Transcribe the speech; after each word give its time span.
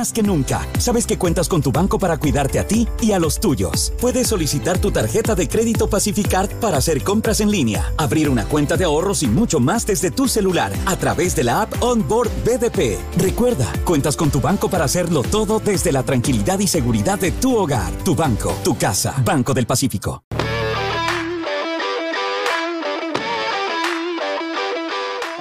más 0.00 0.14
que 0.14 0.22
nunca. 0.22 0.66
Sabes 0.78 1.06
que 1.06 1.18
cuentas 1.18 1.46
con 1.46 1.60
tu 1.60 1.72
banco 1.72 1.98
para 1.98 2.16
cuidarte 2.16 2.58
a 2.58 2.66
ti 2.66 2.88
y 3.02 3.12
a 3.12 3.18
los 3.18 3.38
tuyos. 3.38 3.92
Puedes 4.00 4.28
solicitar 4.28 4.78
tu 4.78 4.90
tarjeta 4.90 5.34
de 5.34 5.46
crédito 5.46 5.90
Pacificard 5.90 6.48
para 6.58 6.78
hacer 6.78 7.02
compras 7.02 7.40
en 7.40 7.50
línea, 7.50 7.92
abrir 7.98 8.30
una 8.30 8.46
cuenta 8.46 8.78
de 8.78 8.84
ahorros 8.84 9.22
y 9.22 9.26
mucho 9.26 9.60
más 9.60 9.84
desde 9.84 10.10
tu 10.10 10.26
celular 10.26 10.72
a 10.86 10.96
través 10.96 11.36
de 11.36 11.44
la 11.44 11.62
app 11.62 11.82
Onboard 11.82 12.30
BDP. 12.46 12.98
Recuerda, 13.18 13.70
cuentas 13.84 14.16
con 14.16 14.30
tu 14.30 14.40
banco 14.40 14.70
para 14.70 14.86
hacerlo 14.86 15.22
todo 15.22 15.60
desde 15.60 15.92
la 15.92 16.02
tranquilidad 16.02 16.58
y 16.60 16.66
seguridad 16.66 17.18
de 17.18 17.32
tu 17.32 17.54
hogar, 17.58 17.92
tu 18.02 18.14
banco, 18.14 18.54
tu 18.64 18.78
casa. 18.78 19.14
Banco 19.22 19.52
del 19.52 19.66
Pacífico. 19.66 20.24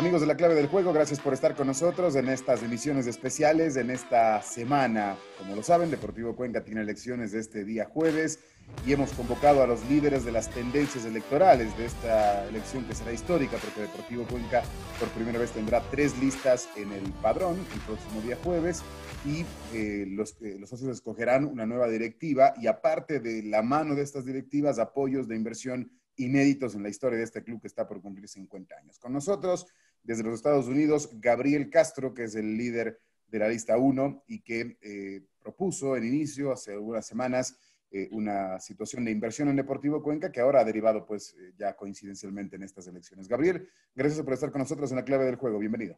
Amigos 0.09 0.21
de 0.21 0.27
la 0.27 0.37
clave 0.37 0.55
del 0.55 0.65
juego, 0.65 0.91
gracias 0.91 1.19
por 1.19 1.33
estar 1.33 1.53
con 1.53 1.67
nosotros 1.67 2.15
en 2.15 2.29
estas 2.29 2.63
emisiones 2.63 3.05
especiales, 3.05 3.75
en 3.75 3.91
esta 3.91 4.41
semana. 4.41 5.15
Como 5.37 5.55
lo 5.55 5.61
saben, 5.61 5.91
Deportivo 5.91 6.35
Cuenca 6.35 6.63
tiene 6.63 6.81
elecciones 6.81 7.31
de 7.31 7.39
este 7.39 7.63
día 7.63 7.85
jueves 7.85 8.39
y 8.87 8.93
hemos 8.93 9.11
convocado 9.11 9.61
a 9.61 9.67
los 9.67 9.87
líderes 9.87 10.25
de 10.25 10.31
las 10.31 10.49
tendencias 10.49 11.05
electorales 11.05 11.77
de 11.77 11.85
esta 11.85 12.43
elección 12.47 12.85
que 12.85 12.95
será 12.95 13.13
histórica 13.13 13.57
porque 13.57 13.81
Deportivo 13.81 14.25
Cuenca 14.25 14.63
por 14.99 15.09
primera 15.09 15.37
vez 15.37 15.51
tendrá 15.51 15.79
tres 15.91 16.17
listas 16.17 16.67
en 16.75 16.91
el 16.91 17.03
padrón 17.21 17.59
el 17.71 17.79
próximo 17.81 18.19
día 18.21 18.35
jueves 18.43 18.81
y 19.27 19.45
eh, 19.75 20.07
los, 20.07 20.41
eh, 20.41 20.57
los 20.59 20.71
socios 20.71 20.89
escogerán 20.89 21.45
una 21.45 21.67
nueva 21.67 21.87
directiva 21.87 22.55
y 22.59 22.65
aparte 22.65 23.19
de 23.19 23.43
la 23.43 23.61
mano 23.61 23.93
de 23.93 24.01
estas 24.01 24.25
directivas, 24.25 24.79
apoyos 24.79 25.27
de 25.27 25.35
inversión 25.35 25.91
inéditos 26.19 26.75
en 26.75 26.83
la 26.83 26.89
historia 26.89 27.17
de 27.17 27.23
este 27.23 27.43
club 27.43 27.61
que 27.61 27.67
está 27.67 27.87
por 27.87 28.01
cumplir 28.01 28.27
50 28.27 28.75
años. 28.75 28.99
Con 28.99 29.13
nosotros, 29.13 29.65
desde 30.03 30.23
los 30.23 30.35
Estados 30.35 30.67
Unidos, 30.67 31.09
Gabriel 31.13 31.69
Castro, 31.69 32.13
que 32.13 32.23
es 32.23 32.35
el 32.35 32.57
líder 32.57 32.99
de 33.27 33.39
la 33.39 33.49
lista 33.49 33.77
1 33.77 34.23
y 34.27 34.41
que 34.41 34.77
eh, 34.81 35.21
propuso 35.39 35.95
en 35.95 36.05
inicio, 36.05 36.51
hace 36.51 36.73
algunas 36.73 37.05
semanas, 37.05 37.57
eh, 37.91 38.07
una 38.11 38.59
situación 38.59 39.05
de 39.05 39.11
inversión 39.11 39.49
en 39.49 39.55
Deportivo 39.55 40.03
Cuenca 40.03 40.31
que 40.31 40.41
ahora 40.41 40.61
ha 40.61 40.63
derivado 40.63 41.05
pues 41.05 41.35
eh, 41.39 41.53
ya 41.57 41.75
coincidencialmente 41.75 42.55
en 42.55 42.63
estas 42.63 42.87
elecciones. 42.87 43.27
Gabriel, 43.27 43.67
gracias 43.95 44.23
por 44.23 44.33
estar 44.33 44.51
con 44.51 44.59
nosotros 44.59 44.91
en 44.91 44.97
la 44.97 45.05
clave 45.05 45.25
del 45.25 45.35
juego. 45.35 45.59
Bienvenido. 45.59 45.97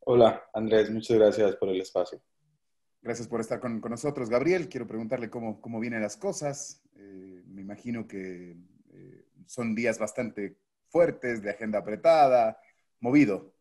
Hola, 0.00 0.44
Andrés, 0.52 0.90
muchas 0.90 1.16
gracias 1.16 1.56
por 1.56 1.68
el 1.68 1.80
espacio. 1.80 2.20
Gracias 3.00 3.26
por 3.26 3.40
estar 3.40 3.58
con, 3.60 3.80
con 3.80 3.90
nosotros. 3.90 4.28
Gabriel, 4.28 4.68
quiero 4.68 4.86
preguntarle 4.86 5.28
cómo, 5.28 5.60
cómo 5.60 5.80
vienen 5.80 6.02
las 6.02 6.16
cosas. 6.16 6.82
me 6.94 7.62
imagino 7.62 8.06
que 8.06 8.56
son 9.46 9.74
días 9.74 9.98
bastante 9.98 10.56
fuertes, 10.88 11.42
de 11.42 11.50
agenda 11.50 11.80
apretada, 11.80 12.58
movido. 13.02 13.52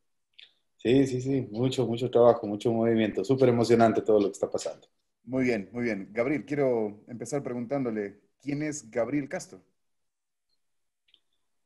Sí, 0.77 1.05
sí, 1.05 1.21
sí, 1.21 1.47
mucho, 1.51 1.85
mucho 1.85 2.09
trabajo, 2.09 2.47
mucho 2.47 2.71
movimiento, 2.71 3.23
súper 3.25 3.49
emocionante 3.49 4.01
todo 4.01 4.19
lo 4.19 4.27
que 4.27 4.31
está 4.33 4.49
pasando. 4.49 4.87
Muy 5.23 5.43
bien, 5.43 5.69
muy 5.71 5.83
bien. 5.83 6.09
Gabriel, 6.11 6.45
quiero 6.45 7.03
empezar 7.07 7.43
preguntándole, 7.43 8.19
¿quién 8.41 8.63
es 8.63 8.89
Gabriel 8.89 9.27
Castro? 9.29 9.61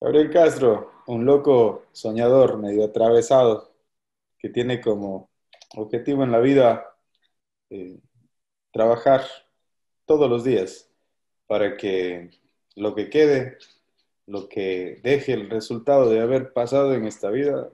Gabriel 0.02 0.30
Castro, 0.32 0.92
un 1.08 1.26
loco 1.26 1.86
soñador, 1.94 2.58
medio 2.58 2.86
atravesado, 2.86 3.74
que 4.38 4.50
tiene 4.50 4.82
como 4.82 5.30
objetivo 5.76 6.24
en 6.24 6.32
la 6.32 6.40
vida 6.40 6.86
eh, 7.70 8.00
trabajar 8.72 9.24
todos 10.06 10.30
los 10.30 10.44
días 10.44 10.90
para 11.48 11.78
que 11.78 12.30
lo 12.76 12.94
que 12.94 13.10
quede 13.10 13.58
lo 14.28 14.50
que 14.50 15.00
deje 15.04 15.34
el 15.34 15.50
resultado 15.50 16.10
de 16.10 16.20
haber 16.20 16.54
pasado 16.54 16.94
en 16.94 17.06
esta 17.06 17.30
vida 17.30 17.70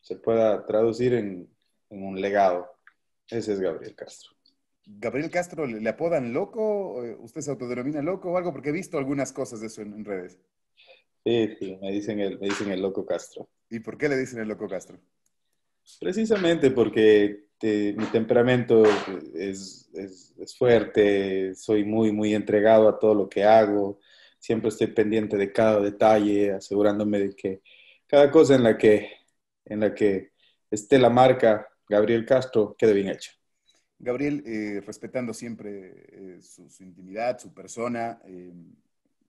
se 0.00 0.16
pueda 0.16 0.66
traducir 0.66 1.14
en, 1.14 1.48
un 1.88 2.20
legado. 2.20 2.66
Ese 3.28 3.52
es 3.52 3.60
Gabriel 3.60 3.94
Castro. 3.94 4.32
¿Gabriel 4.84 5.30
Castro 5.30 5.66
le, 5.66 5.88
apodan 5.88 6.32
loco? 6.32 6.96
¿Usted 7.20 7.40
se 7.40 7.50
autodenomina 7.50 8.02
loco 8.02 8.32
o 8.32 8.36
algo? 8.36 8.52
Porque 8.52 8.70
he 8.70 8.72
visto 8.72 8.98
algunas 8.98 9.32
cosas 9.32 9.60
de 9.60 9.68
eso 9.68 9.80
en, 9.82 10.04
redes. 10.04 10.38
Sí, 11.24 11.56
sí, 11.58 11.78
me 11.80 11.92
dicen, 11.92 12.18
el, 12.20 12.38
me 12.40 12.48
dicen 12.48 12.70
el 12.70 12.82
loco 12.82 13.06
Castro. 13.06 13.48
¿Y 13.70 13.78
por 13.80 13.96
qué 13.96 14.08
le 14.08 14.16
dicen 14.16 14.40
el 14.40 14.48
loco 14.48 14.68
Castro? 14.68 14.98
Precisamente 16.00 16.70
porque 16.70 17.44
mi 17.62 18.06
temperamento 18.06 18.82
es, 19.34 19.88
es, 19.94 20.56
fuerte, 20.56 21.54
soy 21.54 21.84
muy, 21.84 22.12
muy 22.12 22.34
entregado 22.34 22.88
a 22.88 22.98
todo 22.98 23.14
lo 23.14 23.28
que 23.28 23.44
hago, 23.44 23.98
siempre 24.44 24.68
estoy 24.68 24.88
pendiente 24.88 25.38
de 25.38 25.50
cada 25.50 25.80
detalle, 25.80 26.52
asegurándome 26.52 27.18
de 27.18 27.34
que 27.34 27.62
cada 28.06 28.30
cosa 28.30 28.54
en 28.54 28.62
la 28.62 28.76
que, 28.76 29.10
en 29.64 29.80
la 29.80 29.94
que 29.94 30.32
esté 30.70 30.98
la 30.98 31.08
marca 31.08 31.66
Gabriel 31.88 32.26
Castro 32.26 32.76
quede 32.76 32.92
bien 32.92 33.08
hecha. 33.08 33.32
Gabriel, 33.98 34.42
eh, 34.46 34.82
respetando 34.84 35.32
siempre 35.32 36.04
eh, 36.12 36.42
su, 36.42 36.82
intimidad, 36.82 37.38
su 37.38 37.54
persona, 37.54 38.20
eh, 38.26 38.52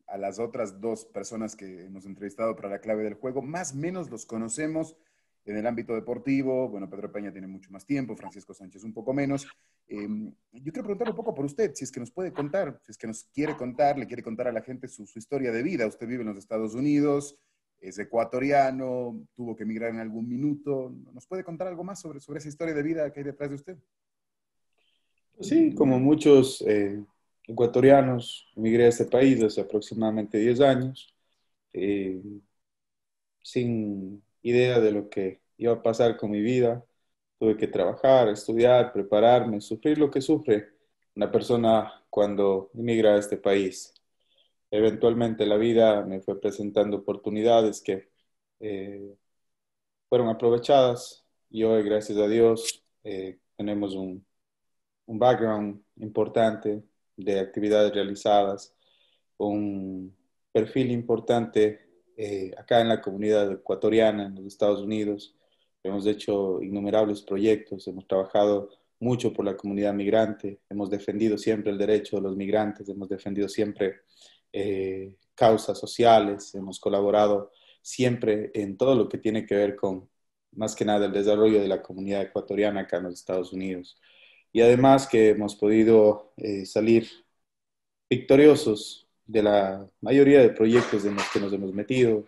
a 0.08 0.18
las 0.18 0.38
otras 0.38 0.82
dos 0.82 1.06
personas 1.06 1.56
que 1.56 1.86
hemos 1.86 2.06
entrevistado 2.06 2.54
para 2.54 2.68
la 2.68 2.80
clave 2.80 3.06
del 3.06 3.14
juego, 3.14 3.42
más 3.42 3.72
o 3.72 3.78
menos 3.78 4.10
los 4.10 4.26
conocemos 4.26 4.98
en 5.46 5.56
el 5.56 5.66
ámbito 5.66 5.94
deportivo, 5.94 6.68
bueno, 6.68 6.90
Pedro 6.90 7.10
Peña 7.12 7.32
tiene 7.32 7.48
mucho 7.48 7.72
más 7.72 7.86
tiempo, 7.86 8.18
Francisco 8.18 8.54
Sánchez 8.54 8.84
un 8.84 8.94
poco 8.94 9.14
menos. 9.14 9.48
Em, 9.88 10.34
yo 10.52 10.72
quiero 10.72 10.84
preguntar 10.84 11.10
un 11.10 11.16
poco 11.16 11.34
por 11.34 11.46
usted, 11.46 11.74
si 11.76 11.84
es 11.84 11.92
que 11.92 12.00
nos 12.00 12.12
puede 12.12 12.34
contar, 12.34 12.80
si 12.84 12.92
es 12.92 12.98
que 12.98 13.08
nos 13.08 13.26
quiere 13.26 13.56
contar, 13.56 13.98
le 14.00 14.08
quiere 14.08 14.24
contar 14.24 14.48
a 14.48 14.52
la 14.52 14.62
gente 14.62 14.88
su, 14.88 15.04
historia 15.16 15.52
de 15.52 15.64
vida. 15.64 15.86
Usted 15.86 16.08
vive 16.08 16.22
en 16.22 16.30
los 16.30 16.38
Estados 16.38 16.74
Unidos, 16.74 17.38
es 17.80 18.00
ecuatoriano, 18.00 19.28
tuvo 19.36 19.56
que 19.56 19.64
emigrar 19.64 19.92
en 19.92 20.00
algún 20.00 20.28
minuto. 20.28 20.94
¿Nos 21.14 21.28
puede 21.28 21.44
contar 21.44 21.68
algo 21.68 21.84
más 21.84 22.00
sobre, 22.00 22.20
sobre 22.20 22.40
esa 22.40 22.50
historia 22.50 22.74
de 22.74 22.84
vida 22.84 23.12
que 23.12 23.20
hay 23.20 23.26
detrás 23.26 23.50
de 23.50 23.56
usted? 23.56 23.78
Sí, 25.40 25.76
como 25.76 26.00
muchos 26.00 26.64
eh, 26.66 27.04
ecuatorianos, 27.44 28.48
emigré 28.56 28.86
a 28.86 28.90
este 28.90 29.06
país 29.06 29.44
hace 29.44 29.62
aproximadamente 29.62 30.38
10 30.38 30.62
años, 30.62 31.14
eh, 31.74 32.22
sin 33.44 34.24
idea 34.42 34.80
de 34.80 34.92
lo 34.92 35.10
que 35.10 35.42
iba 35.58 35.74
a 35.74 35.84
pasar 35.84 36.18
con 36.18 36.32
mi 36.32 36.42
vida. 36.42 36.84
Tuve 37.46 37.58
que 37.58 37.68
trabajar, 37.68 38.28
estudiar, 38.30 38.92
prepararme, 38.92 39.62
sufrir 39.62 40.00
lo 40.00 40.10
que 40.10 40.20
sufre 40.20 40.70
una 41.16 41.32
persona 41.32 42.04
cuando 42.10 42.72
emigra 42.74 43.14
a 43.14 43.20
este 43.20 43.38
país. 43.38 43.94
Eventualmente 44.72 45.46
la 45.46 45.56
vida 45.58 46.04
me 46.04 46.22
fue 46.22 46.42
presentando 46.42 46.98
oportunidades 46.98 47.82
que 47.82 48.10
eh, 48.60 49.16
fueron 50.10 50.30
aprovechadas 50.30 51.24
y 51.52 51.62
hoy, 51.62 51.84
gracias 51.84 52.18
a 52.18 52.28
Dios, 52.28 52.84
eh, 53.04 53.38
tenemos 53.56 53.94
un, 53.94 54.26
un 55.06 55.20
background 55.20 55.84
importante 55.98 56.82
de 57.16 57.40
actividades 57.40 57.94
realizadas, 57.94 58.74
un 59.38 60.18
perfil 60.52 60.90
importante 60.90 61.80
eh, 62.18 62.56
acá 62.58 62.82
en 62.82 62.90
la 62.90 63.02
comunidad 63.02 63.52
ecuatoriana, 63.52 64.26
en 64.26 64.34
los 64.34 64.46
Estados 64.46 64.82
Unidos. 64.82 65.36
Hemos 65.86 66.08
hecho 66.08 66.64
innumerables 66.64 67.22
proyectos, 67.22 67.88
hemos 67.88 68.08
trabajado 68.08 68.70
mucho 69.00 69.32
por 69.32 69.46
la 69.46 69.56
comunidad 69.56 69.94
migrante, 69.94 70.60
hemos 70.68 70.90
defendido 70.90 71.38
siempre 71.38 71.72
el 71.72 71.78
derecho 71.78 72.16
de 72.16 72.24
los 72.24 72.36
migrantes, 72.36 72.90
hemos 72.90 73.08
defendido 73.08 73.48
siempre 73.48 73.98
eh, 74.52 75.14
causas 75.36 75.78
sociales, 75.78 76.56
hemos 76.56 76.80
colaborado 76.80 77.52
siempre 77.84 78.50
en 78.56 78.78
todo 78.78 78.96
lo 78.96 79.08
que 79.08 79.20
tiene 79.20 79.46
que 79.46 79.54
ver 79.54 79.76
con, 79.76 80.10
más 80.54 80.76
que 80.76 80.86
nada, 80.86 81.06
el 81.06 81.12
desarrollo 81.12 81.62
de 81.62 81.68
la 81.68 81.84
comunidad 81.84 82.24
ecuatoriana 82.24 82.82
acá 82.82 82.98
en 82.98 83.04
los 83.04 83.14
Estados 83.14 83.54
Unidos. 83.54 83.96
Y 84.52 84.62
además 84.62 85.06
que 85.06 85.30
hemos 85.30 85.56
podido 85.56 86.34
eh, 86.38 86.66
salir 86.66 87.08
victoriosos 88.10 89.08
de 89.28 89.44
la 89.44 89.88
mayoría 90.02 90.40
de 90.42 90.50
proyectos 90.50 91.06
en 91.06 91.14
los 91.14 91.30
que 91.32 91.40
nos 91.40 91.54
hemos 91.54 91.74
metido 91.74 92.26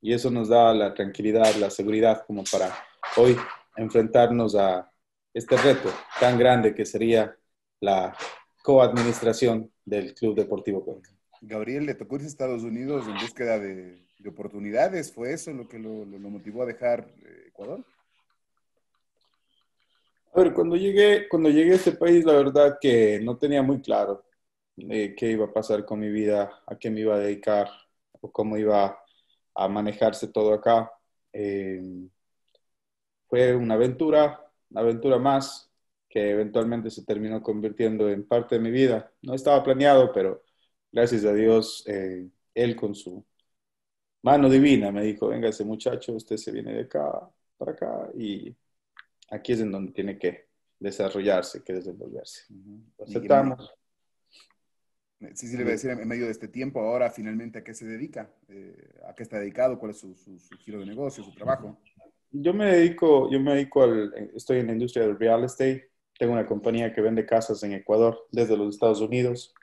y 0.00 0.12
eso 0.12 0.30
nos 0.30 0.48
da 0.48 0.72
la 0.74 0.94
tranquilidad, 0.94 1.56
la 1.56 1.70
seguridad 1.70 2.24
como 2.24 2.44
para 2.44 2.72
hoy 3.16 3.36
enfrentarnos 3.76 4.54
a 4.54 4.90
este 5.32 5.56
reto 5.56 5.90
tan 6.18 6.38
grande 6.38 6.74
que 6.74 6.84
sería 6.84 7.36
la 7.80 8.16
coadministración 8.62 9.70
del 9.84 10.14
Club 10.14 10.36
Deportivo 10.36 10.84
Cuenca. 10.84 11.10
Gabriel, 11.40 11.86
le 11.86 11.94
tocó 11.94 12.16
irse 12.16 12.26
a 12.26 12.28
Estados 12.28 12.62
Unidos 12.62 13.06
en 13.06 13.14
búsqueda 13.14 13.58
de, 13.58 14.02
oportunidades. 14.28 15.12
¿Fue 15.12 15.32
eso 15.32 15.50
lo 15.52 15.66
que 15.66 15.78
lo, 15.78 16.04
motivó 16.04 16.62
a 16.62 16.66
dejar 16.66 17.10
eh, 17.24 17.44
Ecuador? 17.48 17.82
A 20.34 20.40
ver, 20.42 20.52
cuando 20.52 20.76
llegué, 20.76 21.26
cuando 21.28 21.48
llegué 21.48 21.72
a 21.72 21.76
este 21.76 21.92
país, 21.92 22.24
la 22.24 22.34
verdad 22.34 22.78
que 22.80 23.18
no 23.20 23.38
tenía 23.38 23.62
muy 23.62 23.80
claro 23.80 24.24
qué 24.88 25.30
iba 25.30 25.46
a 25.46 25.52
pasar 25.52 25.84
con 25.84 26.00
mi 26.00 26.10
vida, 26.10 26.62
a 26.66 26.78
qué 26.78 26.90
me 26.90 27.00
iba 27.00 27.14
a 27.14 27.18
dedicar 27.18 27.68
o 28.20 28.30
cómo 28.30 28.56
iba 28.56 28.98
a 29.54 29.68
manejarse 29.68 30.28
todo 30.28 30.54
acá. 30.54 30.90
Eh, 31.32 31.80
fue 33.30 33.54
una 33.54 33.74
aventura, 33.74 34.44
una 34.70 34.80
aventura 34.80 35.18
más 35.18 35.70
que 36.08 36.30
eventualmente 36.30 36.90
se 36.90 37.04
terminó 37.04 37.40
convirtiendo 37.42 38.10
en 38.10 38.26
parte 38.26 38.56
de 38.56 38.60
mi 38.60 38.72
vida. 38.72 39.12
No 39.22 39.34
estaba 39.34 39.62
planeado, 39.62 40.12
pero 40.12 40.42
gracias 40.90 41.24
a 41.24 41.32
Dios, 41.32 41.84
eh, 41.86 42.28
él 42.52 42.74
con 42.74 42.94
su 42.96 43.24
mano 44.22 44.50
divina 44.50 44.90
me 44.90 45.02
dijo, 45.02 45.28
venga 45.28 45.48
ese 45.48 45.64
muchacho, 45.64 46.12
usted 46.12 46.36
se 46.36 46.50
viene 46.50 46.72
de 46.74 46.80
acá 46.82 47.30
para 47.56 47.72
acá 47.72 48.10
y 48.18 48.54
aquí 49.30 49.52
es 49.52 49.60
en 49.60 49.70
donde 49.70 49.92
tiene 49.92 50.18
que 50.18 50.48
desarrollarse 50.80 51.62
que 51.62 51.74
desenvolverse. 51.74 52.52
Aceptamos. 52.98 53.72
Sí, 55.34 55.48
sí, 55.48 55.56
le 55.56 55.64
voy 55.64 55.72
a 55.72 55.74
decir, 55.74 55.90
en 55.90 56.08
medio 56.08 56.24
de 56.24 56.32
este 56.32 56.48
tiempo, 56.48 56.80
ahora 56.80 57.10
finalmente, 57.10 57.58
¿a 57.58 57.62
qué 57.62 57.74
se 57.74 57.84
dedica? 57.84 58.32
Eh, 58.48 59.00
¿A 59.06 59.14
qué 59.14 59.22
está 59.22 59.38
dedicado? 59.38 59.78
¿Cuál 59.78 59.90
es 59.90 59.98
su, 59.98 60.16
giro 60.60 60.80
de 60.80 60.86
negocio, 60.86 61.22
su 61.22 61.34
trabajo? 61.34 61.78
Yo 62.32 62.54
me 62.54 62.66
dedico, 62.66 63.30
yo 63.30 63.40
me 63.40 63.54
dedico 63.54 63.82
al, 63.82 64.30
estoy 64.34 64.58
en 64.58 64.68
la 64.68 64.72
industria 64.72 65.04
del 65.06 65.18
real 65.18 65.44
estate. 65.44 65.90
Tengo 66.18 66.32
una 66.34 66.46
compañía 66.46 66.92
que 66.92 67.00
vende 67.00 67.26
casas 67.26 67.62
en 67.62 67.72
Ecuador 67.72 68.26
desde 68.30 68.56
los 68.56 68.74
Estados 68.74 69.00
Unidos. 69.00 69.54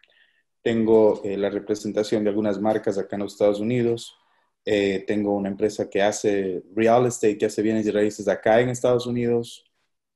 Tengo 0.62 1.22
eh, 1.24 1.38
la 1.38 1.50
representación 1.50 2.24
de 2.24 2.30
algunas 2.30 2.60
marcas 2.60 2.98
acá 2.98 3.16
en 3.16 3.24
los 3.24 3.34
Estados 3.34 3.60
Unidos. 3.62 4.18
Eh, 4.66 5.06
tengo 5.08 5.34
una 5.36 5.50
empresa 5.50 5.90
que 5.90 6.02
hace 6.02 6.62
real 6.76 7.06
estate, 7.06 7.38
que 7.38 7.46
hace 7.46 7.62
bienes 7.62 7.86
y 7.88 7.92
raíces 7.92 8.28
acá 8.28 8.60
en 8.60 8.70
Estados 8.70 9.08
Unidos. 9.08 9.64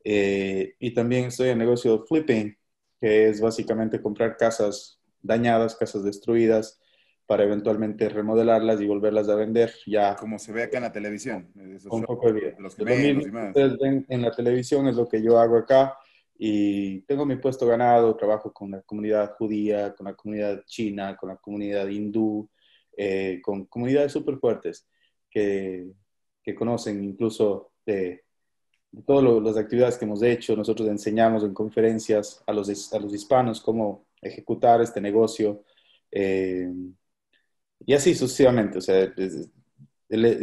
y 0.04 0.94
también 0.94 1.26
estoy 1.26 1.48
en 1.48 1.54
el 1.54 1.60
negocio 1.60 1.98
de 1.98 2.06
flipping, 2.08 2.58
que 3.00 3.30
es 3.30 3.40
básicamente 3.40 4.02
comprar 4.02 4.36
casas 4.38 5.00
dañadas, 5.22 5.76
casas 5.76 6.04
destruidas, 6.04 6.81
para 7.32 7.46
eventualmente 7.46 8.10
remodelarlas 8.10 8.82
y 8.82 8.88
volverlas 8.88 9.30
a 9.30 9.36
vender 9.36 9.74
ya. 9.88 10.18
Como 10.18 10.38
se 10.38 10.52
ve 10.52 10.64
acá 10.64 10.80
en 10.80 10.84
la 10.84 10.92
televisión. 10.92 11.50
Un 11.90 12.04
poco 12.04 12.34
de 12.34 12.58
Los 12.60 12.76
que 12.76 12.84
ven, 12.84 14.06
en 14.10 14.22
la 14.22 14.32
televisión 14.32 14.86
es 14.90 14.98
lo 14.98 15.08
que 15.08 15.24
yo 15.24 15.40
hago 15.40 15.56
acá 15.56 15.98
y 16.38 17.00
tengo 17.04 17.26
mi 17.26 17.38
puesto 17.38 17.66
ganado, 17.66 18.18
trabajo 18.18 18.52
con 18.52 18.72
la 18.72 18.82
comunidad 18.82 19.34
judía, 19.38 19.96
con 19.96 20.08
la 20.08 20.14
comunidad 20.14 20.66
china, 20.66 21.16
con 21.16 21.30
la 21.30 21.38
comunidad 21.38 21.88
hindú, 21.88 22.50
eh, 22.98 23.40
con 23.42 23.64
comunidades 23.64 24.12
súper 24.12 24.36
fuertes 24.36 24.86
que, 25.30 25.88
que, 26.44 26.54
conocen 26.54 27.02
incluso 27.02 27.72
de, 27.86 28.26
de 28.92 29.04
todas 29.04 29.42
las 29.42 29.56
actividades 29.56 29.98
que 29.98 30.04
hemos 30.04 30.22
hecho. 30.22 30.54
Nosotros 30.58 30.90
enseñamos 30.90 31.46
en 31.46 31.54
conferencias 31.54 32.44
a 32.46 32.52
los, 32.52 32.92
a 32.92 33.00
los 33.00 33.14
hispanos 33.14 33.62
cómo 33.62 34.06
ejecutar 34.22 34.82
este 34.82 35.00
negocio. 35.00 35.64
Eh, 36.12 36.70
y 37.86 37.94
así 37.94 38.16
sucesivamente. 38.16 38.78
O 38.78 38.82
sea, 38.82 39.14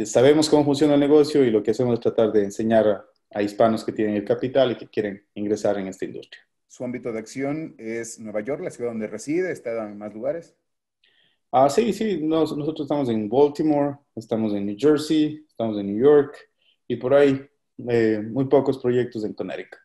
sabemos 0.05 0.49
cómo 0.49 0.65
funciona 0.65 0.95
el 0.95 0.99
negocio 0.99 1.43
y 1.43 1.51
lo 1.51 1.63
que 1.63 1.71
hacemos 1.71 1.95
es 1.95 1.99
tratar 1.99 2.31
de 2.31 2.43
enseñar 2.43 3.05
a, 3.33 3.41
hispanos 3.41 3.83
que 3.83 3.91
tienen 3.91 4.15
el 4.15 4.25
capital 4.25 4.71
y 4.71 4.75
que 4.75 4.87
quieren 4.87 5.23
ingresar 5.35 5.77
en 5.77 5.87
esta 5.87 6.05
industria. 6.05 6.41
¿Su 6.67 6.83
ámbito 6.83 7.11
de 7.11 7.19
acción 7.19 7.75
es 7.77 8.19
Nueva 8.19 8.41
York, 8.41 8.61
la 8.63 8.71
ciudad 8.71 8.91
donde 8.91 9.07
reside? 9.07 9.51
¿Está 9.51 9.87
en 9.87 9.97
más 9.97 10.13
lugares? 10.13 10.55
Ah, 11.51 11.69
sí, 11.69 11.93
sí. 11.93 12.19
nosotros 12.21 12.81
estamos 12.81 13.09
en 13.09 13.27
Baltimore, 13.27 13.97
estamos 14.15 14.53
en 14.53 14.67
New 14.67 14.75
Jersey, 14.77 15.45
estamos 15.47 15.79
en 15.79 15.87
New 15.87 16.03
York 16.03 16.37
y 16.87 16.95
por 16.95 17.13
ahí 17.13 17.41
eh, 17.87 18.21
muy 18.23 18.45
pocos 18.45 18.77
proyectos 18.77 19.23
en 19.23 19.33
Connecticut. 19.33 19.79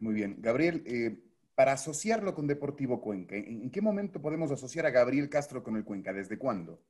Muy 0.00 0.14
bien. 0.14 0.36
Gabriel, 0.38 0.82
eh, 0.86 1.16
para 1.54 1.72
asociarlo 1.72 2.34
con 2.34 2.46
Deportivo 2.46 3.00
Cuenca, 3.00 3.36
¿en, 3.36 3.70
qué 3.70 3.80
momento 3.80 4.20
podemos 4.20 4.50
asociar 4.50 4.86
a 4.86 4.90
Gabriel 4.90 5.28
Castro 5.28 5.62
con 5.62 5.76
el 5.76 5.84
Cuenca? 5.84 6.12
¿Desde 6.12 6.38
cuándo? 6.38 6.80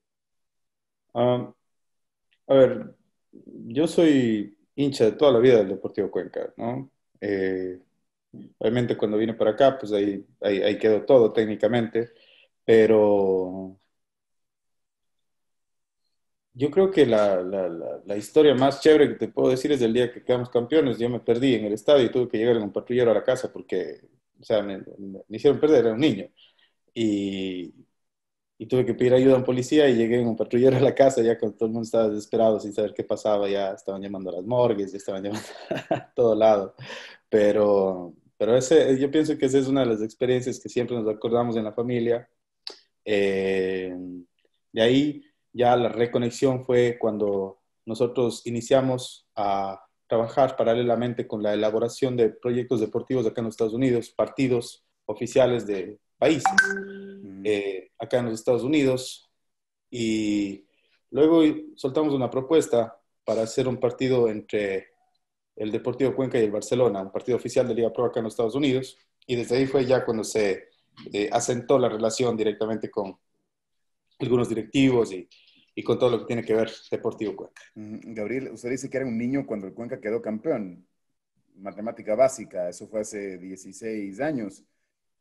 A 1.14 1.52
ver, 2.48 2.94
yo 3.66 3.86
soy 3.86 4.56
hincha 4.74 5.04
de 5.04 5.12
toda 5.12 5.32
la 5.32 5.38
vida 5.38 5.58
del 5.58 5.68
Deportivo 5.68 6.10
Cuenca, 6.10 6.52
¿no? 6.56 6.90
Eh, 7.20 7.78
obviamente 8.58 8.96
cuando 8.96 9.16
vine 9.18 9.34
para 9.34 9.52
acá, 9.52 9.78
pues 9.78 9.92
ahí, 9.92 10.26
ahí, 10.40 10.78
quedó 10.78 11.04
todo 11.04 11.32
técnicamente, 11.32 12.10
pero 12.64 13.78
yo 16.52 16.70
creo 16.70 16.90
que 16.90 17.06
la, 17.06 17.42
la, 17.42 17.68
la, 18.04 18.16
historia 18.16 18.54
más 18.54 18.80
chévere 18.80 19.08
que 19.10 19.14
te 19.14 19.28
puedo 19.28 19.50
decir 19.50 19.72
es 19.72 19.82
el 19.82 19.92
día 19.92 20.12
que 20.12 20.22
quedamos 20.22 20.50
campeones. 20.50 20.98
Yo 20.98 21.08
me 21.10 21.20
perdí 21.20 21.54
en 21.54 21.64
el 21.64 21.72
estadio 21.72 22.06
y 22.06 22.10
tuve 22.10 22.28
que 22.28 22.38
llegar 22.38 22.56
en 22.56 22.62
un 22.62 22.72
patrullero 22.72 23.10
a 23.10 23.14
la 23.14 23.24
casa 23.24 23.52
porque 23.52 24.00
o 24.40 24.44
sea, 24.44 24.62
me, 24.62 24.82
hicieron 25.30 25.60
perder, 25.60 25.86
era 25.86 25.94
un 25.94 26.00
niño. 26.00 26.28
Y, 26.94 27.74
y, 28.58 28.66
tuve 28.66 28.86
que 28.86 28.94
pedir 28.94 29.14
ayuda 29.14 29.34
a 29.34 29.38
un 29.38 29.44
policía 29.44 29.88
y 29.88 29.96
llegué 29.96 30.20
en 30.20 30.28
un 30.28 30.36
patrullero 30.36 30.76
a 30.76 30.80
la 30.80 30.94
casa 30.94 31.22
ya 31.22 31.38
cuando 31.38 31.56
todo 31.56 31.66
el 31.66 31.72
mundo 31.72 31.84
estaba 31.86 32.08
desesperado 32.08 32.60
sin 32.60 32.72
saber 32.72 32.94
qué 32.94 33.04
pasaba, 33.04 33.48
ya 33.48 33.72
estaban 33.72 34.02
llamando 34.02 34.30
a 34.30 34.34
las 34.34 34.44
morgues, 34.44 34.92
ya 34.92 34.98
estaban 34.98 35.22
llamando 35.24 35.48
a 35.90 36.12
todo 36.14 36.34
lado. 36.34 36.74
Pero, 37.28 38.14
pero 38.38 38.56
ese, 38.56 38.98
yo 38.98 39.10
pienso 39.10 39.36
que 39.38 39.46
esa 39.46 39.58
es 39.58 39.68
una 39.68 39.80
de 39.80 39.86
las 39.86 40.02
experiencias 40.02 40.60
que 40.60 40.68
siempre 40.68 40.96
nos 40.96 41.08
acordamos 41.08 41.56
en 41.56 41.64
la 41.64 41.72
familia. 41.72 42.28
Eh, 43.04 43.94
de 44.72 44.82
ahí 44.82 45.24
ya 45.52 45.76
la 45.76 45.88
reconexión 45.88 46.64
fue 46.64 46.98
cuando 46.98 47.60
nosotros 47.86 48.42
iniciamos 48.46 49.28
a 49.36 49.83
trabajar 50.06 50.56
paralelamente 50.56 51.26
con 51.26 51.42
la 51.42 51.54
elaboración 51.54 52.16
de 52.16 52.30
proyectos 52.30 52.80
deportivos 52.80 53.26
acá 53.26 53.40
en 53.40 53.46
los 53.46 53.54
Estados 53.54 53.74
Unidos, 53.74 54.10
partidos 54.10 54.84
oficiales 55.06 55.66
de 55.66 55.98
países 56.18 56.52
mm. 57.22 57.42
eh, 57.44 57.90
acá 57.98 58.18
en 58.18 58.26
los 58.26 58.34
Estados 58.34 58.62
Unidos. 58.62 59.30
Y 59.90 60.64
luego 61.10 61.42
soltamos 61.76 62.14
una 62.14 62.30
propuesta 62.30 62.98
para 63.24 63.42
hacer 63.42 63.68
un 63.68 63.78
partido 63.78 64.28
entre 64.28 64.88
el 65.56 65.70
Deportivo 65.70 66.14
Cuenca 66.14 66.38
y 66.38 66.44
el 66.44 66.50
Barcelona, 66.50 67.02
un 67.02 67.12
partido 67.12 67.36
oficial 67.36 67.66
de 67.68 67.74
Liga 67.74 67.92
Pro 67.92 68.06
acá 68.06 68.20
en 68.20 68.24
los 68.24 68.34
Estados 68.34 68.54
Unidos. 68.54 68.98
Y 69.26 69.36
desde 69.36 69.56
ahí 69.56 69.66
fue 69.66 69.86
ya 69.86 70.04
cuando 70.04 70.24
se 70.24 70.68
eh, 71.12 71.28
asentó 71.32 71.78
la 71.78 71.88
relación 71.88 72.36
directamente 72.36 72.90
con 72.90 73.16
algunos 74.18 74.48
directivos 74.48 75.12
y, 75.12 75.28
y 75.74 75.82
con 75.82 75.98
todo 75.98 76.10
lo 76.10 76.18
que 76.20 76.26
tiene 76.26 76.44
que 76.44 76.54
ver 76.54 76.70
Deportivo 76.90 77.34
Cuenca. 77.34 77.62
Gabriel, 77.74 78.50
usted 78.52 78.70
dice 78.70 78.88
que 78.88 78.96
era 78.96 79.06
un 79.06 79.18
niño 79.18 79.44
cuando 79.46 79.66
el 79.66 79.74
Cuenca 79.74 80.00
quedó 80.00 80.22
campeón. 80.22 80.86
Matemática 81.56 82.14
básica, 82.14 82.68
eso 82.68 82.86
fue 82.88 83.00
hace 83.00 83.38
16 83.38 84.20
años. 84.20 84.64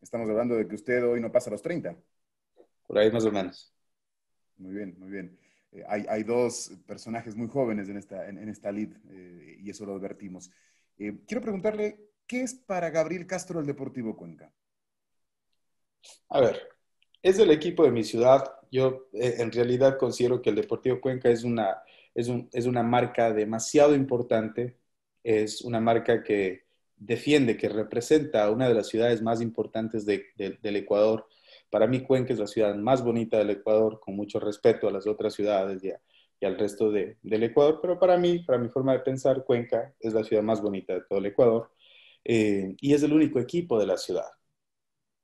Estamos 0.01 0.29
hablando 0.29 0.55
de 0.55 0.67
que 0.67 0.75
usted 0.75 1.05
hoy 1.05 1.21
no 1.21 1.31
pasa 1.31 1.51
los 1.51 1.61
30. 1.61 1.95
Por 2.87 2.97
ahí 2.97 3.11
más 3.11 3.25
o 3.25 3.31
menos. 3.31 3.73
Muy 4.57 4.73
bien, 4.73 4.95
muy 4.99 5.09
bien. 5.09 5.39
Eh, 5.71 5.83
hay, 5.87 6.23
dos 6.23 6.71
personajes 6.85 7.35
muy 7.35 7.47
jóvenes 7.47 7.89
en 7.89 7.97
esta, 7.97 8.27
en, 8.27 8.49
esta 8.49 8.71
lead 8.71 8.89
eh, 9.09 9.57
y 9.59 9.69
eso 9.69 9.85
lo 9.85 9.95
advertimos. 9.95 10.51
Eh, 10.97 11.19
quiero 11.27 11.41
preguntarle, 11.41 12.11
¿qué 12.27 12.41
es 12.41 12.53
para 12.53 12.89
Gabriel 12.89 13.25
Castro 13.25 13.59
el 13.59 13.65
Deportivo 13.65 14.15
Cuenca? 14.15 14.51
A 16.29 16.41
ver, 16.41 16.61
es 17.21 17.39
el 17.39 17.49
equipo 17.51 17.83
de 17.83 17.91
mi 17.91 18.03
ciudad. 18.03 18.43
Yo 18.73 19.07
eh, 19.13 19.35
en 19.37 19.51
realidad 19.51 19.99
considero 19.99 20.41
que 20.41 20.49
el 20.49 20.55
Deportivo 20.55 20.99
Cuenca 20.99 21.29
es 21.29 21.43
una, 21.43 21.83
es, 22.15 22.65
una 22.65 22.81
marca 22.81 23.31
demasiado 23.31 23.93
importante. 23.95 24.77
Es 25.23 25.61
una 25.61 25.79
marca 25.79 26.23
que 26.23 26.63
defiende, 26.97 27.55
que 27.55 27.69
representa 27.69 28.43
a 28.43 28.51
una 28.51 28.67
de 28.67 28.73
las 28.73 28.87
ciudades 28.87 29.21
más 29.21 29.41
importantes 29.41 30.05
del 30.07 30.75
Ecuador. 30.75 31.27
Para 31.69 31.85
mí 31.87 32.01
Cuenca 32.01 32.33
es 32.33 32.39
la 32.39 32.47
ciudad 32.47 32.75
más 32.75 33.03
bonita 33.03 33.37
del 33.37 33.51
Ecuador, 33.51 33.99
con 33.99 34.15
mucho 34.15 34.39
respeto 34.39 34.87
a 34.87 34.91
las 34.91 35.05
otras 35.05 35.35
ciudades 35.35 35.83
y, 35.83 35.91
al 36.45 36.57
resto 36.57 36.91
del 36.91 37.43
Ecuador, 37.43 37.79
pero 37.81 37.99
para 37.99 38.17
mí, 38.17 38.39
para 38.39 38.57
mi 38.57 38.69
forma 38.69 38.93
de 38.93 38.99
pensar, 38.99 39.45
Cuenca 39.45 39.93
es 39.99 40.13
la 40.13 40.23
ciudad 40.23 40.43
más 40.43 40.61
bonita 40.61 40.93
de 40.93 41.01
todo 41.01 41.19
el 41.19 41.27
Ecuador 41.27 41.71
eh, 42.23 42.75
y 42.81 42.93
es 42.93 43.03
el 43.03 43.13
único 43.13 43.39
equipo 43.39 43.79
de 43.79 43.85
la 43.87 43.97
ciudad. 43.97 44.29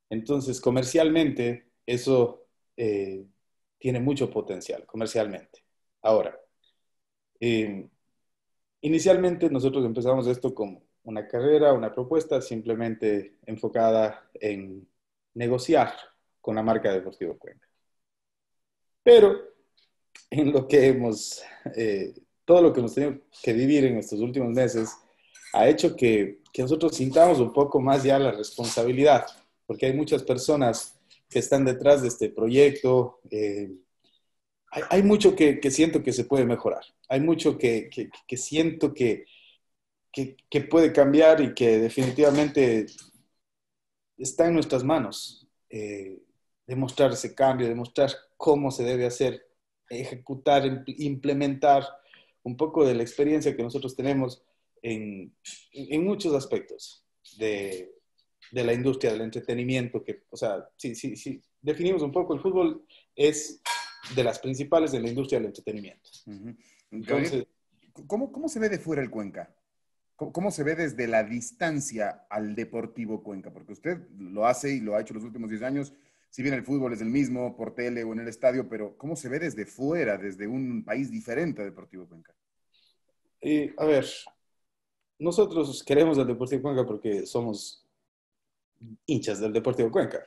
Entonces, 0.10 0.62
comercialmente, 0.62 1.72
eso 1.86 2.48
eh, 2.77 3.25
tiene 3.79 4.00
mucho 4.00 4.29
potencial 4.29 4.86
comercialmente. 4.86 5.63
Ahora, 6.01 6.38
eh, 7.39 7.88
inicialmente 8.81 9.50
nosotros 9.50 9.86
empezamos 9.86 10.27
esto 10.27 10.53
como 10.53 10.83
una 11.03 11.27
carrera, 11.27 11.74
una 11.74 11.93
propuesta 11.93 12.41
simplemente 12.41 13.38
enfocada 13.45 14.29
en 14.36 14.88
negociar 15.33 15.93
con 16.41 16.55
la 16.55 16.62
marca 16.62 16.91
Deportivo 16.91 17.38
Cuenca. 17.38 17.67
Pero 19.01 19.39
en 20.29 20.51
lo 20.51 20.67
que 20.67 20.88
hemos, 20.88 21.41
eh, 21.75 22.13
todo 22.45 22.62
lo 22.62 22.74
que 22.74 22.81
hemos 22.81 22.93
tenido 22.93 23.21
que 23.41 23.53
vivir 23.53 23.86
en 23.86 23.98
estos 23.98 24.19
últimos 24.19 24.50
meses, 24.50 24.93
ha 25.53 25.67
hecho 25.67 25.95
que 25.95 26.41
nosotros 26.57 26.95
sintamos 26.95 27.39
un 27.39 27.53
poco 27.53 27.79
más 27.79 28.03
ya 28.03 28.19
la 28.19 28.31
responsabilidad, 28.31 29.25
porque 29.65 29.88
hay 29.88 29.93
muchas 29.93 30.21
personas 30.24 30.99
que 31.29 31.39
están 31.39 31.63
detrás 31.65 32.01
de 32.01 32.07
este 32.07 32.29
proyecto. 32.29 33.19
Eh, 33.29 33.71
hay, 34.71 35.03
mucho 35.03 35.36
que, 35.36 35.59
siento 35.71 36.03
que 36.03 36.12
se 36.13 36.25
puede 36.25 36.45
mejorar. 36.45 36.83
Hay 37.07 37.21
mucho 37.21 37.57
que, 37.57 37.89
siento 38.36 38.93
que, 38.93 39.25
que, 40.12 40.62
puede 40.62 40.91
cambiar 40.91 41.41
y 41.41 41.53
que 41.53 41.79
definitivamente 41.79 42.88
está 44.17 44.48
en 44.48 44.53
nuestras 44.55 44.83
manos. 44.83 45.48
Eh, 45.69 46.19
demostrar 46.65 47.12
ese 47.12 47.33
cambio, 47.33 47.67
demostrar 47.67 48.12
cómo 48.38 48.71
se 48.71 48.83
debe 48.83 49.05
hacer, 49.05 49.48
ejecutar, 49.89 50.83
implementar 50.86 51.83
un 52.43 52.55
poco 52.57 52.86
de 52.86 52.95
la 52.95 53.03
experiencia 53.03 53.55
que 53.55 53.63
nosotros 53.63 53.95
tenemos 53.95 54.43
en, 54.81 55.36
en 55.74 56.03
muchos 56.03 56.33
aspectos 56.33 57.03
de, 57.38 57.99
de 58.51 58.63
la 58.63 58.74
industria 58.74 59.12
del 59.12 59.22
entretenimiento, 59.22 60.03
que, 60.03 60.24
o 60.29 60.38
sea, 60.38 60.68
si, 60.75 60.96
sí, 60.96 61.15
sí, 61.15 61.41
definimos 61.62 62.01
un 62.01 62.12
poco, 62.12 62.34
el 62.34 62.41
fútbol 62.41 62.86
es 63.15 63.62
de 64.15 64.24
las 64.24 64.39
principales 64.39 64.91
de 64.91 65.00
la 65.00 65.10
industria 65.10 65.39
del 65.39 65.48
entretenimiento. 65.48 66.10
Entonces, 66.91 67.46
¿cómo, 68.08 68.32
¿cómo 68.32 68.48
se 68.50 68.60
ve 68.60 68.70
de 68.70 68.79
fuera 68.79 69.01
el 69.01 69.10
Cuenca? 69.10 69.53
¿cómo, 70.20 70.51
se 70.51 70.63
ve 70.63 70.75
desde 70.75 71.08
la 71.08 71.24
distancia 71.24 72.25
al 72.29 72.53
Deportivo 72.53 73.24
Cuenca? 73.24 73.51
Porque 73.51 73.72
usted 73.72 74.00
lo 74.18 74.46
hace 74.46 74.74
y 74.74 74.82
lo 74.82 74.96
ha 74.96 75.01
hecho 75.01 75.13
los 75.13 75.24
últimos 75.24 75.50
10 75.50 75.62
años, 75.63 75.94
si 76.29 76.44
bien 76.44 76.53
el 76.53 76.63
fútbol 76.63 76.94
es 76.94 77.01
el 77.01 77.10
mismo 77.10 77.56
por 77.56 77.74
tele 77.74 78.03
o 78.03 78.13
en 78.13 78.20
el 78.20 78.27
estadio, 78.27 78.68
pero 78.68 78.98
¿cómo 78.98 79.15
se 79.15 79.29
ve 79.29 79.39
desde 79.39 79.65
fuera, 79.65 80.18
desde 80.18 80.48
un 80.48 80.84
país 80.84 81.10
diferente 81.10 81.62
a 81.62 81.65
Deportivo 81.65 82.08
Cuenca? 82.08 82.36
a 83.77 83.86
ver, 83.86 84.06
nosotros 85.18 85.82
queremos 85.84 86.20
al 86.20 86.27
Deportivo 86.27 86.63
Cuenca 86.63 86.86
porque 86.86 87.25
somos 87.25 87.88
hinchas 89.05 89.39
del 89.39 89.53
Deportivo 89.53 89.91
Cuenca, 89.91 90.25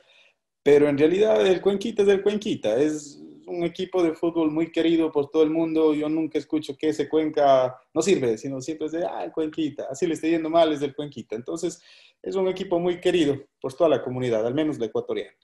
pero 0.61 0.87
en 0.87 0.97
realidad 0.97 1.45
el 1.45 1.61
Cuenquita 1.61 2.03
es 2.03 2.07
el 2.07 2.21
Cuenquita, 2.21 2.75
es 2.77 3.21
un 3.45 3.63
equipo 3.63 4.01
de 4.03 4.13
fútbol 4.13 4.51
muy 4.51 4.71
querido 4.71 5.11
por 5.11 5.29
todo 5.29 5.43
el 5.43 5.49
mundo. 5.49 5.93
Yo 5.93 6.09
nunca 6.09 6.37
escucho 6.37 6.77
que 6.77 6.89
ese 6.89 7.09
Cuenca 7.09 7.75
no 7.93 8.01
sirve, 8.01 8.37
sino 8.37 8.61
siempre 8.61 8.87
es 8.87 8.93
de, 8.93 9.05
ah, 9.05 9.23
el 9.23 9.31
Cuenquita, 9.31 9.87
así 9.89 10.07
le 10.07 10.13
está 10.13 10.27
yendo 10.27 10.49
mal, 10.49 10.71
es 10.71 10.79
del 10.79 10.95
Cuenquita. 10.95 11.35
Entonces, 11.35 11.81
es 12.21 12.35
un 12.35 12.47
equipo 12.47 12.79
muy 12.79 12.99
querido 12.99 13.37
por 13.59 13.73
toda 13.73 13.89
la 13.89 14.01
comunidad, 14.01 14.45
al 14.45 14.53
menos 14.53 14.79
la 14.79 14.85
ecuatoriana. 14.85 15.35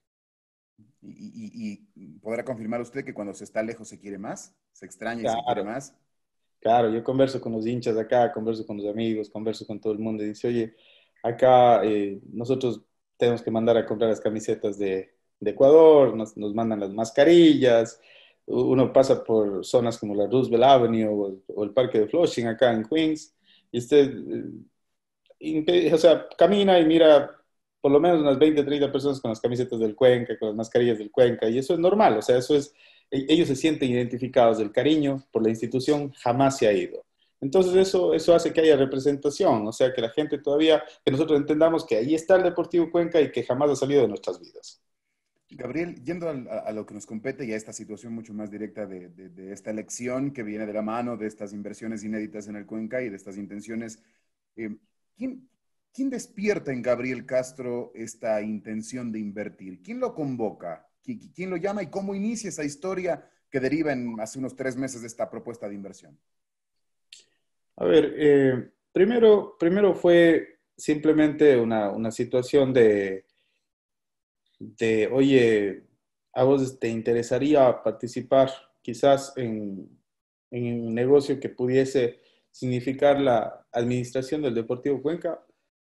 ¿Y, 1.01 1.77
podrá 2.21 2.43
confirmar 2.43 2.81
usted 2.81 3.05
que 3.05 3.13
cuando 3.13 3.33
se 3.33 3.43
está 3.43 3.63
lejos 3.63 3.87
se 3.87 3.99
quiere 3.99 4.17
más? 4.17 4.55
¿Se 4.73 4.85
extraña 4.85 5.23
y 5.23 5.27
se 5.27 5.43
quiere 5.45 5.63
más? 5.63 5.95
Claro, 6.59 6.89
yo 6.89 7.03
converso 7.03 7.39
con 7.39 7.53
los 7.53 7.65
hinchas 7.65 7.95
de 7.95 8.01
acá, 8.01 8.31
converso 8.33 8.65
con 8.65 8.77
los 8.77 8.85
amigos, 8.85 9.29
converso 9.29 9.65
con 9.65 9.79
todo 9.79 9.93
el 9.93 9.99
mundo 9.99 10.23
y 10.23 10.27
dice, 10.27 10.49
oye, 10.49 10.75
acá 11.23 11.83
eh, 11.85 12.19
nosotros 12.31 12.81
tenemos 13.19 13.43
que 13.43 13.51
mandar 13.51 13.77
a 13.77 13.85
comprar 13.85 14.09
las 14.09 14.21
camisetas 14.21 14.79
de, 14.79 15.11
Ecuador, 15.41 16.15
nos, 16.15 16.35
nos, 16.35 16.53
mandan 16.53 16.79
las 16.79 16.91
mascarillas, 16.91 18.01
uno 18.45 18.91
pasa 18.91 19.23
por 19.23 19.63
zonas 19.63 19.97
como 19.97 20.15
la 20.15 20.27
Roosevelt 20.27 20.63
Avenue 20.63 21.07
o, 21.47 21.63
el 21.63 21.71
parque 21.71 21.99
de 21.99 22.07
Flushing 22.07 22.47
acá 22.47 22.73
en 22.73 22.83
Queens, 22.83 23.35
y 23.71 23.77
usted, 23.79 24.11
eh, 25.39 25.93
o 25.93 25.97
sea, 25.97 26.27
camina 26.37 26.79
y 26.79 26.85
mira 26.85 27.35
por 27.81 27.91
lo 27.91 27.99
menos 27.99 28.19
unas 28.21 28.37
20, 28.37 28.63
30 28.63 28.91
personas 28.91 29.21
con 29.21 29.29
las 29.29 29.39
camisetas 29.39 29.79
del 29.79 29.95
Cuenca, 29.95 30.37
con 30.37 30.49
las 30.49 30.57
mascarillas 30.57 30.97
del 30.97 31.11
Cuenca, 31.11 31.49
y 31.49 31.57
eso 31.57 31.73
es 31.73 31.79
normal, 31.79 32.17
o 32.17 32.21
sea, 32.21 32.37
eso 32.37 32.55
es, 32.55 32.73
e, 33.11 33.25
ellos 33.29 33.47
se 33.47 33.55
sienten 33.55 33.91
identificados, 33.91 34.59
el 34.59 34.71
cariño 34.71 35.25
por 35.31 35.43
la 35.43 35.49
institución 35.49 36.11
jamás 36.13 36.57
se 36.57 36.67
ha 36.67 36.73
ido. 36.73 37.05
Entonces 37.41 37.75
eso, 37.75 38.13
eso 38.13 38.35
hace 38.35 38.51
que 38.51 38.61
haya 38.61 38.75
representación, 38.75 39.65
o 39.67 39.71
sea, 39.71 39.93
que 39.93 40.01
la 40.01 40.09
gente 40.09 40.39
todavía, 40.39 40.83
que 41.05 41.11
nosotros 41.11 41.39
entendamos 41.39 41.85
que 41.85 41.97
ahí 41.97 42.13
está 42.15 42.35
el 42.35 42.43
Deportivo 42.43 42.91
Cuenca 42.91 43.21
y 43.21 43.31
que 43.31 43.43
jamás 43.43 43.69
ha 43.69 43.75
salido 43.75 44.01
de 44.01 44.09
nuestras 44.09 44.39
vidas. 44.39 44.81
Gabriel, 45.51 45.95
yendo 46.03 46.29
a, 46.29 46.71
lo 46.71 46.85
que 46.85 46.93
nos 46.93 47.07
compete 47.07 47.43
y 47.43 47.53
a 47.53 47.55
esta 47.55 47.73
situación 47.73 48.13
mucho 48.13 48.33
más 48.33 48.51
directa 48.51 48.85
de, 48.85 49.51
esta 49.51 49.71
elección 49.71 50.31
que 50.31 50.43
viene 50.43 50.67
de 50.67 50.73
la 50.73 50.83
mano 50.83 51.17
de 51.17 51.25
estas 51.25 51.53
inversiones 51.53 52.03
inéditas 52.03 52.47
en 52.47 52.55
el 52.55 52.67
Cuenca 52.67 53.01
y 53.01 53.09
de 53.09 53.15
estas 53.15 53.35
intenciones, 53.35 53.99
eh, 54.55 54.77
¿quién, 55.17 55.49
¿quién, 55.91 56.09
despierta 56.11 56.71
en 56.71 56.83
Gabriel 56.83 57.25
Castro 57.25 57.91
esta 57.95 58.41
intención 58.41 59.11
de 59.11 59.19
invertir? 59.19 59.81
¿Quién 59.81 59.99
lo 59.99 60.13
convoca? 60.13 60.87
¿Quién, 61.03 61.49
lo 61.49 61.57
llama 61.57 61.81
y 61.81 61.87
cómo 61.87 62.13
inicia 62.13 62.49
esa 62.49 62.63
historia 62.63 63.27
que 63.49 63.59
deriva 63.59 63.91
en 63.91 64.19
hace 64.19 64.37
unos 64.37 64.55
tres 64.55 64.75
meses 64.75 65.01
de 65.01 65.07
esta 65.07 65.31
propuesta 65.31 65.67
de 65.67 65.73
inversión? 65.73 66.19
A 67.79 67.85
ver, 67.85 68.13
eh, 68.17 68.71
primero, 68.91 69.55
primero 69.57 69.93
fue 69.95 70.59
simplemente 70.77 71.57
una, 71.57 71.91
una 71.91 72.11
situación 72.11 72.71
de 72.73 73.25
de, 74.59 75.07
oye, 75.07 75.83
a 76.33 76.43
vos 76.43 76.79
te 76.79 76.89
interesaría 76.89 77.81
participar 77.81 78.51
quizás 78.81 79.33
en, 79.37 79.97
un 80.51 80.95
negocio 80.95 81.39
que 81.39 81.49
pudiese 81.49 82.19
significar 82.51 83.19
la 83.19 83.67
administración 83.71 84.41
del 84.41 84.55
Deportivo 84.55 85.01
Cuenca. 85.01 85.43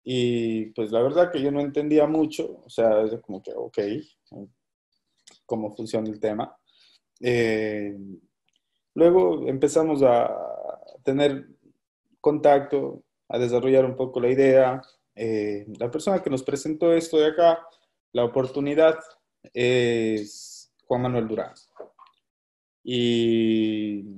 Y 0.03 0.67
pues 0.73 0.91
la 0.91 1.03
verdad 1.03 1.31
que 1.31 1.43
yo 1.43 1.51
no 1.51 1.61
entendía 1.61 2.07
mucho, 2.07 2.63
o 2.65 2.71
sea, 2.71 3.03
es 3.03 3.21
como 3.21 3.43
que, 3.43 3.53
ok, 3.55 3.79
cómo 5.47 5.75
funciona 5.75 6.09
el 6.09 6.19
tema. 6.19 6.57
Eh, 7.21 7.97
luego 8.95 9.47
empezamos 9.47 10.03
a 10.03 10.35
tener 11.05 11.47
contacto, 12.21 13.03
a 13.29 13.39
desarrollar 13.39 13.85
un 13.85 13.97
poco 13.97 14.21
la 14.21 14.31
idea. 14.31 14.83
Eh, 15.15 15.67
la 15.79 15.91
persona 15.91 16.23
que 16.23 16.31
nos 16.31 16.43
presentó 16.43 16.93
esto 16.93 17.19
de 17.19 17.29
acá 17.29 17.61
la 18.13 18.25
oportunidad 18.25 18.99
es 19.55 20.73
Juan 20.85 21.03
Manuel 21.03 21.29
Durán. 21.29 21.55
Y 22.83 24.17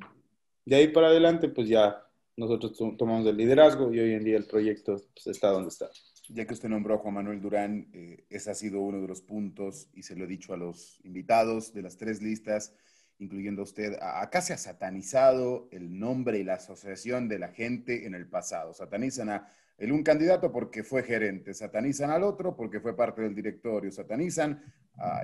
de 0.64 0.76
ahí 0.76 0.88
para 0.88 1.08
adelante, 1.08 1.48
pues 1.48 1.68
ya 1.68 2.02
nosotros 2.36 2.72
tomamos 2.96 3.26
el 3.26 3.36
liderazgo 3.36 3.92
y 3.92 4.00
hoy 4.00 4.14
en 4.14 4.24
día 4.24 4.36
el 4.36 4.46
proyecto 4.46 4.96
pues, 5.14 5.26
está 5.26 5.50
donde 5.50 5.68
está. 5.68 5.90
Ya 6.28 6.46
que 6.46 6.54
usted 6.54 6.68
nombró 6.68 6.94
a 6.94 6.98
Juan 6.98 7.14
Manuel 7.14 7.42
Durán, 7.42 7.90
eh, 7.92 8.24
ese 8.30 8.50
ha 8.50 8.54
sido 8.54 8.80
uno 8.80 9.00
de 9.00 9.08
los 9.08 9.20
puntos, 9.20 9.88
y 9.92 10.02
se 10.02 10.16
lo 10.16 10.24
he 10.24 10.28
dicho 10.28 10.54
a 10.54 10.56
los 10.56 10.98
invitados 11.04 11.74
de 11.74 11.82
las 11.82 11.98
tres 11.98 12.22
listas, 12.22 12.72
incluyendo 13.18 13.62
a 13.62 13.64
usted, 13.64 13.96
acá 14.00 14.40
se 14.40 14.52
ha 14.52 14.58
satanizado 14.58 15.68
el 15.70 15.98
nombre 15.98 16.38
y 16.38 16.44
la 16.44 16.54
asociación 16.54 17.28
de 17.28 17.38
la 17.38 17.48
gente 17.48 18.06
en 18.06 18.14
el 18.14 18.26
pasado. 18.26 18.74
Satanizan 18.74 19.30
a 19.30 19.48
el 19.78 19.90
un 19.90 20.04
candidato 20.04 20.52
porque 20.52 20.84
fue 20.84 21.02
gerente, 21.02 21.54
satanizan 21.54 22.10
al 22.10 22.22
otro 22.22 22.54
porque 22.54 22.78
fue 22.78 22.94
parte 22.96 23.22
del 23.22 23.34
directorio, 23.34 23.90
satanizan, 23.90 24.62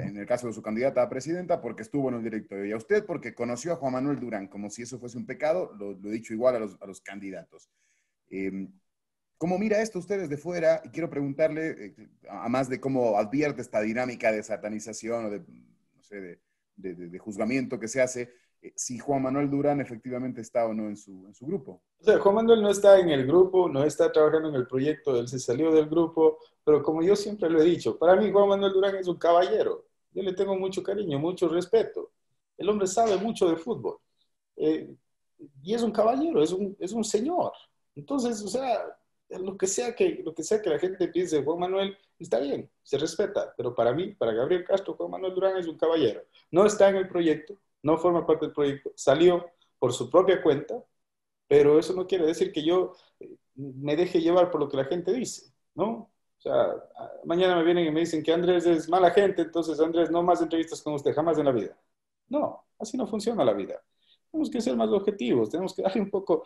en 0.01 0.17
el 0.17 0.27
caso 0.27 0.49
de 0.49 0.53
su 0.53 0.63
candidata 0.63 1.01
a 1.01 1.09
presidenta, 1.09 1.61
porque 1.61 1.83
estuvo 1.83 2.09
en 2.09 2.17
el 2.17 2.25
directorio, 2.25 2.65
y 2.65 2.73
a 2.73 2.77
usted 2.77 3.05
porque 3.05 3.35
conoció 3.35 3.73
a 3.73 3.77
Juan 3.77 3.93
Manuel 3.93 4.19
Durán, 4.19 4.49
como 4.49 4.69
si 4.69 4.83
eso 4.83 4.99
fuese 4.99 5.17
un 5.17 5.27
pecado, 5.27 5.73
lo, 5.79 5.93
he 5.93 6.13
dicho 6.13 6.33
igual 6.33 6.57
a 6.57 6.87
los, 6.87 7.01
candidatos. 7.01 7.71
Em, 8.31 8.73
¿Cómo 9.37 9.59
mira 9.59 9.81
esto 9.81 10.01
usted 10.01 10.23
desde 10.23 10.37
fuera? 10.37 10.83
Y 10.85 10.89
quiero 10.89 11.09
preguntarle, 11.09 11.87
eh, 11.87 12.09
a 12.29 12.49
más 12.49 12.69
de 12.69 12.81
cómo 12.81 13.17
advierte 13.17 13.63
esta 13.63 13.81
dinámica 13.81 14.33
de 14.33 14.43
satanización 14.43 15.27
o 15.27 15.31
de, 15.31 15.39
no 15.39 16.03
sé, 16.03 16.21
de 16.21 16.41
juzgamiento 17.19 17.79
que 17.79 17.89
se 17.89 18.01
hace, 18.01 18.31
eh, 18.63 18.73
si 18.77 18.99
Juan 18.99 19.23
Manuel 19.23 19.51
Durán 19.51 19.81
efectivamente 19.81 20.41
está 20.41 20.67
o 20.67 20.75
no 20.75 20.89
en 20.89 20.97
su, 20.97 21.27
en 21.27 21.35
su 21.35 21.47
grupo. 21.47 21.83
O 22.01 22.05
sea, 22.05 22.19
Juan 22.19 22.35
Manuel 22.37 22.63
no 22.63 22.71
está 22.71 22.99
en 22.99 23.11
el 23.11 23.27
grupo, 23.27 23.69
no 23.69 23.85
está 23.85 24.11
trabajando 24.11 24.49
en 24.49 24.55
el 24.57 24.67
proyecto, 24.67 25.19
él 25.19 25.29
se 25.29 25.39
salió 25.39 25.73
del 25.73 25.89
grupo, 25.89 26.39
pero 26.65 26.83
como 26.83 27.03
yo 27.03 27.15
siempre 27.17 27.49
lo 27.51 27.61
he 27.61 27.65
dicho, 27.65 27.99
para 27.99 28.17
mí 28.17 28.31
Juan 28.31 28.49
Manuel 28.49 28.73
Durán 28.73 28.97
es 28.97 29.09
un 29.09 29.17
caballero. 29.17 29.87
Yo 30.13 30.23
le 30.23 30.33
tengo 30.33 30.57
mucho 30.57 30.83
cariño, 30.83 31.19
mucho 31.19 31.49
respeto. 31.49 32.13
El 32.57 32.69
hombre 32.69 32.87
sabe 32.87 33.17
mucho 33.19 33.49
de 33.49 33.57
fútbol. 33.57 33.99
Eh, 34.57 34.93
y 35.63 35.75
es 35.75 35.83
un 35.83 35.93
caballero, 35.93 36.43
es 36.43 36.53
un, 36.53 36.77
es 36.81 36.93
un 36.93 37.05
señor. 37.05 37.53
Entonces, 37.95 38.43
o 38.43 38.49
sea, 38.49 38.85
lo 39.31 39.57
que, 39.57 39.67
sea 39.67 39.95
que, 39.95 40.23
lo 40.25 40.35
que 40.35 40.43
sea 40.43 40.63
que 40.63 40.71
la 40.71 40.79
gente 40.79 41.09
piense 41.09 41.43
Juan 41.43 41.59
Manuel, 41.59 41.97
está 42.19 42.39
bien, 42.41 42.71
se 42.83 42.99
respeta. 42.99 43.55
Pero 43.57 43.75
para 43.75 43.93
mí, 43.93 44.15
para 44.15 44.33
Gabriel 44.33 44.65
Castro, 44.65 44.95
Juan 44.95 45.11
Manuel 45.11 45.35
Durán 45.35 45.57
es 45.57 45.67
un 45.67 45.77
caballero. 45.77 46.23
No 46.51 46.65
está 46.65 46.89
en 46.89 46.97
el 46.97 47.09
proyecto, 47.09 47.59
no 47.83 47.99
forma 47.99 48.27
parte 48.27 48.47
del 48.47 48.55
proyecto, 48.55 48.93
salió 48.95 49.51
por 49.79 49.93
su 49.93 50.11
propia 50.11 50.43
cuenta, 50.43 50.83
pero 51.47 51.79
eso 51.79 51.95
no 51.95 52.07
quiere 52.07 52.27
decir 52.27 52.53
que 52.53 52.65
yo 52.65 52.95
eh, 53.21 53.37
me 53.55 53.97
deje 53.97 54.21
llevar 54.21 54.51
por 54.51 54.61
lo 54.61 54.69
que 54.69 54.77
la 54.77 54.85
gente 54.85 55.13
dice, 55.13 55.53
¿no? 55.75 56.11
O 56.39 56.41
sea, 56.41 56.75
mañana 57.25 57.57
me 57.57 57.65
vienen 57.65 57.87
y 57.87 57.91
me 57.91 58.01
dicen 58.01 58.23
que 58.23 58.33
Andrés 58.33 58.65
es 58.67 58.89
mala 58.89 59.11
gente, 59.11 59.43
entonces 59.43 59.81
Andrés, 59.81 60.11
no 60.11 60.23
más 60.23 60.41
entrevistas 60.41 60.83
con 60.83 60.95
usted, 60.95 61.13
jamás 61.15 61.39
en 61.39 61.47
la 61.47 61.53
vida. 61.53 61.77
No, 62.29 62.65
así 62.79 62.97
no 62.97 63.07
funciona 63.07 63.45
la 63.45 63.55
vida. 63.55 63.83
Tenemos 64.31 64.51
que 64.51 64.61
ser 64.61 64.77
más 64.77 64.91
objetivos, 64.91 65.51
tenemos 65.51 65.75
que 65.75 65.83
darle 65.83 66.03
un 66.03 66.11
poco, 66.11 66.45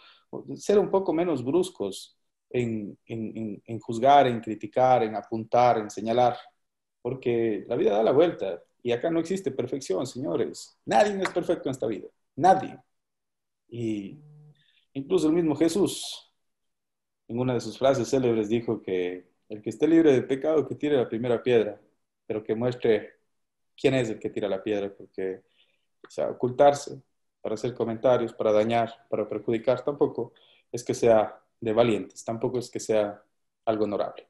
ser 0.57 0.79
un 0.79 0.91
poco 0.91 1.13
menos 1.13 1.45
bruscos 1.45 2.17
en, 2.53 3.81
juzgar, 3.81 4.27
en 4.27 4.41
criticar, 4.41 5.03
en 5.03 5.17
apuntar, 5.17 5.79
en 5.79 5.91
señalar, 5.91 6.37
porque 7.01 7.65
la 7.67 7.77
vida 7.77 7.97
da 7.97 8.03
la 8.03 8.13
vuelta 8.13 8.63
y 8.83 8.93
acá 8.93 9.11
no 9.11 9.21
existe 9.21 9.51
perfección, 9.51 10.07
señores. 10.07 10.79
Nadie 10.85 11.21
es 11.23 11.31
perfecto 11.31 11.69
en 11.69 11.73
esta 11.73 11.87
vida. 11.87 12.09
Nadie. 12.37 12.79
Y 13.69 14.19
incluso 14.93 15.29
el 15.29 15.35
mismo 15.35 15.57
Jesús, 15.57 16.33
en 17.29 17.39
una 17.39 17.55
de 17.55 17.61
sus 17.61 17.79
frases 17.79 18.09
célebres, 18.09 18.49
dijo 18.49 18.83
que 18.83 19.31
el 19.49 19.63
que 19.63 19.71
esté 19.71 19.87
libre 19.87 20.13
de 20.13 20.23
pecado, 20.23 20.67
que 20.67 20.75
tire 20.75 20.97
la 20.97 21.09
primera 21.09 21.43
piedra, 21.43 21.81
pero 22.27 22.43
que 22.43 22.55
muestre 22.55 23.15
quién 23.77 23.95
es 23.95 24.11
el 24.11 24.19
que 24.19 24.31
tira 24.31 24.49
la 24.49 24.63
piedra, 24.63 24.93
porque 24.95 25.43
o 26.05 26.31
ocultarse 26.31 27.01
para 27.41 27.55
hacer 27.55 27.75
comentarios, 27.75 28.33
para 28.33 28.53
dañar, 28.53 29.07
para 29.09 29.29
perjudicar, 29.29 29.85
tampoco 29.85 30.33
es 30.71 30.85
que 30.85 30.95
sea 30.95 31.42
de 31.63 31.73
valientes, 31.73 32.25
tampoco 32.25 32.59
es 32.59 32.69
que 32.69 32.81
sea 32.81 33.23
algo 33.65 33.85
honorable. 33.85 34.29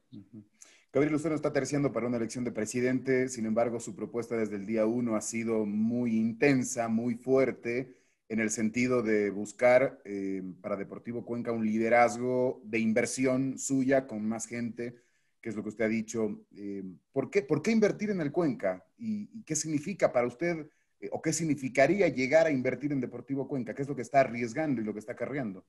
Gabriel, 0.92 1.14
usted 1.14 1.32
está 1.32 1.50
terciando 1.50 1.90
para 1.90 2.06
una 2.06 2.18
elección 2.18 2.44
de 2.44 2.52
presidente, 2.52 3.28
sin 3.28 3.46
embargo, 3.46 3.80
su 3.80 3.96
propuesta 3.96 4.36
desde 4.36 4.56
el 4.56 4.66
día 4.66 4.84
uno 4.84 5.16
ha 5.16 5.22
sido 5.22 5.64
muy 5.64 6.18
intensa, 6.18 6.88
muy 6.88 7.14
fuerte, 7.14 7.96
en 8.28 8.38
el 8.40 8.50
sentido 8.50 9.02
de 9.02 9.30
buscar 9.30 10.00
eh, 10.04 10.42
para 10.60 10.76
Deportivo 10.76 11.24
Cuenca 11.24 11.52
un 11.52 11.64
liderazgo 11.64 12.60
de 12.64 12.78
inversión 12.78 13.58
suya 13.58 14.06
con 14.06 14.28
más 14.28 14.46
gente, 14.46 14.96
que 15.40 15.48
es 15.48 15.56
lo 15.56 15.62
que 15.62 15.70
usted 15.70 15.86
ha 15.86 15.88
dicho. 15.88 16.44
Eh, 16.54 16.84
¿por, 17.12 17.30
qué, 17.30 17.42
¿por, 17.42 17.62
qué, 17.62 17.70
invertir 17.70 18.10
en 18.10 18.20
el 18.20 18.30
Cuenca? 18.30 18.84
¿Y, 18.98 19.42
qué 19.44 19.56
significa 19.56 20.12
para 20.12 20.26
usted 20.26 20.66
eh, 21.00 21.08
o 21.12 21.22
qué 21.22 21.32
significaría 21.32 22.08
llegar 22.08 22.46
a 22.46 22.50
invertir 22.50 22.92
en 22.92 23.00
Deportivo 23.00 23.48
Cuenca? 23.48 23.74
¿Qué 23.74 23.82
es 23.82 23.88
lo 23.88 23.96
que 23.96 24.02
está 24.02 24.20
arriesgando 24.20 24.82
y 24.82 24.84
lo 24.84 24.92
que 24.92 25.00
está 25.00 25.16
cargando? 25.16 25.64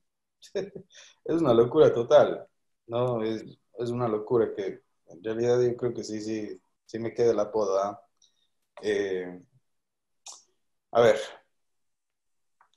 Es 1.25 1.41
una 1.41 1.53
locura 1.53 1.93
total. 1.93 2.47
No, 2.87 3.23
es, 3.23 3.43
es, 3.79 3.89
una 3.89 4.07
locura 4.07 4.53
que 4.55 4.81
en 5.07 5.23
realidad 5.23 5.61
yo 5.61 5.75
creo 5.77 5.93
que 5.93 6.03
sí, 6.03 6.21
sí, 6.21 6.61
sí 6.85 6.99
me 6.99 7.13
queda 7.13 7.31
el 7.31 7.39
apodo. 7.39 7.79
¿ah? 7.79 8.01
Eh, 8.81 9.41
a 10.91 11.01
ver, 11.01 11.17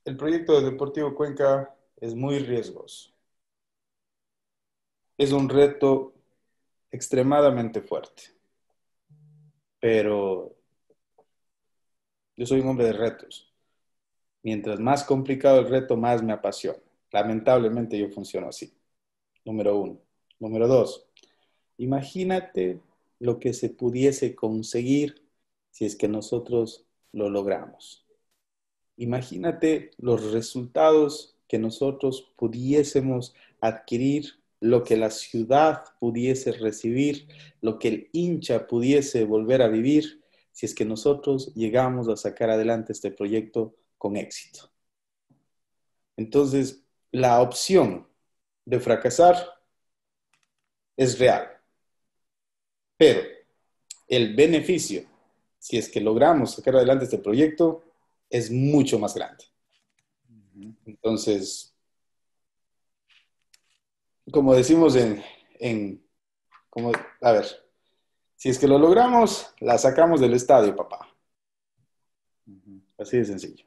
el 0.05 0.17
proyecto 0.17 0.61
de 0.61 0.71
Deportivo 0.71 1.15
Cuenca 1.15 1.75
es 1.97 2.15
muy 2.15 2.39
riesgoso. 2.39 3.13
Es 5.19 5.33
un 5.33 5.49
reto 5.49 6.15
extremadamente 6.91 7.81
fuerte. 7.81 8.23
Pero 9.81 10.57
yo 12.37 12.47
soy 12.47 12.61
un 12.61 12.69
hombre 12.69 12.87
de 12.87 12.93
retos. 12.93 13.53
Mientras 14.43 14.79
más 14.79 15.05
complicado 15.05 15.61
el 15.61 15.69
reto, 15.69 15.97
más 15.97 16.23
me 16.23 16.33
apasiona. 16.33 16.79
Lamentablemente 17.13 17.99
yo 17.99 18.09
funciono 18.11 18.49
así. 18.49 18.73
Número 19.45 19.79
uno. 19.79 20.01
Número 20.39 20.69
dos, 20.69 21.07
imagínate 21.79 22.81
lo 23.19 23.39
que 23.39 23.55
se 23.55 23.71
pudiese 23.71 24.35
conseguir 24.35 25.23
si 25.71 25.87
es 25.87 25.97
que 25.97 26.09
nosotros 26.09 26.85
lo 27.13 27.31
logramos. 27.31 28.05
Imagínate 28.97 29.91
los 29.99 30.33
resultados 30.33 31.37
que 31.49 31.59
nosotros 31.59 32.33
pudiésemos 32.37 33.35
adquirir, 33.61 34.41
lo 34.61 34.85
que 34.85 34.97
la 34.97 35.11
ciudad 35.11 35.85
pudiese 36.01 36.53
recibir, 36.53 37.29
lo 37.61 37.79
que 37.79 37.89
el 37.89 38.09
hincha 38.13 38.67
pudiese 38.67 39.25
volver 39.25 39.63
a 39.63 39.69
vivir, 39.69 40.23
si 40.53 40.67
es 40.67 40.75
que 40.75 40.85
nosotros 40.85 41.55
llegamos 41.55 42.09
a 42.09 42.17
sacar 42.17 42.51
adelante 42.51 42.93
este 42.93 43.11
proyecto 43.11 43.75
con 43.99 44.17
éxito. 44.17 44.71
Entonces, 46.17 46.86
la 47.13 47.41
opción 47.41 48.07
de 48.65 48.81
fracasar 48.81 49.37
es 50.97 51.19
real, 51.19 51.49
pero 52.97 53.23
el 54.09 54.35
beneficio, 54.35 55.05
si 55.59 55.77
es 55.77 55.89
que 55.89 56.01
logramos 56.01 56.55
sacar 56.55 56.77
adelante 56.77 57.05
este 57.05 57.19
proyecto, 57.19 57.83
es 58.31 58.51
mucho 58.51 58.99
más 58.99 59.15
grande. 59.15 59.45
Entonces, 60.85 61.75
como 64.31 64.55
decimos 64.55 64.97
en, 64.97 65.23
en 65.59 66.05
como, 66.71 66.93
a 67.21 67.33
ver, 67.33 67.47
si 68.37 68.49
es 68.51 68.59
que 68.59 68.69
lo 68.69 68.79
logramos, 68.79 69.55
la 69.61 69.79
sacamos 69.79 70.21
del 70.21 70.35
estadio, 70.35 70.75
papá. 70.77 71.09
Así 72.99 73.19
de 73.19 73.25
sencillo. 73.25 73.65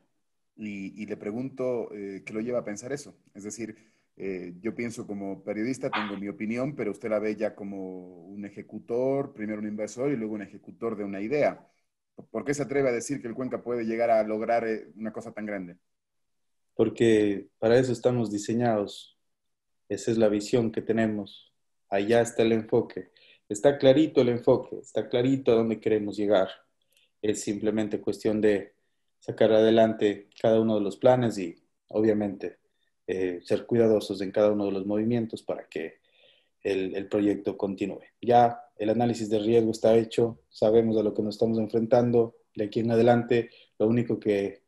Y, 0.62 1.06
le 1.06 1.16
pregunto, 1.16 1.89
eh, 1.94 2.22
¿qué 2.25 2.34
lo 2.34 2.42
lleva 2.42 2.60
a 2.60 2.66
pensar 2.66 2.92
eso? 2.92 3.16
Es 3.34 3.46
decir, 3.46 3.78
eh, 4.18 4.54
yo 4.60 4.75
pienso 4.75 5.08
como 5.08 5.42
periodista, 5.42 5.89
tengo 5.89 6.18
mi 6.18 6.28
opinión, 6.28 6.75
pero 6.75 6.92
usted 6.92 7.10
la 7.10 7.20
ve 7.20 7.38
ya 7.38 7.56
como 7.56 8.25
un 8.25 8.44
ejecutor, 8.44 9.32
primero 9.32 9.60
un 9.60 9.68
inversor 9.68 10.12
y 10.12 10.18
luego 10.18 10.34
un 10.34 10.42
ejecutor 10.42 10.98
de 10.98 11.06
una 11.06 11.22
idea. 11.22 11.66
¿Por 12.30 12.44
qué 12.44 12.54
se 12.54 12.63
atreve 12.63 12.89
a 12.89 12.92
decir 12.92 13.22
que 13.22 13.30
el 13.30 13.36
Cuenca 13.36 13.63
puede 13.63 13.86
llegar 13.86 14.12
a 14.12 14.22
lograr 14.24 14.68
eh, 14.68 14.92
una 14.98 15.13
cosa 15.13 15.32
tan 15.32 15.45
grande? 15.45 15.78
Porque 16.76 17.48
para 17.58 17.80
eso 17.80 17.93
estamos 17.93 18.30
diseñados. 18.30 19.17
Esa 19.88 20.12
es 20.12 20.17
la 20.17 20.28
visión 20.28 20.74
que 20.74 20.82
tenemos. 20.82 21.54
Allá 21.89 22.19
está 22.19 22.43
el 22.43 22.52
enfoque. 22.52 23.12
Está 23.48 23.78
clarito 23.78 24.22
el 24.22 24.30
enfoque, 24.30 24.78
está 24.80 25.08
clarito 25.08 25.54
a 25.54 25.56
dónde 25.56 25.80
queremos 25.80 26.17
llegar. 26.17 26.50
Es 27.22 27.41
simplemente 27.41 28.02
cuestión 28.02 28.41
de 28.41 28.76
sacar 29.19 29.51
adelante 29.53 30.29
cada 30.41 30.60
uno 30.60 30.75
de 30.75 30.82
los 30.82 30.97
planes 30.97 31.38
y 31.38 31.55
obviamente 31.89 32.60
eh, 33.08 33.41
ser 33.43 33.65
cuidadosos 33.65 34.21
en 34.21 34.32
cada 34.32 34.51
uno 34.51 34.65
de 34.65 34.71
los 34.71 34.86
movimientos 34.86 35.43
para 35.43 35.67
que 35.67 35.99
el, 36.63 37.08
proyecto 37.10 37.58
continúe. 37.58 38.01
Ya 38.21 38.62
el 38.77 38.89
análisis 38.89 39.29
de 39.29 39.39
riesgo 39.39 39.71
está 39.71 39.95
hecho, 39.95 40.41
sabemos 40.49 40.97
a 40.97 41.03
lo 41.03 41.13
que 41.13 41.23
nos 41.23 41.36
estamos 41.36 41.58
enfrentando. 41.58 42.36
De 42.55 42.65
aquí 42.65 42.82
en 42.82 42.91
adelante, 42.91 43.49
lo 43.77 43.88
único 43.88 44.19
que 44.19 44.63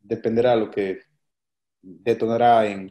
dependerá, 0.00 0.56
lo 0.56 0.70
que 0.70 1.00
detonará 1.82 2.66
en, 2.66 2.90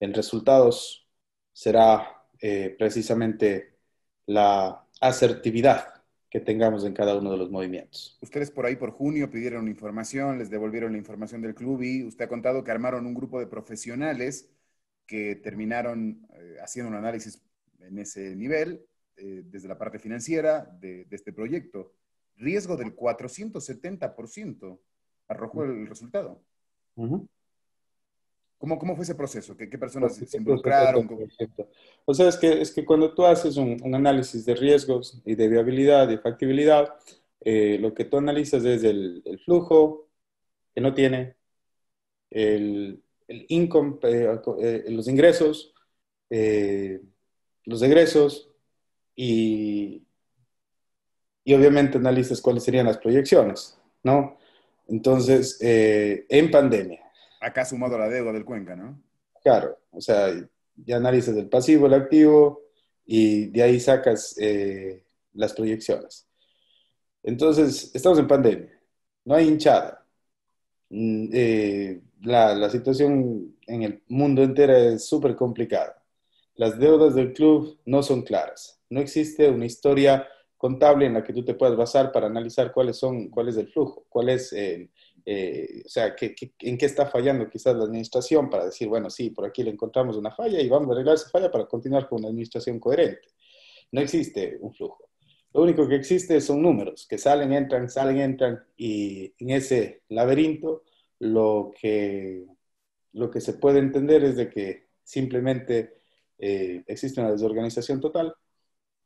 en 0.00 0.14
resultados 0.14 1.08
será 1.52 2.26
eh, 2.40 2.74
precisamente 2.78 3.78
la 4.26 4.86
asertividad 5.00 6.01
que 6.32 6.40
tengamos 6.40 6.82
en 6.86 6.94
cada 6.94 7.14
uno 7.14 7.30
de 7.30 7.36
los 7.36 7.50
movimientos. 7.50 8.16
Ustedes 8.22 8.50
por 8.50 8.64
ahí 8.64 8.74
por 8.74 8.90
junio 8.90 9.30
pidieron 9.30 9.68
información, 9.68 10.38
les 10.38 10.48
devolvieron 10.48 10.92
la 10.92 10.96
información 10.96 11.42
del 11.42 11.54
club 11.54 11.82
y 11.82 12.04
usted 12.04 12.24
ha 12.24 12.28
contado 12.28 12.64
que 12.64 12.70
armaron 12.70 13.04
un 13.04 13.12
grupo 13.12 13.38
de 13.38 13.46
profesionales 13.46 14.50
que 15.06 15.36
terminaron 15.36 16.26
eh, 16.32 16.56
haciendo 16.62 16.88
un 16.88 16.96
análisis 16.96 17.42
en 17.80 17.98
ese 17.98 18.34
nivel, 18.34 18.80
eh, 19.18 19.42
desde 19.44 19.68
la 19.68 19.76
parte 19.76 19.98
financiera 19.98 20.64
de, 20.80 21.06
este 21.10 21.34
proyecto. 21.34 21.92
Riesgo 22.36 22.78
del 22.78 22.96
470% 22.96 24.80
arrojó 25.28 25.64
el 25.64 25.86
resultado. 25.86 26.42
¿Cómo, 28.62 28.78
¿Cómo, 28.78 28.94
fue 28.94 29.02
ese 29.02 29.16
proceso? 29.16 29.56
¿Qué, 29.56 29.68
qué 29.68 29.76
personas 29.76 30.14
se 30.14 30.36
involucraron? 30.36 31.08
O 32.04 32.14
sea, 32.14 32.28
es 32.28 32.36
que, 32.36 32.62
es 32.62 32.70
que 32.70 32.84
cuando 32.84 33.12
tú 33.12 33.26
haces 33.26 33.56
un, 33.56 33.76
un 33.82 33.92
análisis 33.92 34.44
de 34.44 34.54
riesgos 34.54 35.20
y 35.24 35.34
de 35.34 35.48
viabilidad 35.48 36.08
y 36.08 36.16
factibilidad, 36.18 36.94
eh, 37.40 37.76
lo 37.80 37.92
que 37.92 38.04
tú 38.04 38.18
analizas 38.18 38.64
es 38.64 38.84
el, 38.84 39.20
el, 39.24 39.40
flujo 39.40 40.06
que 40.72 40.80
no 40.80 40.94
tiene, 40.94 41.34
el, 42.30 43.02
el 43.26 43.46
income, 43.48 43.98
eh, 44.04 44.38
eh, 44.60 44.84
los 44.90 45.08
ingresos, 45.08 45.74
los 46.30 47.82
egresos 47.82 48.48
y, 49.16 50.04
y 51.42 51.54
obviamente 51.54 51.98
analizas 51.98 52.40
cuáles 52.40 52.62
serían 52.62 52.86
las 52.86 52.98
proyecciones, 52.98 53.76
¿no? 54.04 54.38
Entonces, 54.86 55.58
en 55.60 56.50
pandemia, 56.52 57.01
Acá 57.42 57.64
sumado 57.64 57.96
a 57.96 58.00
la 58.00 58.08
deuda 58.08 58.32
del 58.32 58.44
Cuenca, 58.44 58.76
¿no? 58.76 59.02
Claro, 59.42 59.76
o 59.90 60.00
sea, 60.00 60.32
ya 60.76 60.96
analizas 60.96 61.36
el 61.36 61.48
pasivo, 61.48 61.86
el 61.86 61.94
activo 61.94 62.62
y 63.04 63.46
de 63.46 63.62
ahí 63.62 63.80
sacas 63.80 64.36
eh, 64.38 65.04
las 65.34 65.52
proyecciones. 65.52 66.28
Entonces, 67.22 67.90
estamos 67.94 68.18
en 68.18 68.28
pandemia, 68.28 68.80
no 69.24 69.34
hay 69.34 69.48
hinchada. 69.48 70.06
Mm, 70.90 71.28
eh, 71.32 72.00
la, 72.20 72.54
la, 72.54 72.70
situación 72.70 73.56
en 73.66 73.82
el 73.82 74.02
mundo 74.08 74.42
entero 74.42 74.74
es 74.76 75.06
súper 75.06 75.34
complicada. 75.34 76.00
Las 76.54 76.78
deudas 76.78 77.14
del 77.14 77.32
club 77.32 77.80
no 77.86 78.02
son 78.02 78.22
claras. 78.22 78.80
No 78.88 79.00
existe 79.00 79.50
una 79.50 79.66
historia 79.66 80.28
contable 80.62 81.06
en 81.06 81.14
la 81.14 81.24
que 81.24 81.32
tú 81.32 81.44
te 81.44 81.54
puedas 81.54 81.76
basar 81.76 82.12
para 82.12 82.28
analizar 82.28 82.72
cuáles 82.72 82.96
son, 82.96 83.30
cuál 83.30 83.48
es 83.48 83.56
el 83.56 83.66
flujo, 83.66 84.06
cuál 84.08 84.28
es 84.28 84.52
el, 84.52 84.90
eh, 85.24 85.82
o 85.84 85.88
sea, 85.88 86.14
en 86.18 86.78
qué 86.78 86.86
está 86.86 87.06
fallando 87.06 87.48
quizás 87.48 87.76
la 87.76 87.84
administración 87.84 88.50
para 88.50 88.64
decir, 88.66 88.88
bueno, 88.88 89.10
sí, 89.10 89.30
por 89.30 89.46
aquí 89.46 89.62
le 89.62 89.70
encontramos 89.70 90.16
una 90.16 90.32
falla 90.32 90.60
y 90.60 90.68
vamos 90.68 90.88
a 90.88 90.92
arreglar 90.92 91.14
esa 91.14 91.30
falla 91.30 91.50
para 91.50 91.66
continuar 91.66 92.08
con 92.08 92.20
una 92.20 92.28
administración 92.28 92.80
coherente. 92.80 93.28
No 93.92 94.00
existe 94.00 94.58
un 94.60 94.72
flujo. 94.74 95.08
Lo 95.52 95.62
único 95.62 95.86
que 95.86 95.96
existe 95.96 96.40
son 96.40 96.62
números 96.62 97.06
que 97.08 97.18
salen, 97.18 97.52
entran, 97.52 97.88
salen, 97.88 98.18
entran 98.18 98.64
y 98.76 99.34
en 99.38 99.50
ese 99.50 100.02
laberinto 100.08 100.82
lo 101.18 101.72
que, 101.78 102.46
lo 103.12 103.30
que 103.30 103.40
se 103.40 103.54
puede 103.54 103.78
entender 103.78 104.24
es 104.24 104.36
de 104.36 104.48
que 104.48 104.88
simplemente 105.04 106.00
eh, 106.38 106.82
existe 106.86 107.20
una 107.20 107.32
desorganización 107.32 108.00
total 108.00 108.34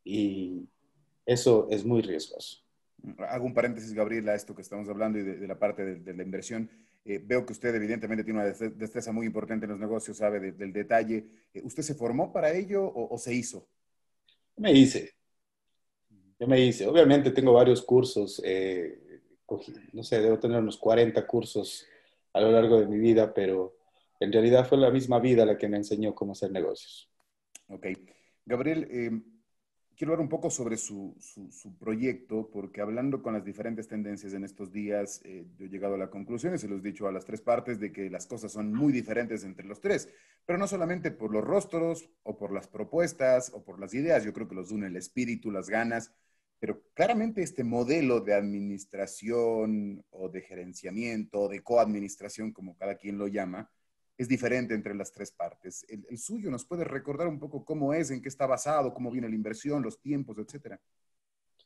y 0.05 0.69
eso 1.27 1.67
es 1.71 1.85
muy 1.85 2.01
riesgoso 2.01 2.66
hago 3.29 3.47
un 3.47 3.55
paréntesis, 3.55 3.93
Gabriel, 3.93 4.29
a 4.29 4.35
esto 4.35 4.55
que 4.55 4.63
estamos 4.63 4.89
hablando 4.89 5.19
y 5.19 5.23
de, 5.23 5.47
la 5.47 5.59
parte 5.59 5.97
de, 5.97 6.15
la 6.15 6.23
inversión. 6.23 6.69
Eh, 7.05 7.21
veo 7.25 7.47
que 7.47 7.53
usted 7.53 7.75
evidentemente 7.75 8.25
tiene 8.25 8.41
una 8.41 8.49
destreza 8.49 9.13
muy 9.13 9.27
importante 9.27 9.65
en 9.65 9.71
los 9.71 9.81
negocios, 9.81 10.17
sabe 10.17 10.53
del 10.53 10.73
detalle. 10.73 11.27
Eh, 11.55 11.61
¿Usted 11.63 11.83
se 11.83 11.95
formó 11.95 12.33
para 12.33 12.53
ello 12.53 12.93
o, 12.95 13.17
se 13.19 13.35
hizo? 13.35 13.69
Me 14.57 14.73
hice. 14.73 15.15
Yo 16.39 16.47
me 16.47 16.61
hice. 16.61 16.87
Obviamente 16.87 17.31
tengo 17.31 17.53
varios 17.53 17.83
cursos. 17.83 18.43
Eh, 18.45 19.21
no 19.93 20.03
sé, 20.03 20.21
debo 20.21 20.39
tener 20.39 20.59
unos 20.59 20.77
40 20.77 21.25
cursos 21.27 21.87
a 22.33 22.41
lo 22.41 22.51
largo 22.51 22.81
de 22.81 22.87
mi 22.87 22.99
vida, 22.99 23.33
pero 23.33 23.77
en 24.19 24.33
realidad 24.33 24.69
fue 24.69 24.79
la 24.79 24.91
misma 24.91 25.21
vida 25.21 25.47
la 25.47 25.57
que 25.57 25.69
me 25.69 25.77
enseñó 25.77 26.15
cómo 26.15 26.33
hacer 26.33 26.51
negocios. 26.51 27.09
Ok. 27.69 27.87
Gabriel, 28.45 29.23
quiero 29.97 30.13
hablar 30.13 30.25
un 30.25 30.29
poco 30.29 30.51
sobre 30.51 30.77
su, 30.77 31.17
proyecto, 31.79 32.51
porque 32.53 32.81
hablando 32.81 33.23
con 33.23 33.33
las 33.33 33.45
diferentes 33.45 33.89
tendencias 33.89 34.35
en 34.35 34.45
estos 34.45 34.71
días, 34.71 35.21
eh, 35.25 35.47
yo 35.57 35.67
he 35.67 35.69
llegado 35.69 35.95
a 35.95 35.99
la 35.99 36.11
conclusión, 36.11 36.55
y 36.55 36.59
se 36.59 36.69
los 36.69 36.81
he 36.81 36.89
dicho 36.89 37.09
a 37.09 37.13
las 37.13 37.25
tres 37.25 37.41
partes, 37.41 37.81
de 37.81 37.93
que 37.93 38.11
las 38.11 38.27
cosas 38.27 38.53
son 38.53 38.73
muy 38.73 38.93
diferentes 38.93 39.43
entre 39.45 39.67
los 39.67 39.81
tres, 39.81 40.09
pero 40.45 40.59
no 40.59 40.69
solamente 40.69 41.11
por 41.11 41.33
los 41.33 41.43
rostros 41.43 42.11
o 42.23 42.37
por 42.37 42.53
las 42.53 42.69
propuestas 42.69 43.51
o 43.55 43.65
por 43.65 43.81
las 43.81 43.95
ideas, 43.95 44.25
yo 44.25 44.33
creo 44.33 44.49
que 44.49 44.55
los 44.55 44.71
une 44.71 44.89
el 44.89 44.97
espíritu, 44.97 45.51
las 45.51 45.71
ganas, 45.71 46.13
pero 46.59 46.83
claramente 46.95 47.43
este 47.43 47.65
modelo 47.65 48.21
de 48.21 48.35
administración 48.35 50.05
o 50.11 50.29
de 50.29 50.43
gerenciamiento 50.43 51.43
o 51.43 51.49
de 51.49 51.63
coadministración, 51.63 52.53
como 52.53 52.77
cada 52.77 52.97
quien 52.97 53.19
lo 53.19 53.29
llama, 53.29 53.71
es 54.19 54.29
diferente 54.29 54.75
entre 54.75 54.95
las 54.95 55.13
tres 55.13 55.31
partes. 55.31 55.85
El, 55.89 56.19
suyo 56.19 56.51
nos 56.51 56.65
puede 56.65 56.85
recordar 56.85 57.29
un 57.29 57.39
poco 57.39 57.65
cómo 57.65 57.93
es, 57.93 58.11
en 58.11 58.23
qué 58.23 58.29
está 58.29 58.47
basado, 58.47 58.95
cómo 58.95 59.11
viene 59.11 59.29
la 59.29 59.35
inversión, 59.35 59.83
los 59.83 60.01
tiempos, 60.01 60.39
etcétera. 60.39 60.81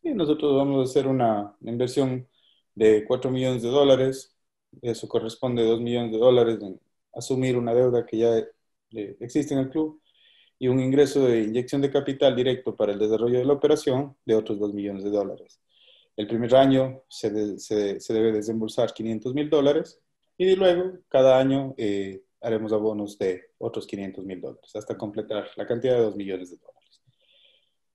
Sí, 0.02 0.14
nosotros 0.14 0.56
vamos 0.56 0.80
a 0.80 0.90
hacer 0.90 1.06
una 1.06 1.54
inversión 1.62 2.26
de 2.74 3.04
4 3.06 3.30
millones 3.30 3.62
de 3.62 3.68
dólares. 3.68 4.36
Eso 4.82 5.08
corresponde 5.08 5.62
a 5.62 5.66
2 5.66 5.80
millones 5.80 6.12
de 6.12 6.18
dólares 6.18 6.58
en 6.60 6.80
asumir 7.14 7.56
una 7.56 7.74
deuda 7.74 8.06
que 8.06 8.18
ya 8.18 8.38
eh, 8.38 9.16
existe 9.20 9.54
en 9.54 9.60
el 9.60 9.70
club 9.70 10.00
y 10.58 10.68
un 10.68 10.80
ingreso 10.80 11.26
de 11.26 11.42
inyección 11.42 11.80
de 11.80 11.90
capital 11.90 12.36
directo 12.36 12.76
para 12.76 12.92
el 12.92 12.98
desarrollo 12.98 13.38
de 13.38 13.44
la 13.44 13.54
operación 13.54 14.16
de 14.26 14.34
otros 14.34 14.58
2 14.58 14.74
millones 14.74 15.04
de 15.04 15.10
dólares. 15.10 15.60
El 16.16 16.26
primer 16.26 16.54
año 16.54 17.02
se, 17.08 17.58
se, 17.58 18.12
debe 18.12 18.32
desembolsar 18.32 18.92
500 18.92 19.34
mil 19.34 19.48
dólares 19.48 20.00
y 20.36 20.54
luego 20.56 20.98
cada 21.08 21.38
año 21.38 21.74
eh, 21.78 22.22
haremos 22.40 22.72
abonos 22.72 23.18
de 23.18 23.50
otros 23.58 23.86
500 23.86 24.24
mil 24.24 24.40
dólares 24.40 24.74
hasta 24.74 24.96
completar 24.96 25.48
la 25.56 25.66
cantidad 25.66 25.94
de 25.94 26.02
2 26.02 26.16
millones 26.16 26.50
de 26.50 26.56
dólares. 26.56 27.02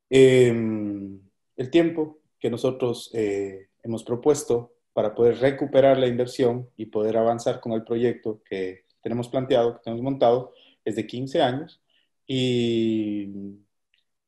Em, 0.09 1.19
el 1.57 1.69
tiempo 1.69 2.19
que 2.39 2.49
nosotros 2.49 3.09
eh, 3.13 3.69
hemos 3.83 4.03
propuesto 4.03 4.73
para 4.93 5.13
poder 5.13 5.39
recuperar 5.39 5.97
la 5.97 6.07
inversión 6.07 6.69
y 6.77 6.85
poder 6.85 7.17
avanzar 7.17 7.59
con 7.59 7.73
el 7.73 7.83
proyecto 7.83 8.41
que 8.43 8.85
tenemos 9.01 9.27
planteado, 9.27 9.75
que 9.75 9.83
tenemos 9.83 10.03
montado, 10.03 10.53
es 10.83 10.95
de 10.95 11.05
15 11.05 11.41
años 11.41 11.81
y 12.27 13.29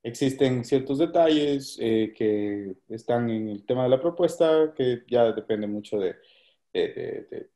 existen 0.03 0.63
ciertos 0.65 0.99
detalles 0.99 1.77
eh, 1.80 2.13
que 2.15 2.75
están 2.89 3.30
en 3.30 3.49
el 3.49 3.65
tema 3.65 3.84
de 3.84 3.89
la 3.89 3.99
propuesta 3.99 4.73
que 4.75 5.03
ya 5.08 5.32
depende 5.32 5.67
mucho 5.67 5.99
de, 5.99 6.15
de, 6.73 7.27
de, 7.30 7.49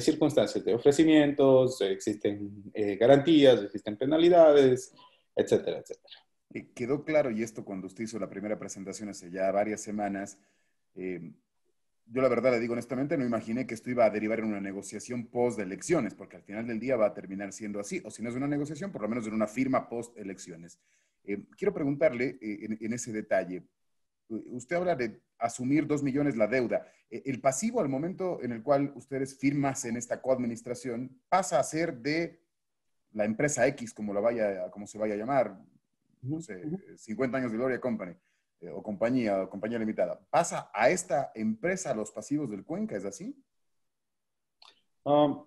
circunstancias, 0.00 0.64
de 0.64 0.74
ofrecimientos, 0.74 1.80
existen 1.82 2.70
eh, 2.72 2.96
garantías, 2.96 3.62
existen 3.62 3.96
penalidades, 3.96 4.94
etcétera, 5.34 5.78
etcétera. 5.78 6.72
quedó 6.74 7.04
claro, 7.04 7.30
y 7.30 7.42
esto 7.42 7.64
cuando 7.64 7.86
usted 7.86 8.04
hizo 8.04 8.18
la 8.18 8.30
primera 8.30 8.58
presentación 8.58 9.10
hace 9.10 9.30
ya 9.30 9.50
varias 9.52 9.82
semanas, 9.82 10.38
eh, 10.94 11.32
yo 12.10 12.22
la 12.22 12.28
verdad 12.28 12.52
le 12.52 12.60
digo 12.60 12.72
honestamente, 12.72 13.18
no 13.18 13.26
imaginé 13.26 13.66
que 13.66 13.74
esto 13.74 13.90
iba 13.90 14.06
a 14.06 14.10
derivar 14.10 14.38
en 14.38 14.46
una 14.46 14.60
negociación 14.60 15.26
post 15.26 15.58
elecciones, 15.58 16.14
porque 16.14 16.36
al 16.36 16.42
final 16.42 16.66
del 16.66 16.80
día 16.80 16.96
va 16.96 17.08
a 17.08 17.14
terminar 17.14 17.52
siendo 17.52 17.78
así, 17.80 18.00
o 18.04 18.10
si 18.10 18.22
no 18.22 18.30
es 18.30 18.36
una 18.36 18.48
negociación, 18.48 18.90
por 18.90 19.02
lo 19.02 19.08
menos 19.08 19.26
en 19.26 19.34
una 19.34 19.46
firma 19.46 19.88
post 19.88 20.16
elecciones. 20.16 20.78
Eh, 21.24 21.44
quiero 21.58 21.74
preguntarle 21.74 22.38
en, 22.40 22.92
ese 22.94 23.12
detalle, 23.12 23.64
usted 24.28 24.76
habla 24.76 24.96
de 24.96 25.20
asumir 25.38 25.86
dos 25.86 26.02
millones 26.02 26.36
la 26.36 26.46
deuda. 26.46 26.86
E, 27.10 27.22
el 27.26 27.40
pasivo 27.40 27.80
al 27.80 27.88
momento 27.88 28.40
en 28.42 28.52
el 28.52 28.62
cual 28.62 28.92
ustedes 28.94 29.38
firmasen 29.38 29.96
esta 29.96 30.20
coadministración 30.20 31.20
pasa 31.28 31.58
a 31.58 31.64
ser 31.64 31.96
de 31.98 32.40
la 33.12 33.24
empresa 33.24 33.66
X, 33.68 33.94
como, 33.94 34.12
la 34.12 34.20
vaya, 34.20 34.70
como 34.70 34.86
se 34.86 34.98
vaya 34.98 35.14
a 35.14 35.18
llamar, 35.18 35.58
no 36.22 36.40
sé, 36.40 36.62
50 36.96 37.38
años 37.38 37.50
de 37.50 37.58
Gloria 37.58 37.80
Company 37.80 38.14
eh, 38.60 38.70
o 38.70 38.82
compañía 38.82 39.42
o 39.42 39.50
compañía 39.50 39.78
limitada. 39.78 40.20
¿Pasa 40.30 40.70
a 40.74 40.90
esta 40.90 41.32
empresa 41.34 41.94
los 41.94 42.10
pasivos 42.10 42.50
del 42.50 42.64
Cuenca? 42.64 42.96
¿Es 42.96 43.04
así? 43.04 43.34
Um, 45.04 45.46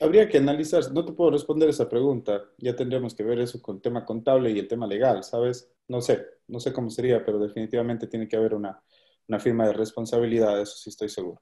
habría 0.00 0.28
que 0.28 0.38
analizar, 0.38 0.92
no 0.92 1.04
te 1.04 1.12
puedo 1.12 1.32
responder 1.32 1.68
esa 1.68 1.88
pregunta, 1.88 2.44
ya 2.58 2.76
tendríamos 2.76 3.14
que 3.14 3.24
ver 3.24 3.40
eso 3.40 3.60
con 3.60 3.76
el 3.76 3.82
tema 3.82 4.04
contable 4.04 4.50
y 4.50 4.58
el 4.58 4.68
tema 4.68 4.86
legal, 4.86 5.24
¿sabes? 5.24 5.72
No 5.88 6.00
sé, 6.00 6.24
no 6.46 6.60
sé 6.60 6.72
cómo 6.72 6.90
sería, 6.90 7.24
pero 7.24 7.38
definitivamente 7.38 8.06
tiene 8.06 8.28
que 8.28 8.36
haber 8.36 8.54
una, 8.54 8.80
una 9.28 9.38
firma 9.38 9.66
de 9.66 9.74
responsabilidad, 9.74 10.60
eso 10.60 10.76
sí 10.76 10.90
estoy 10.90 11.08
seguro. 11.08 11.40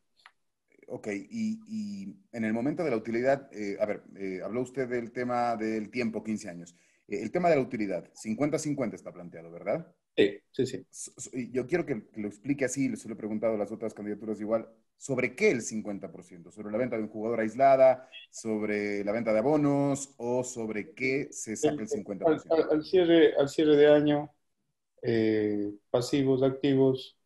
Ok, 0.89 1.09
y, 1.31 2.15
en 2.33 2.45
el 2.45 2.53
momento 2.53 2.85
de 2.85 2.91
la 2.91 2.97
utilidad, 2.97 3.49
eh, 3.53 3.77
a 3.81 3.87
ver, 3.87 4.03
eh, 4.17 4.41
habló 4.45 4.63
usted 4.63 4.89
del 4.89 5.13
tema 5.13 5.57
del 5.57 5.91
tiempo, 5.91 6.23
15 6.23 6.49
años. 6.49 6.77
Eh, 7.09 7.23
el 7.23 7.31
tema 7.33 7.49
de 7.49 7.57
la 7.57 7.63
utilidad, 7.63 8.09
50-50 8.15 8.95
está 8.95 9.13
planteado, 9.13 9.51
¿verdad? 9.51 9.93
Sí, 10.17 10.39
sí, 10.51 10.67
sí. 10.67 11.51
Yo 11.53 11.67
quiero 11.67 11.85
que, 11.85 12.07
lo 12.15 12.29
explique 12.29 12.65
así, 12.65 12.95
se 12.97 13.09
lo 13.09 13.15
he 13.15 13.19
preguntado 13.19 13.55
a 13.55 13.59
las 13.59 13.73
otras 13.73 13.95
candidaturas 13.95 14.41
igual, 14.41 14.69
¿sobre 14.97 15.35
qué 15.35 15.51
el 15.51 15.61
50%? 15.61 16.51
¿Sobre 16.51 16.73
la 16.73 16.79
venta 16.79 16.97
de 16.97 17.03
un 17.03 17.09
jugador 17.09 17.41
aislada? 17.41 18.09
¿Sobre 18.31 19.05
la 19.05 19.13
venta 19.13 19.33
de 19.33 19.41
abonos? 19.41 20.15
¿O 20.17 20.43
sobre 20.45 20.95
qué 20.95 21.29
se 21.33 21.57
saca 21.57 21.83
el 21.83 21.89
50%? 21.89 22.71
Al, 22.71 22.85
cierre, 22.85 23.35
al 23.37 23.49
cierre 23.49 23.77
de 23.77 23.89
año, 23.89 24.33
pasivos, 25.91 26.43
activos, 26.43 27.17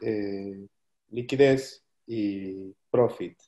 eh, 0.00 0.66
liquidez 1.10 1.84
y 2.06 2.74
profit. 2.90 3.38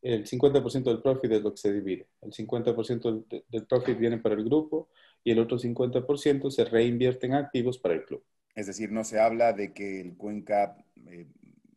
El 0.00 0.26
50% 0.26 0.82
del 0.84 1.00
profit 1.00 1.30
es 1.32 1.42
lo 1.42 1.52
que 1.52 1.58
se 1.58 1.72
divide. 1.72 2.08
El 2.20 2.32
50% 2.32 3.44
del, 3.48 3.66
profit 3.66 3.98
viene 3.98 4.18
para 4.18 4.34
el 4.34 4.44
grupo 4.44 4.88
y 5.22 5.30
el 5.30 5.38
otro 5.38 5.58
50% 5.58 6.50
se 6.50 6.64
reinvierte 6.64 7.26
en 7.26 7.34
activos 7.34 7.78
para 7.78 7.94
el 7.94 8.04
club. 8.04 8.24
Es 8.54 8.66
decir, 8.66 8.90
no 8.90 9.04
se 9.04 9.20
habla 9.20 9.52
de 9.52 9.72
que 9.72 10.00
el 10.00 10.16
Cuenca, 10.16 10.76
eh, 11.06 11.26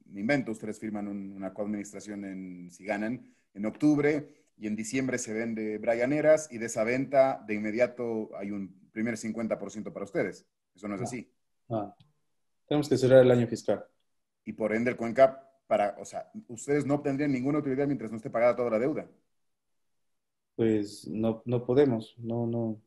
me 0.08 0.21
invento, 0.21 0.52
ustedes 0.52 0.80
firman 0.80 1.08
una 1.08 1.54
coadministración 1.54 2.26
en, 2.26 2.71
si 2.71 2.84
ganan, 2.84 3.32
en 3.54 3.65
octubre 3.65 4.28
y 4.58 4.67
en 4.67 4.76
diciembre 4.76 5.17
se 5.17 5.34
vende 5.34 5.78
Brianeras 5.78 6.50
y 6.52 6.58
de 6.58 6.65
esa 6.65 6.84
venta 6.84 7.43
de 7.48 7.56
inmediato 7.56 8.30
hay 8.38 8.52
un 8.52 8.89
primer 8.91 9.15
50% 9.15 9.91
para 9.93 10.06
ustedes. 10.06 10.45
Eso 10.74 10.88
no 10.88 10.95
es 10.95 11.02
así. 11.02 11.30
Tenemos 12.67 12.89
que 12.89 12.97
cerrar 12.97 13.21
el 13.21 13.32
año 13.32 13.47
fiscal. 13.47 13.86
Y 14.43 14.54
por 14.54 14.73
ende 14.73 14.91
el 14.91 14.97
Cuenca, 14.97 15.49
para, 15.67 15.95
o 15.99 16.06
sea, 16.06 16.32
ustedes 16.47 16.86
no 16.86 16.95
obtendrían 16.95 17.32
ninguna 17.32 17.60
utilidad 17.60 17.88
mientras 17.88 18.12
no 18.12 18.17
esté 18.17 18.30
pagada 18.30 18.56
toda 18.56 18.71
la 18.71 18.80
deuda. 18.80 19.08
Pues 20.56 21.08
no, 21.08 21.41
no 21.45 21.65
podemos, 21.65 22.15
no, 22.17 22.47
no. 22.47 22.82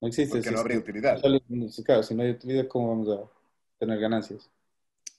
No 0.00 0.08
existe. 0.08 0.36
Porque 0.36 0.50
no 0.50 0.60
habría 0.60 0.78
utilidad. 0.78 1.20
Claro, 1.84 2.02
si 2.02 2.14
no 2.14 2.22
hay 2.22 2.30
utilidad, 2.30 2.68
¿cómo 2.68 2.88
vamos 2.90 3.08
a 3.08 3.30
tener 3.78 3.98
ganancias? 3.98 4.50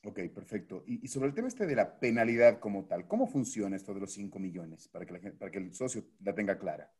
Ok, 0.04 0.20
perfecto. 0.34 0.84
Y, 0.86 1.08
sobre 1.08 1.30
el 1.30 1.34
tema 1.34 1.48
este 1.48 1.66
de 1.66 1.76
la 1.76 2.00
penalidad 2.00 2.60
como 2.60 2.86
tal, 2.86 3.08
¿cómo 3.08 3.26
funciona 3.26 3.76
esto 3.76 3.94
de 3.94 4.02
los 4.02 4.14
5 4.14 4.38
millones 4.38 4.88
para 4.88 5.06
que, 5.06 5.32
para 5.32 5.50
que 5.50 5.58
el 5.58 5.74
socio 5.74 6.04
la 6.24 6.36
tenga 6.36 6.60
clara? 6.60 6.92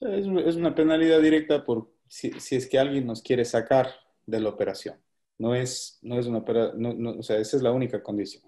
es, 0.00 0.26
es, 0.26 0.56
una 0.56 0.74
penalidad 0.74 1.20
directa 1.20 1.64
por 1.64 1.90
si, 2.06 2.30
si, 2.40 2.56
es 2.56 2.66
que 2.66 2.78
alguien 2.78 3.06
nos 3.06 3.20
quiere 3.20 3.44
sacar 3.44 3.88
de 4.24 4.40
la 4.40 4.48
operación. 4.48 4.96
No 5.38 5.54
es, 5.54 5.98
no 6.02 6.18
es 6.18 6.26
una, 6.26 6.44
no, 6.76 7.10
o 7.18 7.22
sea, 7.22 7.38
esa 7.38 7.56
es 7.56 7.62
la 7.62 7.72
única 7.72 8.02
condición. 8.02 8.42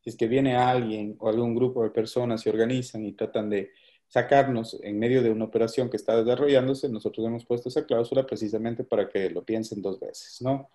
Si 0.00 0.10
es 0.10 0.16
que 0.16 0.28
viene 0.28 0.56
alguien 0.56 1.16
o 1.18 1.28
algún 1.28 1.54
grupo 1.54 1.82
de 1.82 1.90
personas 1.90 2.42
se 2.42 2.50
organizan 2.50 3.04
y 3.04 3.12
tratan 3.12 3.50
de 3.50 3.72
sacarnos 4.06 4.78
en 4.82 4.98
medio 4.98 5.22
de 5.22 5.30
una 5.30 5.46
operación 5.46 5.90
que 5.90 5.96
está 5.96 6.22
desarrollándose, 6.22 6.88
nosotros 6.88 7.26
hemos 7.26 7.44
puesto 7.44 7.68
esa 7.68 7.84
cláusula 7.84 8.24
precisamente 8.24 8.84
para 8.84 9.08
que 9.08 9.30
lo 9.30 9.44
piensen 9.44 9.82
dos 9.82 9.98
veces, 9.98 10.40
¿no? 10.42 10.70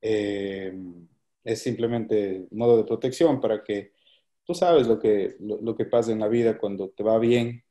Eh, 0.00 0.74
es 1.44 1.62
simplemente 1.62 2.46
modo 2.50 2.76
de 2.76 2.84
protección 2.84 3.40
para 3.40 3.62
que 3.62 3.92
tú 4.44 4.54
sabes 4.54 4.88
lo 4.88 4.98
que, 4.98 5.36
lo 5.40 5.76
que 5.76 5.84
pasa 5.84 6.12
en 6.12 6.20
la 6.20 6.28
vida 6.28 6.58
cuando 6.58 6.90
te 6.90 7.04
va 7.04 7.18
bien, 7.18 7.64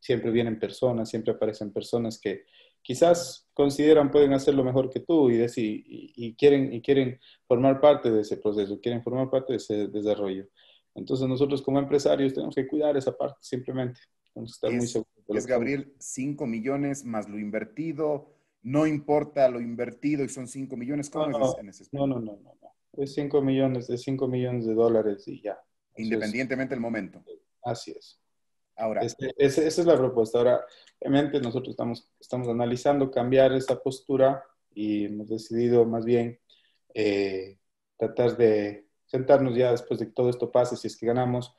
siempre 0.00 0.30
vienen 0.30 0.58
personas, 0.58 1.10
siempre 1.10 1.32
aparecen 1.32 1.72
personas 1.72 2.18
que 2.20 2.44
quizás 2.88 3.46
consideran 3.52 4.10
pueden 4.10 4.32
hacerlo 4.32 4.64
mejor 4.64 4.88
que 4.88 5.00
tú 5.00 5.28
y, 5.28 5.36
decir, 5.36 5.84
y, 5.86 6.34
quieren, 6.36 6.72
y 6.72 6.80
quieren 6.80 7.20
formar 7.46 7.82
parte 7.82 8.10
de 8.10 8.22
ese 8.22 8.38
proceso, 8.38 8.80
quieren 8.80 9.02
formar 9.02 9.28
parte 9.28 9.52
de 9.52 9.58
ese 9.58 9.88
desarrollo. 9.88 10.48
Entonces 10.94 11.28
nosotros 11.28 11.60
como 11.60 11.80
empresarios 11.80 12.32
tenemos 12.32 12.54
que 12.54 12.66
cuidar 12.66 12.96
esa 12.96 13.14
parte 13.14 13.36
simplemente. 13.42 14.00
Tenemos 14.32 14.52
estar 14.52 14.72
muy 14.72 14.86
seguros. 14.86 15.12
Es 15.28 15.46
Gabriel, 15.46 15.92
5 15.98 16.46
millones 16.46 17.04
más 17.04 17.28
lo 17.28 17.38
invertido, 17.38 18.32
no 18.62 18.86
importa 18.86 19.50
lo 19.50 19.60
invertido 19.60 20.24
y 20.24 20.30
son 20.30 20.48
5 20.48 20.74
millones, 20.78 21.10
¿cómo 21.10 21.28
no, 21.28 21.44
es 21.44 21.58
en 21.58 21.68
ese 21.68 21.84
no, 21.92 22.06
no, 22.06 22.14
no, 22.20 22.38
no, 22.42 22.54
no. 22.62 23.02
Es 23.02 23.12
5 23.12 23.42
millones, 23.42 23.86
de 23.88 23.98
5 23.98 24.26
millones 24.28 24.64
de 24.64 24.72
dólares 24.72 25.28
y 25.28 25.42
ya. 25.42 25.58
Independientemente 25.98 26.74
del 26.74 26.80
momento. 26.80 27.22
Así 27.62 27.90
es. 27.90 28.18
Ahora. 28.78 29.02
Este, 29.02 29.34
esa 29.36 29.62
es 29.62 29.84
la 29.84 29.96
propuesta. 29.96 30.38
Ahora, 30.38 30.64
obviamente 31.00 31.40
nosotros 31.40 31.70
estamos, 31.70 32.08
estamos 32.20 32.48
analizando 32.48 33.10
cambiar 33.10 33.52
esa 33.52 33.80
postura 33.82 34.42
y 34.72 35.06
hemos 35.06 35.28
decidido 35.28 35.84
más 35.84 36.04
bien 36.04 36.38
eh, 36.94 37.58
tratar 37.96 38.36
de 38.36 38.86
sentarnos 39.04 39.56
ya 39.56 39.72
después 39.72 39.98
de 39.98 40.06
que 40.06 40.12
todo 40.12 40.30
esto 40.30 40.52
pase, 40.52 40.76
si 40.76 40.86
es 40.86 40.96
que 40.96 41.06
ganamos, 41.06 41.56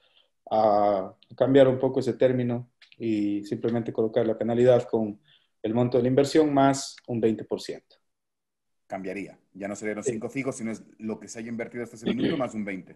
a 0.49 1.13
cambiar 1.35 1.67
un 1.67 1.77
poco 1.77 1.99
ese 1.99 2.13
término 2.13 2.71
y 2.97 3.43
simplemente 3.43 3.93
colocar 3.93 4.25
la 4.25 4.37
penalidad 4.37 4.83
con 4.83 5.19
el 5.61 5.73
monto 5.73 5.97
de 5.97 6.03
la 6.03 6.09
inversión 6.09 6.53
más 6.53 6.95
un 7.07 7.21
20%. 7.21 7.83
Cambiaría. 8.87 9.37
Ya 9.53 9.67
no 9.67 9.75
serían 9.75 9.97
los 9.97 10.05
cinco 10.05 10.29
fijos, 10.29 10.55
sino 10.55 10.71
es 10.71 10.83
lo 10.97 11.19
que 11.19 11.27
se 11.27 11.39
haya 11.39 11.49
invertido 11.49 11.83
hasta 11.83 11.95
ese 11.95 12.05
minuto 12.05 12.37
más 12.37 12.53
un 12.55 12.65
20%. 12.65 12.95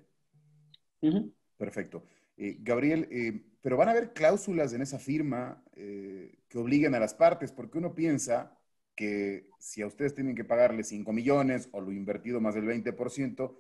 Perfecto. 1.58 2.04
Eh, 2.38 2.58
Gabriel, 2.62 3.08
eh, 3.12 3.42
pero 3.62 3.78
van 3.78 3.88
a 3.90 3.92
haber 3.92 4.14
cláusulas 4.14 4.74
en 4.74 4.82
esa 4.82 5.00
firma 5.00 5.64
eh, 5.76 6.40
que 6.48 6.58
obliguen 6.58 6.96
a 6.96 7.00
las 7.00 7.14
partes, 7.14 7.52
porque 7.52 7.78
uno 7.78 7.94
piensa 7.94 8.58
que 8.96 9.50
si 9.60 9.82
a 9.82 9.88
ustedes 9.88 10.14
tienen 10.14 10.36
que 10.36 10.44
pagarle 10.44 10.84
5 10.84 11.12
millones 11.14 11.70
o 11.72 11.82
lo 11.82 11.92
invertido 11.92 12.40
más 12.40 12.56
del 12.56 12.66
20%, 12.66 13.58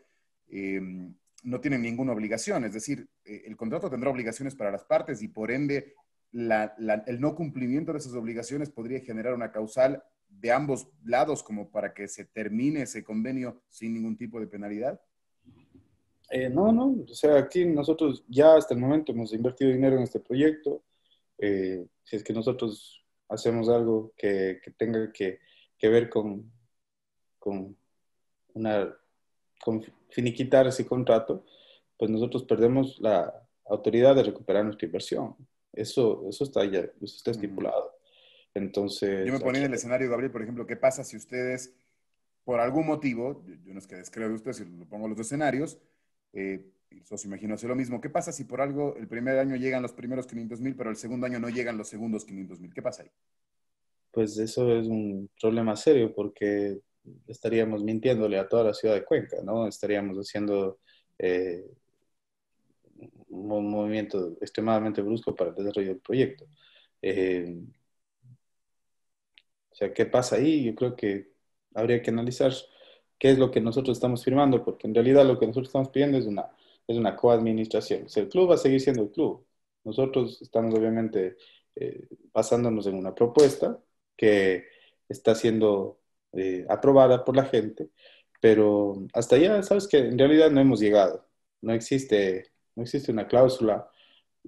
no 1.44 1.60
tienen 1.60 1.82
ninguna 1.82 2.14
obligación. 2.14 2.66
Es 2.66 2.74
decir, 2.74 3.10
el 3.26 3.58
contrato 3.58 3.90
tendrá 3.90 4.12
obligaciones 4.12 4.54
para 4.54 4.72
las 4.72 4.84
partes 4.84 5.24
y 5.24 5.30
por 5.30 5.50
ende 5.50 5.96
el 6.32 7.20
no 7.20 7.34
cumplimiento 7.34 7.94
de 7.94 7.98
esas 7.98 8.14
obligaciones 8.14 8.70
podría 8.70 9.00
generar 9.00 9.34
una 9.34 9.52
causal 9.52 10.04
de 10.30 10.52
ambos 10.52 10.88
lados 11.04 11.42
como 11.42 11.72
para 11.72 11.94
que 11.94 12.08
se 12.08 12.26
termine 12.26 12.84
ese 12.84 13.04
convenio 13.04 13.62
sin 13.70 13.94
ningún 13.94 14.18
tipo 14.18 14.40
de 14.40 14.48
penalidad? 14.48 15.02
Eh, 16.36 16.50
no, 16.50 16.72
no, 16.72 16.96
o 17.08 17.14
sea, 17.14 17.38
aquí 17.38 17.64
nosotros 17.64 18.24
ya 18.28 18.56
hasta 18.56 18.74
el 18.74 18.80
momento 18.80 19.12
hemos 19.12 19.32
invertido 19.34 19.70
dinero 19.70 19.98
en 19.98 20.02
este 20.02 20.20
proyecto. 20.20 20.84
Eh, 21.38 21.86
si 22.04 22.16
es 22.16 22.24
que 22.24 22.34
nosotros 22.34 23.06
hacemos 23.30 23.70
algo 23.70 24.14
que, 24.18 24.60
tenga 24.76 25.12
que, 25.12 25.40
ver 25.80 26.10
con, 26.10 26.52
con, 27.38 27.78
una, 28.56 28.98
con 29.64 29.86
finiquitar 30.10 30.66
ese 30.66 30.88
contrato, 30.88 31.46
pues 31.98 32.10
nosotros 32.10 32.46
perdemos 32.46 33.00
la 33.00 33.32
autoridad 33.66 34.16
de 34.16 34.24
recuperar 34.24 34.66
nuestra 34.66 34.88
inversión. 34.88 35.36
Eso, 35.72 36.26
eso 36.28 36.46
está 36.46 36.66
ya, 36.66 36.80
eso 36.80 37.16
está 37.16 37.30
estipulado. 37.30 37.96
Entonces. 38.56 39.28
Yo 39.28 39.34
me 39.34 39.40
ponía 39.40 39.62
en 39.62 39.68
el 39.68 39.76
escenario, 39.76 40.10
Gabriel, 40.10 40.32
por 40.32 40.42
ejemplo, 40.42 40.66
¿qué 40.66 40.78
pasa 40.78 41.04
si 41.04 41.16
ustedes, 41.16 41.76
por 42.44 42.60
algún 42.60 42.88
motivo, 42.88 43.44
yo 43.64 43.72
no 43.72 43.78
es 43.78 43.86
que 43.86 43.98
descreo 43.98 44.30
de 44.30 44.34
ustedes, 44.34 44.58
si 44.58 44.66
lo 44.66 44.86
pongo 44.86 45.06
en 45.06 45.12
los 45.12 45.20
escenarios, 45.20 45.78
eh, 46.34 46.66
el 46.90 47.06
socio 47.06 47.28
imagino 47.28 47.56
hace 47.56 47.68
lo 47.68 47.76
mismo. 47.76 48.02
¿Qué 48.02 48.10
pasa 48.10 48.32
si 48.32 48.44
por 48.44 48.62
algo 48.62 48.96
el 48.98 49.08
primer 49.08 49.38
año 49.40 49.56
llegan 49.56 49.82
los 49.82 49.94
primeros 49.94 50.28
500 50.28 50.60
mil, 50.60 50.76
pero 50.76 50.90
el 50.90 50.96
segundo 50.96 51.26
año 51.26 51.40
no 51.40 51.50
llegan 51.50 51.78
los 51.78 51.88
segundos 51.88 52.26
500 52.26 52.60
mil? 52.60 52.74
¿Qué 52.74 52.82
pasa 52.82 53.04
ahí? 53.04 53.10
Pues 54.12 54.38
eso 54.38 54.72
es 54.76 54.88
un 54.88 55.30
problema 55.40 55.76
serio 55.76 56.14
porque 56.14 56.80
estaríamos 57.28 57.84
mintiéndole 57.84 58.38
a 58.38 58.48
toda 58.48 58.66
la 58.66 58.74
ciudad 58.74 58.96
de 58.96 59.04
Cuenca, 59.04 59.38
¿no? 59.44 59.68
Estaríamos 59.68 60.18
haciendo 60.18 60.80
eh, 61.18 61.66
un 63.30 63.70
movimiento 63.70 64.38
extremadamente 64.40 65.02
brusco 65.02 65.36
para 65.36 65.50
el 65.50 65.56
desarrollo 65.56 65.90
del 65.90 66.00
proyecto. 66.00 66.46
Eh, 67.02 67.58
o 69.72 69.76
sea, 69.76 69.94
¿qué 69.94 70.06
pasa 70.06 70.36
ahí? 70.36 70.64
Yo 70.66 70.76
creo 70.76 70.96
que 70.96 71.32
habría 71.74 72.02
que 72.02 72.12
analizar 72.12 72.54
qué 73.20 73.32
es 73.32 73.38
lo 73.40 73.52
que 73.52 73.62
nosotros 73.62 73.98
estamos 73.98 74.24
firmando, 74.24 74.64
porque 74.64 74.88
en 74.88 74.96
realidad 74.96 75.26
lo 75.26 75.40
que 75.40 75.48
nosotros 75.48 75.70
estamos 75.70 75.90
pidiendo 75.90 76.18
es 76.18 76.26
una, 76.26 76.50
es 76.88 76.98
una 76.98 77.16
coadministración. 77.16 78.06
O 78.06 78.20
el 78.20 78.30
club 78.30 78.52
va 78.52 78.56
a 78.56 78.58
seguir 78.58 78.82
siendo 78.82 79.04
el 79.04 79.12
club. 79.12 79.46
Nosotros 79.84 80.42
estamos 80.42 80.74
obviamente 80.76 81.38
eh, 81.76 82.08
basándonos 82.34 82.88
en 82.88 82.96
una 82.96 83.16
propuesta 83.16 83.80
que 84.16 84.66
está 85.10 85.36
siendo 85.36 86.00
eh, 86.34 86.66
aprobada 86.70 87.24
por 87.26 87.36
la 87.36 87.46
gente, 87.46 87.90
pero 88.42 89.06
hasta 89.14 89.36
allá, 89.36 89.64
sabes 89.64 89.88
que 89.88 90.00
en 90.00 90.18
realidad 90.18 90.52
no 90.52 90.62
hemos 90.62 90.80
llegado. 90.80 91.28
No 91.62 91.74
existe, 91.74 92.52
no 92.76 92.84
existe 92.84 93.12
una 93.12 93.28
cláusula 93.28 93.90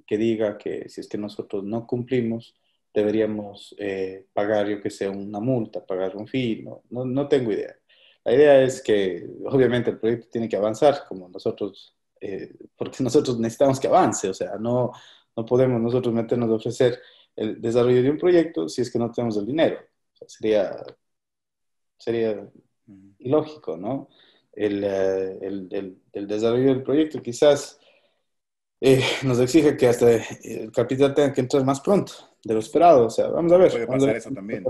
que 0.05 0.17
diga 0.17 0.57
que 0.57 0.89
si 0.89 1.01
es 1.01 1.07
que 1.07 1.17
nosotros 1.17 1.63
no 1.63 1.87
cumplimos, 1.87 2.55
deberíamos 2.93 3.75
eh, 3.77 4.27
pagar, 4.33 4.67
yo 4.67 4.81
que 4.81 4.89
sé, 4.89 5.07
una 5.09 5.39
multa, 5.39 5.85
pagar 5.85 6.15
un 6.15 6.27
fee, 6.27 6.63
no, 6.63 6.81
no, 6.89 7.27
tengo 7.27 7.51
idea. 7.51 7.75
La 8.25 8.33
idea 8.33 8.63
es 8.63 8.81
que 8.81 9.27
obviamente 9.45 9.91
el 9.91 9.99
proyecto 9.99 10.27
tiene 10.31 10.49
que 10.49 10.57
avanzar 10.57 11.05
como 11.07 11.29
nosotros, 11.29 11.95
eh, 12.19 12.53
porque 12.75 13.03
nosotros 13.03 13.39
necesitamos 13.39 13.79
que 13.79 13.87
avance, 13.87 14.27
o 14.27 14.33
sea, 14.33 14.57
no, 14.59 14.91
no 15.37 15.45
podemos 15.45 15.79
nosotros 15.79 16.13
meternos 16.13 16.49
a 16.49 16.55
ofrecer 16.55 16.99
el 17.35 17.61
desarrollo 17.61 18.01
de 18.01 18.09
un 18.09 18.17
proyecto 18.17 18.67
si 18.67 18.81
es 18.81 18.91
que 18.91 18.97
no 18.97 19.11
tenemos 19.11 19.37
el 19.37 19.45
dinero. 19.45 19.77
sería, 20.25 20.75
sería 21.97 22.49
ilógico, 23.19 23.77
¿no? 23.77 24.09
El, 24.53 24.83
eh, 24.83 25.37
el, 25.41 25.99
el, 26.11 26.27
desarrollo 26.27 26.69
del 26.69 26.83
proyecto 26.83 27.21
quizás 27.21 27.79
nos 29.23 29.39
exige 29.39 29.77
que 29.77 29.87
hasta 29.87 30.11
el 30.43 30.71
capital 30.71 31.13
tenga 31.13 31.33
que 31.33 31.41
entrar 31.41 31.63
más 31.63 31.81
pronto 31.81 32.13
de 32.43 32.53
lo 32.53 32.59
esperado. 32.59 33.05
O 33.05 33.09
sea, 33.09 33.27
vamos 33.27 33.51
a 33.51 33.57
ver. 33.57 33.71
Puede 33.71 33.87
pasar 33.87 34.15
eso 34.15 34.31
también. 34.31 34.63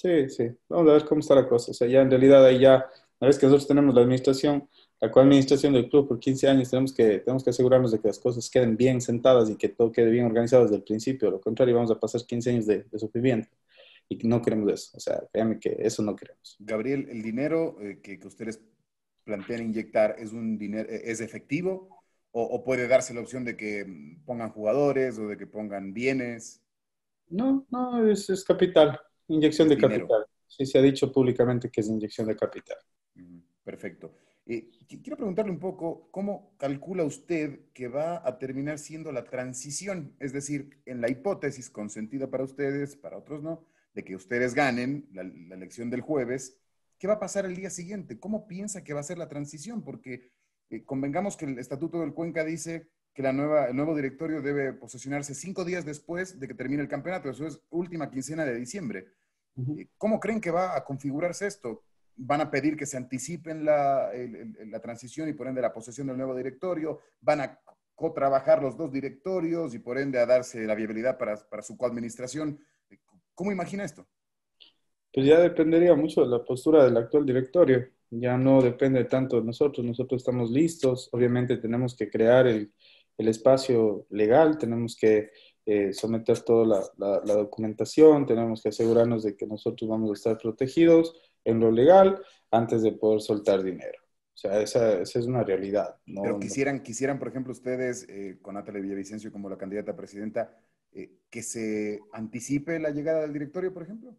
Sí, 0.00 0.30
sí. 0.30 0.50
Vamos 0.66 0.88
a 0.88 0.92
ver 0.94 1.04
cómo 1.04 1.20
está 1.20 1.34
la 1.34 1.46
cosa. 1.46 1.72
O 1.72 1.74
sea, 1.74 1.86
ya 1.86 2.00
en 2.00 2.10
realidad 2.10 2.42
ahí 2.44 2.60
ya, 2.60 2.86
una 3.20 3.28
vez 3.28 3.38
que 3.38 3.44
nosotros 3.44 3.68
tenemos 3.68 3.94
la 3.94 4.00
administración, 4.00 4.66
la 4.98 5.10
coadministración 5.10 5.74
del 5.74 5.90
club 5.90 6.08
por 6.08 6.18
15 6.18 6.48
años, 6.48 6.70
tenemos 6.70 6.94
que, 6.94 7.18
tenemos 7.18 7.44
que 7.44 7.50
asegurarnos 7.50 7.92
de 7.92 8.00
que 8.00 8.08
las 8.08 8.18
cosas 8.18 8.48
queden 8.48 8.78
bien 8.78 9.02
sentadas 9.02 9.50
y 9.50 9.56
que 9.56 9.68
todo 9.68 9.92
quede 9.92 10.10
bien 10.10 10.24
organizado 10.24 10.62
desde 10.62 10.76
el 10.76 10.84
principio. 10.84 11.30
Lo 11.30 11.38
contrario, 11.38 11.74
vamos 11.74 11.90
a 11.90 12.00
pasar 12.00 12.22
15 12.26 12.50
años 12.50 12.66
de, 12.66 12.86
sufrimiento. 12.98 13.50
Y 14.08 14.16
no 14.26 14.40
queremos 14.40 14.72
eso. 14.72 14.96
O 14.96 15.00
sea, 15.00 15.22
créanme 15.30 15.58
que 15.58 15.76
eso 15.78 16.02
no 16.02 16.16
queremos. 16.16 16.56
Gabriel, 16.60 17.06
el 17.10 17.20
dinero 17.20 17.76
eh, 17.82 18.00
que, 18.02 18.18
que, 18.18 18.26
ustedes 18.26 18.58
plantean 19.24 19.64
inyectar 19.64 20.16
es 20.18 20.32
un 20.32 20.56
dinero, 20.56 20.88
eh, 20.88 21.02
es 21.04 21.20
efectivo 21.20 22.00
o, 22.32 22.42
o 22.42 22.64
puede 22.64 22.88
darse 22.88 23.12
la 23.12 23.20
opción 23.20 23.44
de 23.44 23.54
que 23.54 23.86
pongan 24.24 24.50
jugadores 24.50 25.18
o 25.18 25.28
de 25.28 25.36
que 25.36 25.46
pongan 25.46 25.92
bienes. 25.92 26.62
No, 27.28 27.66
no, 27.70 28.10
es, 28.10 28.44
capital, 28.44 28.98
inyección 29.34 29.68
de 29.68 29.78
capital. 29.78 30.26
Sí, 30.46 30.66
se 30.66 30.78
ha 30.78 30.82
dicho 30.82 31.12
públicamente 31.12 31.70
que 31.70 31.80
es 31.80 31.88
inyección 31.88 32.26
de 32.26 32.36
capital. 32.36 32.76
Perfecto. 33.64 34.14
Eh, 34.46 34.68
quiero 34.88 35.16
preguntarle 35.16 35.52
un 35.52 35.60
poco, 35.60 36.08
¿cómo 36.10 36.56
calcula 36.56 37.04
usted 37.04 37.60
que 37.72 37.86
va 37.86 38.26
a 38.26 38.38
terminar 38.38 38.78
siendo 38.78 39.12
la 39.12 39.24
transición? 39.24 40.16
Es 40.18 40.32
decir, 40.32 40.80
en 40.86 41.00
la 41.00 41.08
hipótesis 41.08 41.70
consentida 41.70 42.28
para 42.30 42.44
ustedes, 42.44 42.96
para 42.96 43.16
otros 43.16 43.42
no, 43.42 43.64
de 43.94 44.02
que 44.02 44.16
ustedes 44.16 44.54
ganen 44.54 45.08
la, 45.12 45.22
elección 45.22 45.88
del 45.88 46.00
jueves, 46.00 46.58
¿qué 46.98 47.06
va 47.06 47.14
a 47.14 47.20
pasar 47.20 47.44
el 47.44 47.54
día 47.54 47.70
siguiente? 47.70 48.18
¿Cómo 48.18 48.48
piensa 48.48 48.82
que 48.82 48.92
va 48.92 49.00
a 49.00 49.04
ser 49.04 49.18
la 49.18 49.28
transición? 49.28 49.84
Porque 49.84 50.32
eh, 50.70 50.84
convengamos 50.84 51.36
que 51.36 51.44
el 51.44 51.58
Estatuto 51.58 52.00
del 52.00 52.12
Cuenca 52.12 52.44
dice 52.44 52.88
que 53.14 53.22
la 53.22 53.32
nueva, 53.32 53.66
el 53.66 53.76
nuevo 53.76 53.94
directorio 53.94 54.42
debe 54.42 54.72
posesionarse 54.72 55.34
cinco 55.34 55.64
días 55.64 55.84
después 55.84 56.40
de 56.40 56.48
que 56.48 56.54
termine 56.54 56.82
el 56.82 56.88
campeonato, 56.88 57.30
eso 57.30 57.46
es 57.46 57.60
última 57.70 58.10
quincena 58.10 58.44
de 58.44 58.56
diciembre. 58.56 59.06
Eh, 59.56 59.88
¿Cómo 59.96 60.20
creen 60.20 60.40
que 60.40 60.50
va 60.50 60.76
a 60.76 60.84
configurarse 60.84 61.46
esto? 61.46 61.82
¿Van 62.16 62.40
a 62.40 62.50
pedir 62.50 62.76
que 62.76 62.86
se 62.86 62.96
anticipen 62.96 63.64
la, 63.64 64.10
la 64.66 64.80
transición 64.80 65.28
y 65.28 65.32
por 65.32 65.46
ende 65.46 65.62
la 65.62 65.72
posesión 65.72 66.06
del 66.06 66.16
nuevo 66.16 66.34
directorio? 66.34 67.00
¿Van 67.20 67.40
a 67.40 67.60
co-trabajar 67.94 68.62
los 68.62 68.76
dos 68.76 68.90
directorios 68.92 69.74
y 69.74 69.78
por 69.78 69.98
ende 69.98 70.18
a 70.18 70.26
darse 70.26 70.66
la 70.66 70.74
viabilidad 70.74 71.18
para, 71.18 71.36
para 71.36 71.62
su 71.62 71.76
coadministración? 71.76 72.58
¿Cómo 73.34 73.52
imagina 73.52 73.84
esto? 73.84 74.06
Pues 75.12 75.26
ya 75.26 75.40
dependería 75.40 75.94
mucho 75.94 76.22
de 76.22 76.28
la 76.28 76.44
postura 76.44 76.84
del 76.84 76.96
actual 76.96 77.26
directorio. 77.26 77.88
Ya 78.10 78.36
no 78.36 78.60
depende 78.60 79.04
tanto 79.04 79.40
de 79.40 79.46
nosotros. 79.46 79.84
Nosotros 79.84 80.20
estamos 80.20 80.50
listos. 80.50 81.08
Obviamente 81.12 81.56
tenemos 81.56 81.96
que 81.96 82.10
crear 82.10 82.46
el, 82.46 82.72
el 83.20 83.28
espacio 83.28 84.06
legal, 84.10 84.56
tenemos 84.56 84.96
que 84.96 85.30
eh, 85.72 85.92
someter 85.92 86.40
toda 86.40 86.90
la, 86.98 87.34
documentación, 87.34 88.26
tenemos 88.26 88.60
que 88.60 88.70
asegurarnos 88.70 89.22
de 89.22 89.36
que 89.36 89.46
nosotros 89.46 89.88
vamos 89.88 90.10
a 90.10 90.14
estar 90.14 90.36
protegidos 90.36 91.14
en 91.44 91.60
lo 91.60 91.70
legal 91.70 92.20
antes 92.50 92.82
de 92.82 92.90
poder 92.90 93.20
soltar 93.20 93.62
dinero. 93.62 94.00
O 94.34 94.36
sea, 94.36 94.60
esa, 94.60 95.00
es 95.00 95.14
una 95.14 95.44
realidad. 95.44 95.94
Pero 96.04 96.40
quisieran, 96.40 96.82
quisieran, 96.82 97.20
por 97.20 97.28
ejemplo, 97.28 97.52
ustedes, 97.52 98.04
eh, 98.08 98.38
con 98.42 98.54
Natalia 98.54 98.80
Villavicencio 98.80 99.30
como 99.30 99.48
la 99.48 99.56
candidata 99.56 99.92
a 99.92 99.96
presidenta, 99.96 100.58
eh, 100.90 101.18
que 101.30 101.40
se 101.40 102.00
anticipe 102.14 102.80
la 102.80 102.90
llegada 102.90 103.20
del 103.20 103.32
directorio, 103.32 103.72
por 103.72 103.84
ejemplo. 103.84 104.16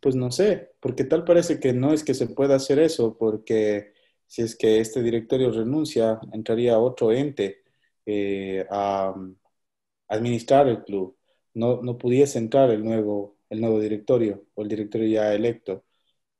Pues 0.00 0.14
no 0.14 0.30
sé, 0.30 0.74
porque 0.78 1.02
tal 1.02 1.24
parece 1.24 1.58
que 1.58 1.72
no 1.72 1.92
es 1.92 2.04
que 2.04 2.14
se 2.14 2.28
pueda 2.28 2.54
hacer 2.54 2.78
eso, 2.78 3.18
porque 3.18 3.94
si 4.28 4.42
es 4.42 4.54
que 4.54 4.78
este 4.78 5.02
directorio 5.02 5.50
renuncia, 5.50 6.20
entraría 6.32 6.78
otro 6.78 7.10
ente 7.10 7.64
eh, 8.04 8.64
a, 8.70 9.12
administrar 10.08 10.68
el 10.68 10.84
club. 10.84 11.16
No, 11.54 11.82
no, 11.82 11.98
pudiese 11.98 12.38
entrar 12.38 12.70
el 12.70 12.84
nuevo, 12.84 13.36
el 13.50 13.60
nuevo 13.60 13.80
directorio 13.80 14.46
o 14.54 14.62
el 14.62 14.68
directorio 14.68 15.08
ya 15.08 15.34
electo. 15.34 15.84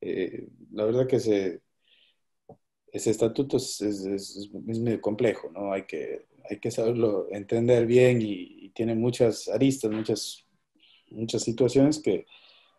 Eh, 0.01 0.47
la 0.71 0.85
verdad 0.85 1.07
que 1.07 1.17
ese, 1.17 1.61
ese 2.91 3.11
estatuto 3.11 3.57
es, 3.57 3.81
es, 3.81 4.49
medio 4.53 5.01
complejo, 5.01 5.49
¿no? 5.51 5.73
Hay 5.73 5.85
que, 5.85 6.27
hay 6.49 6.59
que 6.59 6.71
saberlo 6.71 7.27
entender 7.31 7.85
bien 7.85 8.21
y, 8.21 8.55
tiene 8.77 8.93
muchas 8.93 9.47
aristas, 9.47 9.89
muchas, 9.89 10.45
muchas 11.09 11.41
situaciones 11.41 11.97
que, 11.97 12.27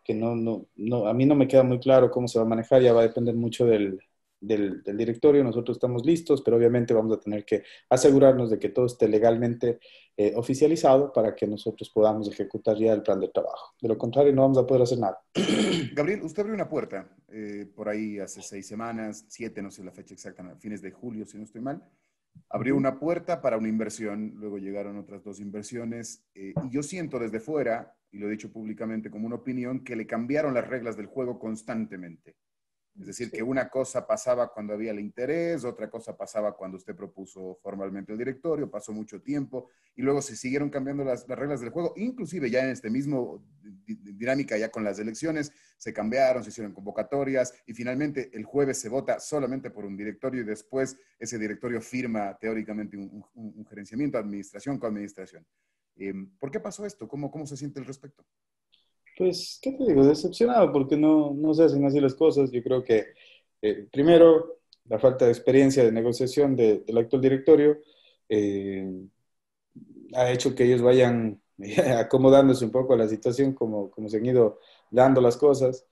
que 0.04 0.14
no, 0.14 0.36
no, 0.36 0.68
no, 0.76 1.08
a 1.08 1.12
mí 1.12 1.26
no 1.26 1.34
me 1.34 1.48
queda 1.48 1.64
muy 1.64 1.80
claro 1.80 2.12
cómo 2.12 2.28
se 2.28 2.38
va 2.38 2.44
a 2.44 2.48
manejar, 2.48 2.82
ya 2.82 2.92
va 2.92 3.00
a 3.00 3.08
depender 3.08 3.34
mucho 3.34 3.66
del, 3.66 3.98
del, 4.40 4.82
directorio, 4.82 5.42
nosotros 5.42 5.76
estamos 5.76 6.04
listos, 6.04 6.42
pero 6.42 6.56
obviamente 6.56 6.94
vamos 6.94 7.16
a 7.16 7.20
tener 7.20 7.44
que 7.44 7.64
asegurarnos 7.88 8.50
de 8.50 8.58
que 8.58 8.68
todo 8.68 8.86
esté 8.86 9.08
legalmente 9.08 9.78
eh, 10.16 10.32
oficializado 10.36 11.12
para 11.12 11.34
que 11.34 11.46
nosotros 11.46 11.90
podamos 11.90 12.28
ejecutar 12.28 12.76
ya 12.76 12.92
el 12.92 13.02
plan 13.02 13.20
de 13.20 13.28
trabajo. 13.28 13.74
De 13.80 13.88
lo 13.88 13.98
contrario, 13.98 14.32
no 14.32 14.42
vamos 14.42 14.58
a 14.58 14.66
poder 14.66 14.82
hacer 14.82 14.98
nada. 14.98 15.18
Gabriel, 15.94 16.22
usted 16.22 16.40
abrió 16.40 16.54
una 16.54 16.68
puerta 16.68 17.08
eh, 17.28 17.66
por 17.74 17.88
ahí 17.88 18.18
hace 18.18 18.42
seis 18.42 18.66
semanas, 18.66 19.24
siete, 19.28 19.62
no 19.62 19.70
sé 19.70 19.84
la 19.84 19.92
fecha 19.92 20.14
exacta, 20.14 20.44
fines 20.58 20.82
de 20.82 20.90
julio, 20.90 21.26
si 21.26 21.36
no 21.36 21.44
estoy 21.44 21.60
mal. 21.60 21.82
Abrió 22.50 22.76
una 22.76 23.00
puerta 23.00 23.40
para 23.40 23.58
una 23.58 23.68
inversión, 23.68 24.34
luego 24.36 24.58
llegaron 24.58 24.96
otras 24.96 25.24
dos 25.24 25.40
inversiones, 25.40 26.24
eh, 26.34 26.54
y 26.64 26.70
yo 26.70 26.84
siento 26.84 27.18
desde 27.18 27.40
fuera, 27.40 27.96
y 28.12 28.18
lo 28.18 28.28
he 28.28 28.30
dicho 28.30 28.52
públicamente 28.52 29.10
como 29.10 29.26
una 29.26 29.36
opinión, 29.36 29.82
que 29.82 29.96
le 29.96 30.06
cambiaron 30.06 30.54
las 30.54 30.68
reglas 30.68 30.96
del 30.96 31.06
juego 31.06 31.38
constantemente 31.38 32.36
Es 32.98 33.06
decir, 33.06 33.30
que 33.30 33.42
una 33.42 33.68
cosa 33.68 34.06
pasaba 34.06 34.52
cuando 34.52 34.72
había 34.72 34.90
el 34.90 34.98
interés, 34.98 35.64
otra 35.64 35.88
cosa 35.88 36.16
pasaba 36.16 36.56
cuando 36.56 36.76
usted 36.78 36.96
propuso 36.96 37.56
formalmente 37.62 38.10
el 38.10 38.18
directorio, 38.18 38.68
pasó 38.68 38.92
mucho 38.92 39.22
tiempo 39.22 39.68
y 39.94 40.02
luego 40.02 40.20
se 40.20 40.34
siguieron 40.34 40.68
cambiando 40.68 41.04
las, 41.04 41.26
reglas 41.28 41.60
del 41.60 41.70
juego, 41.70 41.92
inclusive 41.96 42.50
ya 42.50 42.64
en 42.64 42.70
este 42.70 42.90
mismo 42.90 43.44
dinámica 43.86 44.58
ya 44.58 44.70
con 44.70 44.82
las 44.82 44.98
elecciones, 44.98 45.52
se 45.76 45.92
cambiaron, 45.92 46.42
se 46.42 46.50
hicieron 46.50 46.72
convocatorias 46.72 47.54
y 47.66 47.72
finalmente 47.72 48.30
el 48.32 48.44
jueves 48.44 48.80
se 48.80 48.88
vota 48.88 49.20
solamente 49.20 49.70
por 49.70 49.84
un 49.84 49.96
directorio 49.96 50.42
y 50.42 50.44
después 50.44 50.96
ese 51.20 51.38
directorio 51.38 51.80
firma 51.80 52.36
teóricamente 52.40 52.96
un, 52.96 53.64
gerenciamiento, 53.68 54.18
administración 54.18 54.76
con 54.78 54.90
administración. 54.90 55.46
Em, 55.94 56.30
¿Por 56.38 56.50
qué 56.50 56.58
pasó 56.58 56.84
esto? 56.84 57.06
¿Cómo, 57.06 57.30
¿Cómo 57.30 57.46
se 57.46 57.56
siente 57.56 57.78
al 57.78 57.86
respecto? 57.86 58.24
Pues, 59.18 59.58
¿qué 59.60 59.72
te 59.72 59.84
digo? 59.84 60.06
Decepcionado 60.06 60.72
porque 60.72 60.96
no, 60.96 61.34
no 61.34 61.52
se 61.54 61.64
hacen 61.64 61.84
así 61.84 62.00
las 62.00 62.14
cosas. 62.14 62.52
Yo 62.52 62.62
creo 62.62 62.84
que, 62.84 63.06
eh, 63.62 63.88
primero, 63.92 64.60
la 64.84 64.98
falta 65.00 65.24
de 65.24 65.32
experiencia 65.32 65.84
de 65.84 65.90
negociación 65.92 66.54
del 66.56 66.98
actual 66.98 67.22
directorio 67.22 67.78
eh, 68.28 68.88
ha 70.14 70.30
hecho 70.30 70.54
que 70.54 70.64
ellos 70.64 70.82
vayan 70.82 71.40
acomodándose 71.98 72.64
un 72.64 72.70
poco 72.72 72.94
a 72.94 72.96
la 72.96 73.08
situación 73.08 73.54
como, 73.54 73.90
como 73.90 74.08
se 74.08 74.18
han 74.18 74.26
ido 74.26 74.60
dando 74.90 75.20
las 75.20 75.36
cosas. 75.36 75.86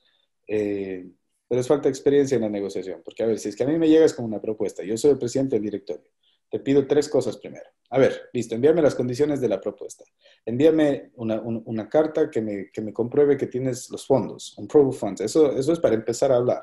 Eh, 0.46 1.10
pero 1.48 1.60
es 1.60 1.68
falta 1.68 1.84
de 1.84 1.90
experiencia 1.90 2.36
en 2.36 2.42
la 2.42 2.48
negociación, 2.48 3.02
porque 3.04 3.22
a 3.22 3.26
ver, 3.26 3.38
si 3.38 3.48
es 3.48 3.56
que 3.56 3.64
a 3.64 3.66
mí 3.66 3.78
me 3.78 3.88
llegas 3.88 4.14
con 4.14 4.24
una 4.24 4.40
propuesta, 4.40 4.82
yo 4.84 4.96
soy 4.96 5.12
el 5.12 5.18
presidente 5.18 5.56
del 5.56 5.62
directorio, 5.64 6.10
te 6.50 6.60
pido 6.60 6.86
tres 6.86 7.08
cosas 7.08 7.36
primero. 7.36 7.66
A 7.90 7.98
ver, 7.98 8.30
listo, 8.32 8.54
envíame 8.54 8.82
las 8.82 8.94
condiciones 8.94 9.40
de 9.40 9.48
la 9.48 9.60
propuesta. 9.60 10.04
Envíame 10.44 11.12
una, 11.16 11.40
una 11.40 11.88
carta 11.88 12.30
que 12.30 12.40
me, 12.40 12.70
que 12.72 12.80
me, 12.80 12.92
compruebe 12.92 13.36
que 13.36 13.46
tienes 13.46 13.90
los 13.90 14.06
fondos, 14.06 14.56
un 14.58 14.66
proof 14.66 14.88
of 14.88 14.98
funds. 14.98 15.20
Eso, 15.20 15.56
eso 15.56 15.72
es 15.72 15.78
para 15.78 15.94
empezar 15.94 16.32
a 16.32 16.36
hablar, 16.36 16.62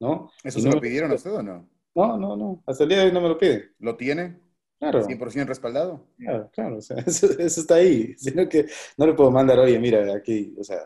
¿no? 0.00 0.30
¿Eso 0.42 0.60
se 0.60 0.70
lo 0.70 0.80
pidieron 0.80 1.12
a 1.12 1.14
usted 1.14 1.32
o 1.32 1.42
no? 1.42 1.68
No, 1.94 2.18
no, 2.18 2.36
no. 2.36 2.62
Hasta 2.66 2.82
el 2.82 2.90
día 2.90 2.98
de 2.98 3.06
hoy 3.06 3.12
no 3.12 3.20
me 3.20 3.28
lo 3.28 3.38
piden. 3.38 3.72
¿Lo 3.78 3.96
tiene? 3.96 4.38
Claro. 4.78 5.02
¿100% 5.02 5.46
respaldado? 5.46 6.06
Claro, 6.18 6.50
claro. 6.52 6.76
O 6.78 6.82
sea, 6.82 6.96
eso, 7.06 7.26
eso, 7.38 7.60
está 7.60 7.76
ahí. 7.76 8.14
Sino 8.18 8.48
que 8.48 8.66
no 8.98 9.06
le 9.06 9.14
puedo 9.14 9.30
mandar, 9.30 9.58
oye, 9.58 9.78
mira, 9.78 10.14
aquí, 10.14 10.54
o 10.58 10.64
sea, 10.64 10.80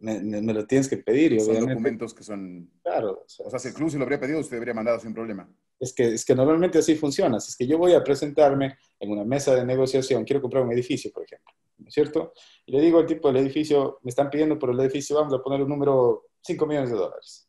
me, 0.00 0.20
me, 0.20 0.52
lo 0.52 0.66
tienes 0.66 0.88
que 0.88 0.98
pedir. 0.98 1.32
Y 1.32 1.40
son 1.40 1.60
documentos 1.60 2.14
que 2.14 2.22
son... 2.22 2.70
Claro. 2.82 3.22
O 3.24 3.28
sea, 3.28 3.46
o 3.46 3.50
sea, 3.50 3.58
si 3.58 3.68
el 3.68 3.74
club 3.74 3.90
se 3.90 3.98
lo 3.98 4.04
habría 4.04 4.20
pedido, 4.20 4.40
usted 4.40 4.56
habría 4.56 4.74
mandado 4.74 4.98
sin 5.00 5.14
problema. 5.14 5.48
Es 5.78 5.92
que, 5.92 6.14
es 6.14 6.24
que 6.24 6.34
normalmente 6.34 6.78
así 6.78 6.94
funciona. 6.94 7.40
Si 7.40 7.50
es 7.50 7.56
que 7.56 7.66
yo 7.66 7.78
voy 7.78 7.92
a 7.94 8.02
presentarme 8.02 8.78
en 8.98 9.10
una 9.10 9.24
mesa 9.24 9.54
de 9.54 9.64
negociación, 9.64 10.24
quiero 10.24 10.40
comprar 10.40 10.62
un 10.62 10.72
edificio, 10.72 11.10
por 11.12 11.24
ejemplo, 11.24 11.52
¿no 11.78 11.88
es 11.88 11.94
cierto? 11.94 12.32
Y 12.66 12.72
le 12.72 12.80
digo 12.80 12.98
al 12.98 13.06
tipo 13.06 13.28
del 13.28 13.42
edificio, 13.42 13.98
me 14.02 14.10
están 14.10 14.30
pidiendo 14.30 14.58
por 14.58 14.70
el 14.70 14.80
edificio, 14.80 15.16
vamos 15.16 15.34
a 15.34 15.42
poner 15.42 15.62
un 15.62 15.68
número 15.68 16.28
5 16.42 16.66
millones 16.66 16.90
de 16.90 16.96
dólares. 16.96 17.48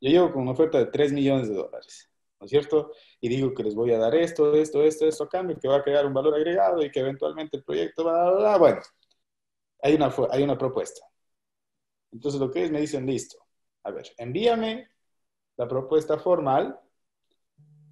Yo 0.00 0.10
llego 0.10 0.32
con 0.32 0.42
una 0.42 0.52
oferta 0.52 0.78
de 0.78 0.86
3 0.86 1.12
millones 1.12 1.48
de 1.48 1.54
dólares, 1.54 2.10
¿no 2.40 2.46
es 2.46 2.50
cierto? 2.50 2.92
Y 3.20 3.28
digo 3.28 3.52
que 3.52 3.64
les 3.64 3.74
voy 3.74 3.92
a 3.92 3.98
dar 3.98 4.14
esto, 4.14 4.54
esto, 4.54 4.82
esto, 4.82 5.06
esto 5.06 5.24
a 5.24 5.28
cambio, 5.28 5.58
que 5.60 5.68
va 5.68 5.76
a 5.76 5.82
crear 5.82 6.06
un 6.06 6.14
valor 6.14 6.34
agregado 6.34 6.82
y 6.82 6.90
que 6.90 7.00
eventualmente 7.00 7.56
el 7.56 7.64
proyecto 7.64 8.04
va 8.04 8.54
a... 8.54 8.58
Bueno, 8.58 8.80
hay 9.82 9.94
una, 9.94 10.14
hay 10.30 10.42
una 10.42 10.56
propuesta. 10.56 11.07
Entonces 12.12 12.40
lo 12.40 12.50
que 12.50 12.64
es, 12.64 12.70
me 12.70 12.80
dicen, 12.80 13.06
listo, 13.06 13.38
a 13.84 13.90
ver, 13.90 14.06
envíame 14.18 14.88
la 15.56 15.66
propuesta 15.68 16.18
formal 16.18 16.80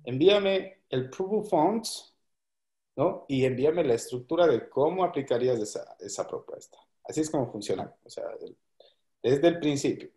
envíame 0.06 0.82
el 0.88 1.10
proof 1.10 1.32
of 1.32 1.50
funds, 1.50 2.14
¿no? 2.96 3.26
Y 3.28 3.44
envíame 3.44 3.84
la 3.84 3.94
estructura 3.94 4.46
de 4.46 4.70
cómo 4.70 5.04
aplicarías 5.04 5.58
esa, 5.58 5.96
esa 6.00 6.26
propuesta. 6.26 6.78
Así 7.04 7.20
es 7.20 7.28
como 7.28 7.50
funciona, 7.52 7.92
o 8.02 8.08
sea, 8.08 8.24
desde 9.22 9.48
el 9.48 9.58
principio. 9.58 10.08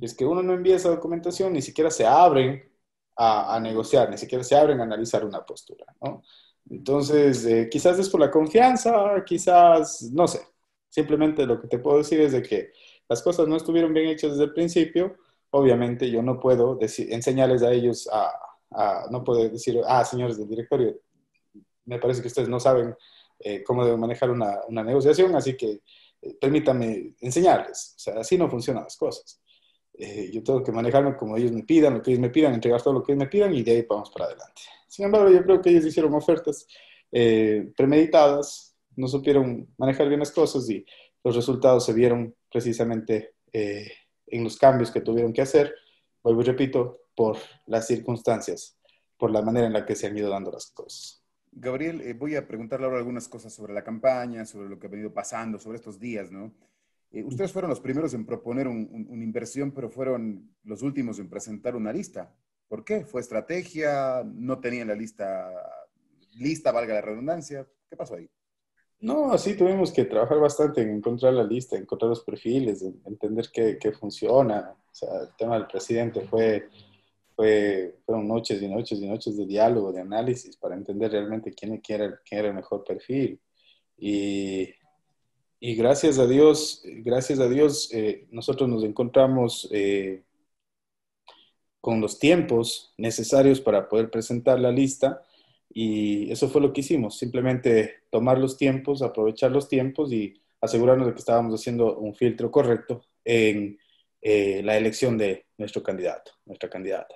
Es 0.00 0.14
que 0.14 0.24
uno 0.24 0.42
no 0.42 0.54
envía 0.54 0.76
esa 0.76 0.90
documentación, 0.90 1.52
ni 1.52 1.62
siquiera 1.62 1.90
se 1.90 2.06
abren 2.06 2.70
a, 3.16 3.56
a 3.56 3.60
negociar, 3.60 4.08
ni 4.08 4.16
siquiera 4.16 4.44
se 4.44 4.56
abren 4.56 4.80
a 4.80 4.84
analizar 4.84 5.24
una 5.24 5.44
postura, 5.44 5.84
¿no? 6.00 6.22
Entonces, 6.68 7.44
eh, 7.46 7.68
quizás 7.70 7.98
es 7.98 8.08
por 8.08 8.20
la 8.20 8.30
confianza, 8.30 9.24
quizás, 9.26 10.02
no 10.12 10.28
sé. 10.28 10.40
Simplemente 10.88 11.46
lo 11.46 11.60
que 11.60 11.68
te 11.68 11.78
puedo 11.78 11.98
decir 11.98 12.20
es 12.20 12.32
de 12.32 12.42
que 12.42 12.72
las 13.10 13.22
cosas 13.22 13.48
no 13.48 13.56
estuvieron 13.56 13.92
bien 13.92 14.06
hechas 14.06 14.30
desde 14.30 14.44
el 14.44 14.54
principio. 14.54 15.16
Obviamente 15.50 16.08
yo 16.08 16.22
no 16.22 16.38
puedo 16.38 16.76
decir, 16.76 17.12
enseñarles 17.12 17.60
a 17.64 17.72
ellos 17.72 18.08
a, 18.10 19.08
no 19.10 19.24
puede 19.24 19.48
decir, 19.50 19.80
ah, 19.84 20.04
señores 20.04 20.38
del 20.38 20.48
directorio, 20.48 20.96
me 21.86 21.98
parece 21.98 22.22
que 22.22 22.28
ustedes 22.28 22.48
no 22.48 22.60
saben 22.60 22.94
eh, 23.40 23.64
cómo 23.64 23.84
deben 23.84 23.98
manejar 23.98 24.30
una, 24.30 24.60
una 24.68 24.84
negociación, 24.84 25.34
así 25.34 25.56
que 25.56 25.80
eh, 26.22 26.34
permítanme 26.40 27.16
enseñarles. 27.20 27.94
O 27.96 27.98
sea, 27.98 28.20
así 28.20 28.38
no 28.38 28.48
funcionan 28.48 28.84
las 28.84 28.96
cosas. 28.96 29.40
Eh, 29.92 30.30
yo 30.32 30.44
tengo 30.44 30.62
que 30.62 30.70
manejarme 30.70 31.16
como 31.16 31.36
ellos 31.36 31.50
me 31.50 31.64
pidan, 31.64 31.94
lo 31.94 32.02
que 32.02 32.12
ellos 32.12 32.20
me 32.20 32.30
pidan, 32.30 32.54
entregar 32.54 32.80
todo 32.80 32.94
lo 32.94 33.02
que 33.02 33.10
ellos 33.10 33.24
me 33.24 33.28
pidan 33.28 33.52
y 33.52 33.64
de 33.64 33.72
ahí 33.72 33.86
vamos 33.90 34.10
para 34.10 34.26
adelante. 34.26 34.62
Sin 34.86 35.04
embargo, 35.04 35.30
yo 35.30 35.42
creo 35.42 35.60
que 35.60 35.70
ellos 35.70 35.84
hicieron 35.84 36.14
ofertas 36.14 36.64
premeditadas, 37.10 38.76
no 38.94 39.08
supieron 39.08 39.68
manejar 39.76 40.06
bien 40.06 40.20
las 40.20 40.30
cosas 40.30 40.70
y 40.70 40.86
los 41.24 41.34
resultados 41.34 41.84
se 41.84 41.92
vieron 41.92 42.32
precisamente 42.50 43.34
en 43.52 44.44
los 44.44 44.56
cambios 44.56 44.90
que 44.90 45.00
tuvieron 45.00 45.32
que 45.32 45.42
hacer. 45.42 45.74
Vuelvo 46.22 46.42
y 46.42 46.44
repito, 46.44 47.00
por 47.14 47.36
las 47.66 47.86
circunstancias, 47.86 48.78
por 49.18 49.30
la 49.30 49.42
manera 49.42 49.66
en 49.66 49.72
la 49.72 49.84
que 49.84 49.94
se 49.94 50.06
han 50.06 50.16
ido 50.16 50.30
dando 50.30 50.50
las 50.50 50.70
cosas. 50.70 51.22
Gabriel, 51.52 52.00
eh, 52.02 52.14
voy 52.14 52.36
a 52.36 52.46
preguntarle 52.46 52.86
ahora 52.86 52.98
algunas 52.98 53.28
cosas 53.28 53.52
sobre 53.52 53.74
la 53.74 53.82
campaña, 53.82 54.44
sobre 54.44 54.68
lo 54.68 54.78
que 54.78 54.86
ha 54.86 54.90
venido 54.90 55.12
pasando, 55.12 55.58
sobre 55.58 55.78
estos 55.78 55.98
días, 55.98 56.30
¿no? 56.30 56.54
Eh, 57.10 57.24
ustedes 57.24 57.52
fueron 57.52 57.70
los 57.70 57.80
primeros 57.80 58.14
en 58.14 58.24
proponer 58.24 58.68
una 58.68 59.24
inversión, 59.24 59.72
pero 59.72 59.90
fueron 59.90 60.54
los 60.62 60.82
últimos 60.82 61.18
en 61.18 61.28
presentar 61.28 61.74
una 61.74 61.92
lista. 61.92 62.32
¿Por 62.68 62.84
qué? 62.84 63.04
¿Fue 63.04 63.20
estrategia? 63.20 64.22
¿No 64.24 64.60
tenían 64.60 64.88
la 64.88 64.94
lista 64.94 65.50
lista, 66.38 66.70
valga 66.70 66.94
la 66.94 67.00
redundancia? 67.00 67.66
¿Qué 67.88 67.96
pasó 67.96 68.14
ahí? 68.14 68.30
No, 69.00 69.36
sí, 69.38 69.56
tuvimos 69.56 69.92
que 69.92 70.04
trabajar 70.04 70.38
bastante 70.38 70.82
en 70.82 70.90
encontrar 70.90 71.32
la 71.32 71.44
lista, 71.44 71.76
encontrar 71.76 72.10
los 72.10 72.22
perfiles, 72.22 72.82
entender 72.82 73.48
qué, 73.52 73.78
qué 73.80 73.92
funciona. 73.92 74.74
O 74.90 74.94
sea, 74.94 75.22
el 75.22 75.36
tema 75.36 75.54
del 75.54 75.66
presidente 75.66 76.20
fue 76.22 76.68
fueron 78.04 78.28
noches 78.28 78.60
y 78.60 78.68
noches 78.68 79.00
y 79.00 79.08
noches 79.08 79.36
de 79.36 79.46
diálogo, 79.46 79.92
de 79.92 80.00
análisis 80.00 80.56
para 80.56 80.74
entender 80.74 81.10
realmente 81.10 81.54
quién, 81.54 81.78
quién, 81.78 82.02
era, 82.02 82.20
quién 82.24 82.38
era 82.40 82.48
el 82.48 82.54
mejor 82.54 82.84
perfil. 82.84 83.40
Y, 83.96 84.68
y, 85.58 85.74
gracias 85.74 86.18
a 86.18 86.26
Dios, 86.26 86.82
gracias 86.84 87.38
a 87.38 87.48
Dios, 87.48 87.90
eh, 87.92 88.26
nosotros 88.30 88.68
nos 88.68 88.84
encontramos 88.84 89.68
eh, 89.72 90.22
con 91.80 92.00
los 92.00 92.18
tiempos 92.18 92.92
necesarios 92.98 93.60
para 93.60 93.88
poder 93.88 94.10
presentar 94.10 94.60
la 94.60 94.70
lista 94.70 95.22
y 95.72 96.30
eso 96.32 96.48
fue 96.48 96.60
lo 96.60 96.72
que 96.72 96.80
hicimos, 96.80 97.16
simplemente 97.16 98.02
tomar 98.10 98.38
los 98.38 98.56
tiempos, 98.56 99.02
aprovechar 99.02 99.52
los 99.52 99.68
tiempos 99.68 100.12
y 100.12 100.40
asegurarnos 100.60 101.06
de 101.06 101.14
que 101.14 101.20
estábamos 101.20 101.54
haciendo 101.54 101.96
un 101.96 102.14
filtro 102.14 102.50
correcto 102.50 103.02
en 103.24 103.78
eh, 104.20 104.62
la 104.64 104.76
elección 104.76 105.16
de 105.16 105.46
nuestro 105.56 105.82
candidato, 105.82 106.32
nuestra 106.44 106.68
candidata. 106.68 107.14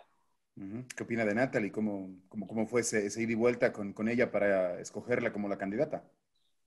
¿Qué 0.96 1.02
opina 1.02 1.24
de 1.24 1.34
Natalie? 1.34 1.72
¿Cómo, 1.72 2.14
cómo, 2.28 2.46
cómo 2.46 2.66
fue 2.68 2.82
ese, 2.82 3.06
ida 3.20 3.32
y 3.32 3.34
vuelta 3.34 3.72
con, 3.72 3.92
con, 3.92 4.08
ella 4.08 4.30
para 4.30 4.78
escogerla 4.78 5.32
como 5.32 5.48
la 5.48 5.58
candidata? 5.58 6.04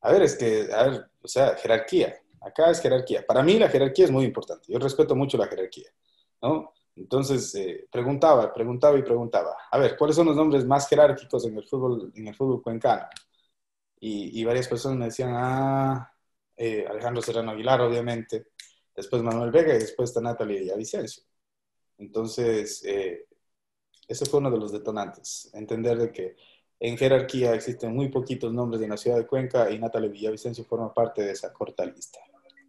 A 0.01 0.11
ver, 0.11 0.23
es 0.23 0.35
que, 0.35 0.67
a 0.73 0.83
ver, 0.83 1.09
o 1.21 1.27
sea, 1.27 1.55
jerarquía. 1.55 2.13
Acá 2.41 2.69
es 2.69 2.81
jerarquía. 2.81 3.25
Para 3.25 3.43
mí 3.43 3.57
la 3.57 3.69
jerarquía 3.69 4.03
es 4.03 4.11
muy 4.11 4.25
importante. 4.25 4.65
Yo 4.71 4.77
respeto 4.77 5.15
mucho 5.15 5.37
la 5.37 5.47
jerarquía, 5.47 5.89
¿no? 6.41 6.73
Entonces, 6.97 7.53
eh, 7.55 7.87
preguntaba, 7.91 8.53
preguntaba 8.53 8.97
y 8.97 9.03
preguntaba. 9.03 9.55
A 9.71 9.77
ver, 9.77 9.95
¿cuáles 9.97 10.15
son 10.15 10.27
los 10.27 10.35
nombres 10.35 10.65
más 10.65 10.89
jerárquicos 10.89 11.45
en 11.45 11.57
el 11.57 11.63
fútbol, 11.67 12.11
en 12.15 12.27
el 12.27 12.35
fútbol 12.35 12.61
cuencano? 12.61 13.05
Y, 13.99 14.41
y 14.41 14.45
varias 14.45 14.67
personas 14.67 14.97
me 14.97 15.05
decían, 15.05 15.31
ah, 15.33 16.11
eh, 16.55 16.85
Alejandro 16.89 17.21
Serrano 17.21 17.51
Aguilar, 17.51 17.81
obviamente. 17.81 18.47
Después 18.95 19.21
Manuel 19.21 19.51
Vega 19.51 19.75
y 19.75 19.79
después 19.79 20.09
está 20.09 20.21
Natalie 20.21 20.75
Vicencio. 20.75 21.23
Entonces, 21.99 22.83
eh, 22.83 23.27
ese 24.07 24.25
fue 24.25 24.39
uno 24.39 24.49
de 24.49 24.57
los 24.57 24.71
detonantes, 24.71 25.51
entender 25.53 25.97
de 25.97 26.11
que 26.11 26.35
en 26.79 26.97
jerarquía 26.97 27.53
existen 27.53 27.93
muy 27.95 28.09
poquitos 28.09 28.53
nombres 28.53 28.79
de 28.81 28.87
la 28.87 28.97
ciudad 28.97 29.17
de 29.17 29.27
Cuenca 29.27 29.69
y 29.71 29.79
Natalia 29.79 30.09
Villavicencio 30.09 30.63
forma 30.63 30.93
parte 30.93 31.23
de 31.23 31.31
esa 31.31 31.51
corta 31.51 31.85
lista. 31.85 32.19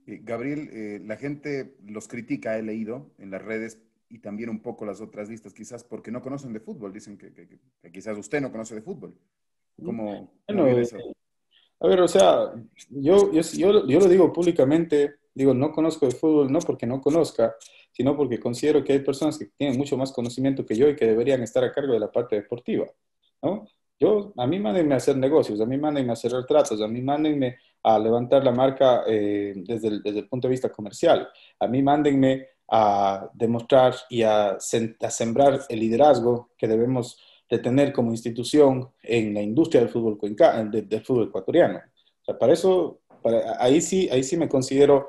Gabriel, 0.07 0.71
eh, 0.73 1.01
la 1.05 1.17
gente 1.17 1.77
los 1.85 2.09
critica, 2.09 2.59
he 2.59 2.63
leído 2.63 3.11
en 3.19 3.31
las 3.31 3.43
redes 3.43 3.83
y 4.11 4.19
también 4.21 4.49
un 4.51 4.61
poco 4.61 4.85
las 4.85 5.01
otras 5.01 5.29
listas, 5.29 5.53
quizás 5.53 5.85
porque 5.85 6.11
no 6.11 6.23
conocen 6.23 6.53
de 6.53 6.61
fútbol, 6.61 6.93
dicen 6.93 7.19
que, 7.19 7.33
quizás 7.93 8.17
usted 8.17 8.41
no 8.41 8.51
conoce 8.51 8.75
de 8.75 8.83
fútbol. 8.83 9.15
¿Cómo, 9.85 10.33
bueno, 10.47 10.67
eso? 10.67 10.97
A 11.81 11.87
ver, 11.87 12.01
o 12.01 12.09
sea, 12.09 12.53
yo, 12.91 13.31
yo, 13.33 13.41
yo, 13.41 13.87
yo 13.87 14.01
lo 14.01 14.09
digo 14.09 14.33
públicamente, 14.33 15.17
digo, 15.33 15.55
no 15.55 15.71
conozco 15.71 16.07
de 16.07 16.13
fútbol, 16.13 16.51
no 16.51 16.59
porque 16.61 16.87
no 16.87 17.01
conozca, 17.01 17.55
sino 17.93 18.17
porque 18.17 18.41
considero 18.41 18.83
que 18.83 18.95
hay 18.95 18.99
personas 19.01 19.39
que 19.39 19.47
tienen 19.57 19.79
mucho 19.79 19.97
más 19.97 20.13
conocimiento 20.13 20.67
que 20.67 20.75
yo 20.75 20.89
y 20.89 20.97
que 20.97 21.07
deberían 21.07 21.43
estar 21.43 21.63
a 21.63 21.73
cargo 21.73 21.93
de 21.93 22.01
la 22.01 22.11
parte 22.11 22.37
deportiva, 22.37 22.87
¿no? 23.43 23.69
Yo, 24.01 24.33
a 24.37 24.47
mí 24.47 24.61
mándenme 24.61 24.95
a 24.95 24.99
hacer 24.99 25.17
negocios, 25.17 25.61
a 25.61 25.67
mí 25.67 25.77
mándenme 25.77 26.11
a 26.11 26.13
hacer 26.13 26.31
retratos, 26.31 26.81
a 26.81 26.87
mí 26.87 27.03
mándenme 27.03 27.59
a 27.83 27.99
levantar 27.99 28.45
la 28.45 28.53
marca 28.53 29.03
eh, 29.09 29.55
desde, 29.57 29.89
el, 29.89 30.03
desde, 30.03 30.21
el, 30.21 30.29
punto 30.29 30.47
de 30.47 30.53
vista 30.53 30.71
comercial, 30.71 31.29
a 31.59 31.67
mí 31.67 31.83
mándenme 31.83 32.47
a 32.69 33.31
demostrar 33.33 33.95
y 34.11 34.23
a, 34.23 34.59
sembrar 34.61 35.61
el 35.69 35.81
liderazgo 35.81 36.51
que 36.59 36.69
debemos 36.69 37.19
de 37.49 37.59
tener 37.59 37.93
como 37.93 38.11
institución 38.11 38.93
en 39.03 39.33
la 39.33 39.41
industria 39.41 39.81
del 39.81 39.91
fútbol, 39.91 40.19
del, 40.71 41.05
fútbol 41.05 41.29
ecuatoriano. 41.29 41.81
para 42.39 42.53
eso, 42.53 43.01
ahí, 43.59 43.81
sí, 43.81 44.09
ahí 44.11 44.23
sí 44.23 44.37
me 44.37 44.49
considero 44.49 45.09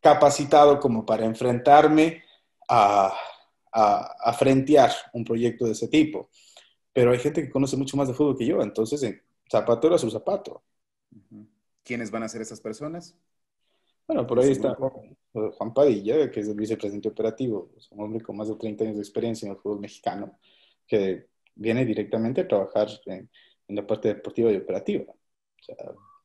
capacitado 0.00 0.78
como 0.78 1.04
para 1.04 1.24
enfrentarme 1.24 2.22
a, 2.68 3.12
a, 3.72 4.32
frentear 4.32 4.92
un 5.12 5.24
proyecto 5.24 5.64
de 5.64 5.72
ese 5.72 5.88
tipo. 5.88 6.30
Pero 6.92 7.10
hay 7.10 7.18
gente 7.18 7.42
que 7.42 7.50
conoce 7.50 7.76
mucho 7.76 7.96
más 7.96 8.06
de 8.06 8.14
fútbol 8.14 8.38
que 8.38 8.46
yo, 8.46 8.62
entonces 8.62 9.02
en 9.02 9.20
zapato 9.50 9.88
era 9.88 9.98
su 9.98 10.10
zapato. 10.10 10.62
¿Quiénes 11.82 12.10
van 12.10 12.22
a 12.22 12.28
ser 12.28 12.40
esas 12.40 12.60
personas? 12.60 13.16
Bueno, 14.06 14.26
por 14.26 14.38
ahí 14.40 14.52
está 14.52 14.76
Juan 15.32 15.74
Padilla, 15.74 16.30
que 16.30 16.40
es 16.40 16.48
el 16.48 16.54
vicepresidente 16.54 17.08
operativo, 17.08 17.70
es 17.76 17.90
un 17.90 18.00
hombre 18.00 18.20
con 18.20 18.36
más 18.36 18.48
de 18.48 18.56
30 18.56 18.84
años 18.84 18.96
de 18.96 19.02
experiencia 19.02 19.46
en 19.46 19.52
el 19.52 19.58
fútbol 19.58 19.80
mexicano, 19.80 20.38
que 20.86 21.26
viene 21.54 21.84
directamente 21.84 22.42
a 22.42 22.48
trabajar 22.48 22.88
en, 23.06 23.28
la 23.68 23.86
parte 23.86 24.08
deportiva 24.08 24.52
y 24.52 24.56
operativa. 24.56 25.04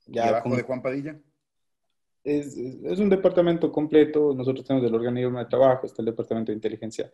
¿Y 0.07 0.19
abajo 0.19 0.55
de 0.55 0.63
Juan 0.63 0.81
Padilla? 0.81 1.19
Es, 2.23 2.55
es, 2.55 2.99
un 2.99 3.09
departamento 3.09 3.71
completo. 3.71 4.33
Nosotros 4.35 4.65
tenemos 4.65 4.87
el 4.87 4.93
organismo 4.93 5.39
de 5.39 5.45
trabajo, 5.45 5.85
está 5.85 6.01
el 6.01 6.07
departamento 6.07 6.51
de 6.51 6.55
inteligencia 6.55 7.11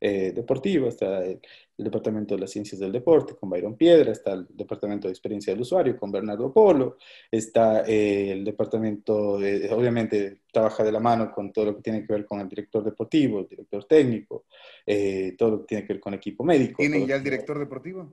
eh, 0.00 0.32
deportiva, 0.32 0.88
está 0.88 1.24
el, 1.24 1.40
departamento 1.76 2.34
de 2.34 2.42
las 2.42 2.50
ciencias 2.50 2.78
del 2.78 2.92
deporte 2.92 3.34
con 3.36 3.48
Byron 3.48 3.74
Piedra, 3.74 4.12
está 4.12 4.34
el 4.34 4.46
departamento 4.50 5.08
de 5.08 5.12
experiencia 5.12 5.52
del 5.52 5.62
usuario 5.62 5.96
con 5.96 6.12
Bernardo 6.12 6.52
Polo, 6.52 6.98
está 7.30 7.84
eh, 7.86 8.32
el 8.32 8.44
departamento, 8.44 9.38
de, 9.38 9.72
obviamente, 9.72 10.40
trabaja 10.52 10.84
de 10.84 10.92
la 10.92 11.00
mano 11.00 11.32
con 11.32 11.52
todo 11.52 11.66
lo 11.66 11.76
que 11.76 11.82
tiene 11.82 12.06
que 12.06 12.12
ver 12.12 12.26
con 12.26 12.40
el 12.40 12.48
director 12.48 12.84
deportivo, 12.84 13.40
el 13.40 13.46
director 13.46 13.84
técnico, 13.84 14.44
eh, 14.84 15.34
todo 15.38 15.50
lo 15.52 15.60
que 15.60 15.66
tiene 15.66 15.86
que 15.86 15.94
ver 15.94 16.00
con 16.00 16.14
equipo 16.14 16.44
médico. 16.44 16.78
¿Tienen 16.78 17.06
ya 17.06 17.16
el 17.16 17.24
director 17.24 17.58
deportivo? 17.58 18.12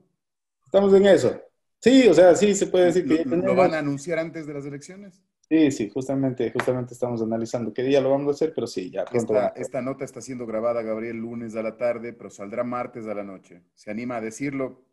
Estamos 0.64 0.92
en 0.94 1.06
eso. 1.06 1.42
Sí, 1.78 2.08
o 2.08 2.14
sea, 2.14 2.34
sí 2.34 2.54
se 2.54 2.66
puede 2.66 2.86
decir 2.86 3.06
que... 3.06 3.24
¿Lo 3.24 3.54
van 3.54 3.74
a 3.74 3.78
anunciar 3.78 4.18
antes 4.18 4.46
de 4.46 4.54
las 4.54 4.64
elecciones? 4.64 5.22
Sí, 5.50 5.70
sí, 5.70 5.88
justamente, 5.88 6.52
justamente 6.52 6.92
estamos 6.92 7.22
analizando 7.22 7.72
qué 7.72 7.82
día 7.82 8.02
lo 8.02 8.10
vamos 8.10 8.28
a 8.28 8.30
hacer, 8.32 8.52
pero 8.54 8.66
sí, 8.66 8.90
ya 8.90 9.06
pronto. 9.06 9.34
Esta, 9.34 9.48
esta, 9.56 9.80
nota 9.80 10.04
está 10.04 10.20
siendo 10.20 10.44
grabada, 10.44 10.82
Gabriel, 10.82 11.16
lunes 11.16 11.56
a 11.56 11.62
la 11.62 11.78
tarde, 11.78 12.12
pero 12.12 12.28
saldrá 12.28 12.64
martes 12.64 13.06
a 13.06 13.14
la 13.14 13.24
noche. 13.24 13.62
¿Se 13.72 13.90
anima 13.90 14.16
a 14.16 14.20
decirlo? 14.20 14.84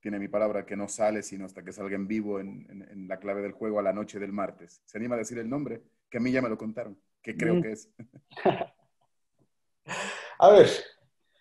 Tiene 0.00 0.18
mi 0.18 0.28
palabra 0.28 0.66
que 0.66 0.76
no 0.76 0.88
sale 0.88 1.22
sino 1.22 1.46
hasta 1.46 1.64
que 1.64 1.72
salga 1.72 1.96
en 1.96 2.06
vivo 2.06 2.38
en, 2.38 2.66
en, 2.68 3.08
la 3.08 3.18
clave 3.18 3.40
del 3.40 3.52
juego 3.52 3.78
a 3.78 3.82
la 3.82 3.94
noche 3.94 4.18
del 4.18 4.32
martes. 4.32 4.82
¿Se 4.84 4.98
anima 4.98 5.14
a 5.14 5.18
decir 5.18 5.38
el 5.38 5.48
nombre? 5.48 5.80
Que 6.10 6.18
a 6.18 6.20
mí 6.20 6.30
ya 6.30 6.42
me 6.42 6.50
lo 6.50 6.58
contaron, 6.58 6.98
que 7.22 7.38
creo 7.38 7.54
mm. 7.54 7.62
que 7.62 7.72
es. 7.72 7.88
a 10.38 10.50
ver, 10.50 10.68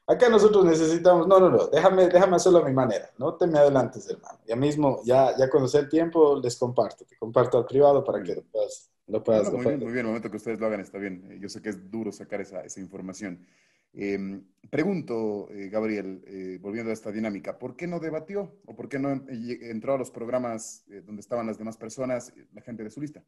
Acá 0.06 0.28
nosotros 0.28 0.66
necesitamos, 0.66 1.28
no, 1.28 1.40
no, 1.40 1.50
no, 1.50 1.68
déjame, 1.68 2.08
déjame 2.10 2.36
hacerlo 2.36 2.60
a 2.60 2.66
mi 2.66 2.74
manera, 2.74 3.10
no 3.18 3.36
te 3.36 3.48
me 3.48 3.58
adelantes, 3.58 4.10
hermano. 4.10 4.38
Ya 4.46 4.56
mismo, 4.58 5.00
ya, 5.06 5.36
ya 5.38 5.50
cuando 5.50 5.70
sea 5.70 5.80
el 5.80 5.90
tiempo, 5.90 6.42
les 6.44 6.58
comparto, 6.58 7.06
te 7.06 7.16
comparto 7.16 7.58
al 7.58 7.66
privado 7.66 8.04
para 8.04 8.22
que 8.22 8.36
lo 8.36 8.44
puedas, 8.44 8.92
lo 9.08 9.24
puedas 9.24 9.50
muy, 9.50 9.66
bien, 9.66 9.80
muy 9.80 9.94
bien, 9.94 10.00
el 10.00 10.08
momento 10.08 10.30
que 10.30 10.38
ustedes 10.38 10.60
lo 10.60 10.66
hagan 10.66 10.82
está 10.82 10.98
bien. 10.98 11.26
Eh, 11.32 11.38
yo 11.40 11.48
sé 11.48 11.62
que 11.62 11.70
es 11.70 11.90
duro 11.90 12.12
sacar 12.12 12.42
esa, 12.42 12.66
esa 12.66 12.82
información. 12.82 13.48
Em, 13.94 14.44
pregunto, 14.70 15.48
eh, 15.52 15.70
Gabriel, 15.70 16.22
eh, 16.28 16.58
volviendo 16.60 16.90
a 16.90 16.94
esta 16.94 17.10
dinámica, 17.10 17.58
¿por 17.58 17.78
qué 17.78 17.88
no 17.88 18.02
debatió 18.02 18.58
o 18.66 18.76
por 18.76 18.90
qué 18.90 19.00
no 19.00 19.10
entró 19.30 19.94
a 19.94 19.98
los 19.98 20.12
programas 20.12 20.84
donde 21.06 21.22
estaban 21.22 21.48
las 21.48 21.58
demás 21.58 21.78
personas, 21.78 22.34
la 22.54 22.62
gente 22.62 22.84
de 22.84 22.90
su 22.90 23.00
lista? 23.00 23.24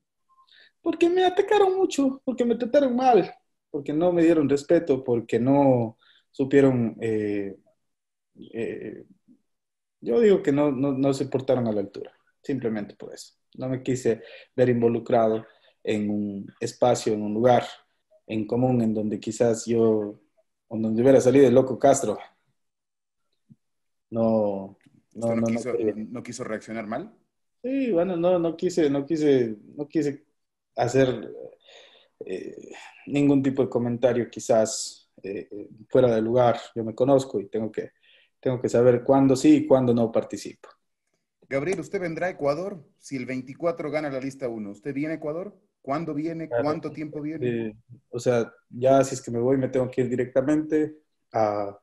Porque 0.82 1.09
me 1.09 1.23
atacaron 1.23 1.78
mucho, 1.78 2.21
porque 2.26 2.43
me 2.43 2.55
trataron 2.55 2.95
mal, 2.95 3.34
porque 3.71 3.93
no 3.93 4.11
me 4.11 4.23
dieron 4.23 4.49
respeto, 4.49 5.03
porque 5.03 5.39
no 5.39 5.97
supieron, 6.36 6.97
eh, 6.99 7.55
eh, 8.53 9.05
yo 10.01 10.19
digo 10.19 10.43
que 10.43 10.51
no, 10.51 10.69
no, 10.69 10.91
no, 10.91 11.13
se 11.13 11.27
portaron 11.27 11.65
a 11.65 11.71
la 11.71 11.79
altura, 11.79 12.11
simplemente 12.43 12.93
por 12.93 13.13
eso. 13.13 13.36
No 13.57 13.69
me 13.69 13.81
quise 13.81 14.21
ver 14.53 14.67
involucrado 14.67 15.45
en 15.81 16.09
un 16.09 16.53
espacio, 16.59 17.13
en 17.13 17.21
un 17.21 17.33
lugar 17.33 17.63
en 18.27 18.45
común 18.45 18.81
en 18.81 18.93
donde 18.93 19.17
quizás 19.17 19.65
yo, 19.65 20.19
en 20.69 20.81
donde 20.81 21.01
hubiera 21.01 21.21
salido 21.21 21.47
el 21.47 21.53
loco 21.53 21.79
Castro. 21.79 22.17
No, 24.09 24.77
no, 25.13 25.36
no, 25.38 25.47
quiso, 25.47 25.73
no, 25.95 26.21
quiso, 26.21 26.43
reaccionar 26.43 26.86
mal? 26.86 27.15
Sí, 27.63 27.93
bueno, 27.93 28.17
no, 28.17 28.39
no 28.39 28.57
quise, 28.57 28.89
no 28.89 29.05
quise, 29.05 29.55
no 29.77 29.88
quise 29.88 30.25
hacer 30.75 31.33
eh, 32.25 32.73
ningún 33.07 33.41
tipo 33.41 33.63
de 33.63 33.69
comentario 33.69 34.29
quizás 34.29 35.05
eh, 35.24 35.49
fuera 35.89 36.13
de 36.13 36.22
lugar. 36.22 36.59
Yo 36.76 36.84
me 36.84 36.95
conozco 36.95 37.39
y 37.39 37.47
tengo 37.47 37.72
que, 37.72 37.91
tengo 38.39 38.61
que 38.61 38.70
saber 38.70 39.03
cuándo 39.03 39.36
sí 39.36 39.57
y 39.57 39.68
cuándo 39.68 39.93
no 39.93 40.11
participo. 40.11 40.70
Gabriel, 41.47 41.80
¿usted 41.80 41.99
vendrá 41.99 42.28
a 42.28 42.32
Ecuador? 42.32 42.84
Si 42.97 43.16
el 43.16 43.26
24 43.26 43.91
gana 43.91 44.09
la 44.09 44.20
lista 44.20 44.47
1, 44.47 44.72
¿usted 44.72 44.93
viene 44.93 45.13
a 45.13 45.18
Ecuador? 45.18 45.55
¿Cuándo 45.82 46.16
viene? 46.16 46.49
¿Cuánto 46.49 46.91
tiempo 46.91 47.22
viene? 47.22 47.68
Eh, 47.68 47.76
o 48.09 48.20
sea, 48.20 48.51
ya 48.70 49.03
si 49.03 49.13
es 49.13 49.22
que 49.22 49.30
me 49.30 49.39
voy, 49.39 49.57
me 49.57 49.70
tengo 49.70 49.89
que 49.89 50.01
ir 50.01 50.09
directamente 50.09 50.97
a 51.32 51.78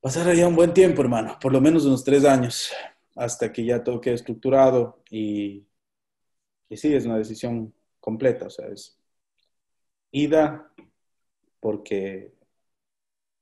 pasar 0.00 0.28
allá 0.28 0.46
un 0.46 0.54
buen 0.54 0.72
tiempo, 0.72 1.02
hermano, 1.02 1.36
por 1.40 1.52
lo 1.52 1.60
menos 1.60 1.84
unos 1.84 2.04
tres 2.04 2.24
años, 2.24 2.72
hasta 3.16 3.52
que 3.52 3.64
ya 3.64 3.82
todo 3.82 4.00
quede 4.00 4.14
estructurado 4.14 5.02
y, 5.10 5.66
y 6.68 6.76
sí, 6.76 6.94
es 6.94 7.04
una 7.04 7.18
decisión 7.18 7.74
completa, 7.98 8.46
o 8.46 8.50
sea, 8.50 8.68
es 8.68 8.96
ida, 10.12 10.72
porque 11.60 12.32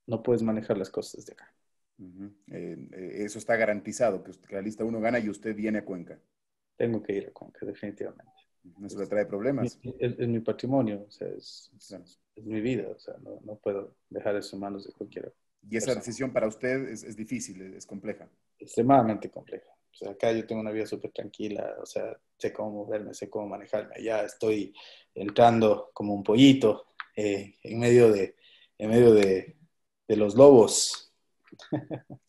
no 0.07 0.23
puedes 0.23 0.43
manejar 0.43 0.79
las 0.79 0.91
cosas 0.91 1.25
de 1.27 1.33
acá. 1.33 1.53
Eh, 1.99 2.89
eh, 2.93 3.13
eso 3.25 3.39
está 3.39 3.57
garantizado, 3.57 4.23
que, 4.23 4.33
la 4.51 4.61
lista 4.61 4.85
uno 4.85 5.01
gana 5.01 5.19
y 5.19 5.29
usted 5.29 5.55
viene 5.55 5.79
a 5.79 5.85
Cuenca. 5.85 6.19
Tengo 6.77 7.03
que 7.03 7.15
ir 7.15 7.29
a 7.29 7.33
Cuenca, 7.33 7.65
definitivamente. 7.65 8.33
Eso 8.85 8.99
le 8.99 9.07
trae 9.07 9.27
problemas. 9.27 9.79
Es, 9.99 10.19
mi 10.29 10.41
patrimonio, 10.41 11.07
o 11.09 11.11
sea, 11.11 11.29
es, 11.29 11.71
mi 12.37 12.61
vida, 12.61 12.89
o 12.89 12.99
sea, 12.99 13.15
no, 13.19 13.57
puedo 13.57 13.95
dejar 14.11 14.37
eso 14.37 14.57
en 14.57 14.61
manos 14.61 14.85
de 14.85 14.93
cualquiera. 14.93 15.33
Y 15.69 15.77
esa 15.77 15.95
decisión 15.95 16.33
para 16.33 16.47
usted 16.47 16.89
es, 16.89 17.17
difícil, 17.17 17.61
es 17.75 17.87
compleja. 17.87 18.29
Extremadamente 18.59 19.31
compleja. 19.31 19.69
O 19.93 19.97
sea, 19.97 20.11
acá 20.11 20.31
yo 20.33 20.47
tengo 20.47 20.61
una 20.61 20.73
vida 20.73 20.87
súper 20.87 21.11
tranquila, 21.11 21.75
o 21.81 21.87
sea, 21.87 22.17
sé 22.37 22.53
cómo 22.53 22.85
moverme, 22.85 23.15
sé 23.15 23.31
cómo 23.31 23.49
manejarme. 23.49 23.95
Allá 23.97 24.25
estoy 24.25 24.75
entrando 25.15 25.91
como 25.95 26.15
un 26.15 26.23
pollito 26.23 26.87
eh, 27.17 27.57
en 27.63 27.81
medio, 27.81 28.13
de, 28.13 28.37
en 28.79 28.91
medio 28.91 29.13
de, 29.15 29.57
de 30.07 30.17
los 30.17 30.35
lobos. 30.35 31.07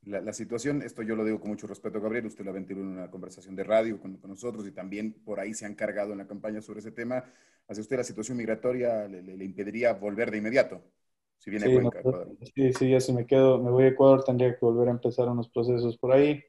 La, 0.03 0.31
situación, 0.31 0.81
esto 0.81 1.01
yo 1.01 1.15
lo 1.15 1.25
digo 1.25 1.39
con 1.39 1.49
mucho 1.49 1.67
respeto, 1.67 1.99
Gabriel, 1.99 2.27
usted 2.27 2.45
lo 2.45 2.53
ventiló 2.53 2.81
en 2.81 2.87
una 2.87 3.11
conversación 3.11 3.55
de 3.55 3.63
radio 3.63 3.99
con, 3.99 4.17
con, 4.17 4.29
nosotros 4.29 4.65
y 4.65 4.71
también 4.71 5.13
por 5.25 5.39
ahí 5.39 5.53
se 5.53 5.65
han 5.65 5.75
cargado 5.75 6.13
en 6.13 6.19
la 6.19 6.27
campaña 6.27 6.61
sobre 6.61 6.79
ese 6.79 6.91
tema. 6.91 7.25
¿Hace 7.67 7.81
usted 7.81 7.97
la 7.97 8.03
situación 8.03 8.37
migratoria 8.37 9.07
le, 9.07 9.21
le, 9.21 9.43
impediría 9.43 9.93
volver 9.93 10.31
de 10.31 10.37
inmediato? 10.37 10.81
Si 11.37 11.49
viene 11.49 11.65
sí, 11.65 11.71
a 11.71 11.75
Cuenca, 11.75 11.99
Ecuador. 11.99 12.37
Sí, 12.55 12.73
sí, 12.73 12.89
ya 12.89 13.01
si 13.01 13.11
me 13.11 13.27
quedo, 13.27 13.61
me 13.61 13.69
voy 13.69 13.83
a 13.83 13.87
Ecuador, 13.87 14.23
tendría 14.23 14.53
que 14.53 14.65
volver 14.65 14.87
a 14.87 14.91
empezar 14.91 15.27
unos 15.27 15.49
procesos 15.49 15.97
por 15.97 16.13
ahí 16.13 16.41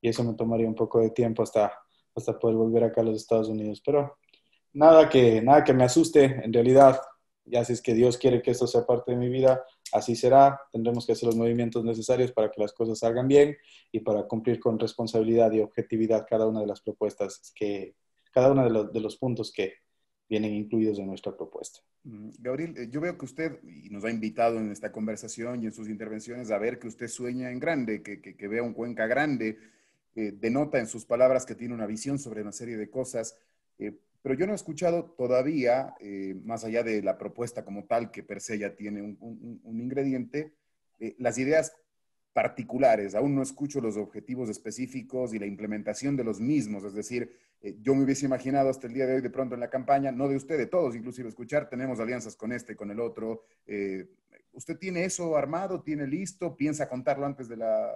y 0.00 0.08
eso 0.08 0.24
me 0.24 0.34
tomaría 0.34 0.66
un 0.66 0.74
poco 0.74 1.00
de 1.00 1.10
tiempo 1.10 1.42
hasta, 1.42 1.72
hasta 2.14 2.38
poder 2.38 2.56
volver 2.56 2.84
acá 2.84 3.00
a 3.00 3.04
los 3.04 3.16
Estados 3.16 3.48
Unidos. 3.48 3.80
Pero 3.84 4.18
nada 4.72 5.08
que, 5.08 5.40
nada 5.40 5.62
que 5.62 5.72
me 5.72 5.84
asuste, 5.84 6.24
en 6.24 6.52
realidad 6.52 7.00
ya 7.46 7.64
si 7.64 7.72
es 7.74 7.82
que 7.82 7.94
Dios 7.94 8.16
quiere 8.18 8.42
que 8.42 8.50
esto 8.50 8.66
sea 8.66 8.86
parte 8.86 9.12
de 9.12 9.18
mi 9.18 9.28
vida, 9.28 9.64
así 9.92 10.16
será. 10.16 10.60
Tendremos 10.72 11.06
que 11.06 11.12
hacer 11.12 11.26
los 11.26 11.36
movimientos 11.36 11.84
necesarios 11.84 12.32
para 12.32 12.50
que 12.50 12.60
las 12.60 12.72
cosas 12.72 12.98
salgan 12.98 13.28
bien 13.28 13.56
y 13.92 14.00
para 14.00 14.24
cumplir 14.24 14.58
con 14.58 14.78
responsabilidad 14.78 15.52
y 15.52 15.60
objetividad 15.60 16.26
cada 16.28 16.46
una 16.46 16.60
de 16.60 16.66
las 16.66 16.80
propuestas 16.80 17.52
que, 17.54 17.94
cada 18.32 18.50
uno 18.50 18.84
de 18.84 19.00
los, 19.00 19.16
puntos 19.16 19.52
que 19.52 19.74
vienen 20.28 20.54
incluidos 20.54 20.98
en 20.98 21.06
nuestra 21.06 21.36
propuesta. 21.36 21.80
Mm, 22.02 22.30
Gabriel, 22.40 22.74
eh, 22.76 22.88
yo 22.90 23.00
veo 23.00 23.16
que 23.16 23.24
usted, 23.24 23.60
y 23.62 23.90
nos 23.90 24.04
ha 24.04 24.10
invitado 24.10 24.58
en 24.58 24.72
esta 24.72 24.90
conversación 24.90 25.62
y 25.62 25.66
en 25.66 25.72
sus 25.72 25.88
intervenciones 25.88 26.50
a 26.50 26.58
ver 26.58 26.78
que 26.78 26.88
usted 26.88 27.08
sueña 27.08 27.50
en 27.50 27.60
grande, 27.60 28.02
que, 28.02 28.20
que, 28.20 28.48
vea 28.48 28.62
un 28.62 28.72
Cuenca 28.72 29.06
grande, 29.06 29.58
eh, 30.16 30.32
denota 30.32 30.78
en 30.78 30.86
sus 30.86 31.04
palabras 31.04 31.46
que 31.46 31.54
tiene 31.54 31.74
una 31.74 31.86
visión 31.86 32.18
sobre 32.18 32.42
una 32.42 32.52
serie 32.52 32.76
de 32.76 32.90
cosas. 32.90 33.36
Eh, 33.78 33.92
pero 34.24 34.36
yo 34.36 34.46
no 34.46 34.52
he 34.52 34.56
escuchado 34.56 35.04
todavía, 35.18 35.94
eh, 36.00 36.34
más 36.46 36.64
allá 36.64 36.82
de 36.82 37.02
la 37.02 37.18
propuesta 37.18 37.62
como 37.62 37.84
tal, 37.84 38.10
que 38.10 38.22
per 38.22 38.40
se 38.40 38.58
ya 38.58 38.74
tiene 38.74 39.02
un, 39.02 39.60
ingrediente, 39.78 40.54
eh, 40.98 41.14
las 41.18 41.36
ideas 41.36 41.76
particulares. 42.32 43.14
Aún 43.14 43.34
no 43.34 43.42
escucho 43.42 43.82
los 43.82 43.98
objetivos 43.98 44.48
específicos 44.48 45.34
y 45.34 45.38
la 45.38 45.44
implementación 45.44 46.16
de 46.16 46.24
los 46.24 46.40
mismos. 46.40 46.84
Es 46.84 46.94
decir, 46.94 47.36
eh, 47.60 47.76
yo 47.82 47.94
me 47.94 48.04
hubiese 48.04 48.24
imaginado 48.24 48.70
hasta 48.70 48.86
el 48.86 48.94
día 48.94 49.04
de 49.04 49.16
hoy, 49.16 49.20
de 49.20 49.28
pronto 49.28 49.56
en 49.56 49.60
la 49.60 49.68
campaña, 49.68 50.10
no 50.10 50.26
de 50.26 50.36
usted, 50.36 50.56
de 50.56 50.68
todos, 50.68 50.96
inclusive 50.96 51.28
escuchar, 51.28 51.68
tenemos 51.68 52.00
alianzas 52.00 52.34
con 52.34 52.50
este, 52.52 52.74
con 52.74 52.90
el 52.90 53.00
otro, 53.00 53.44
¿Usted 54.54 54.78
tiene 54.78 55.04
eso 55.04 55.36
armado, 55.36 55.82
tiene 55.82 56.06
listo, 56.06 56.56
piensa 56.56 56.88
contarlo 56.88 57.26
antes 57.26 57.48
de 57.48 57.56
la, 57.56 57.92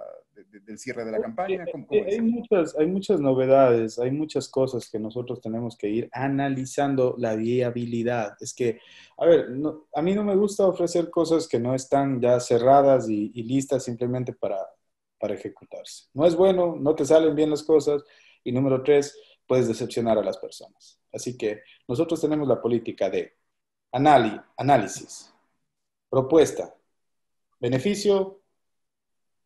del 0.65 0.77
cierre 0.77 1.05
de 1.05 1.11
la 1.11 1.21
campaña? 1.21 1.65
hay, 1.89 2.21
muchas, 2.21 2.77
hay 2.77 2.87
muchas 2.87 3.19
novedades, 3.19 3.97
hay 3.97 4.11
muchas 4.11 4.47
cosas 4.49 4.89
que 4.89 4.99
nosotros 4.99 5.41
tenemos 5.41 5.77
que 5.77 5.89
ir 5.89 6.09
analizando 6.11 7.15
la 7.17 7.35
viabilidad. 7.35 8.35
Es 8.39 8.53
que, 8.53 8.79
a 9.17 9.25
ver, 9.25 9.47
a 9.93 10.01
mí 10.01 10.13
no 10.13 10.23
me 10.23 10.35
gusta 10.35 10.67
ofrecer 10.67 11.09
cosas 11.09 11.47
que 11.47 11.59
no 11.59 11.73
están 11.73 12.21
ya 12.21 12.39
cerradas 12.39 13.09
y, 13.09 13.31
y 13.33 13.43
listas 13.43 13.83
simplemente 13.83 14.33
para, 14.33 14.57
para 15.19 15.33
ejecutarse. 15.33 16.05
No 16.13 16.25
es 16.25 16.35
bueno, 16.35 16.75
no 16.79 16.95
te 16.95 17.05
salen 17.05 17.35
bien 17.35 17.49
las 17.49 17.63
cosas. 17.63 18.03
Y 18.43 18.51
número 18.51 18.81
tres, 18.83 19.17
puedes 19.45 19.67
decepcionar 19.67 20.17
a 20.17 20.23
las 20.23 20.37
personas. 20.37 20.99
Así 21.11 21.37
que 21.37 21.61
nosotros 21.87 22.21
tenemos 22.21 22.47
la 22.47 22.61
política 22.61 23.09
de 23.09 23.35
análisis, 23.91 25.33
propuesta, 26.09 26.75
beneficio, 27.59 28.41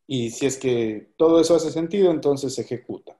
y 0.07 0.32
si 0.32 0.45
es 0.45 0.57
que 0.57 1.14
todo 1.18 1.39
eso 1.39 1.55
hace 1.55 1.72
sentido, 1.72 2.11
entonces 2.11 2.55
se 2.55 2.61
ejecuta. 2.61 3.18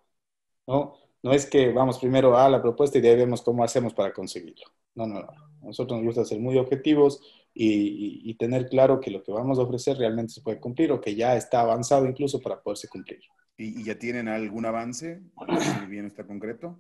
¿no? 0.68 0.96
no 1.24 1.32
es 1.32 1.46
que 1.46 1.72
vamos 1.72 1.98
primero 2.00 2.38
a 2.38 2.50
la 2.50 2.62
propuesta 2.62 2.98
y 2.98 3.02
de 3.02 3.10
ahí 3.10 3.16
vemos 3.16 3.42
cómo 3.42 3.64
hacemos 3.64 3.94
para 3.94 4.14
conseguirlo. 4.14 4.66
No, 4.94 5.08
no, 5.08 5.22
no. 5.22 5.30
A 5.30 5.68
nosotros 5.68 5.98
nos 5.98 6.08
gusta 6.08 6.26
ser 6.26 6.40
muy 6.40 6.58
objetivos 6.58 7.22
y, 7.54 8.34
tener 8.36 8.68
claro 8.68 9.00
que 9.00 9.12
lo 9.12 9.24
que 9.24 9.32
vamos 9.32 9.58
a 9.58 9.62
ofrecer 9.62 9.98
realmente 9.98 10.34
se 10.34 10.42
puede 10.42 10.60
cumplir 10.60 10.92
o 10.92 11.00
que 11.00 11.16
ya 11.16 11.38
está 11.38 11.62
avanzado 11.62 12.06
incluso 12.06 12.42
para 12.42 12.62
poderse 12.62 12.90
cumplir. 12.90 13.22
¿Y, 13.58 13.84
ya 13.84 13.98
tienen 13.98 14.28
algún 14.28 14.66
avance? 14.66 15.22
Si 15.80 15.86
bien 15.86 16.06
está 16.06 16.28
concreto. 16.28 16.78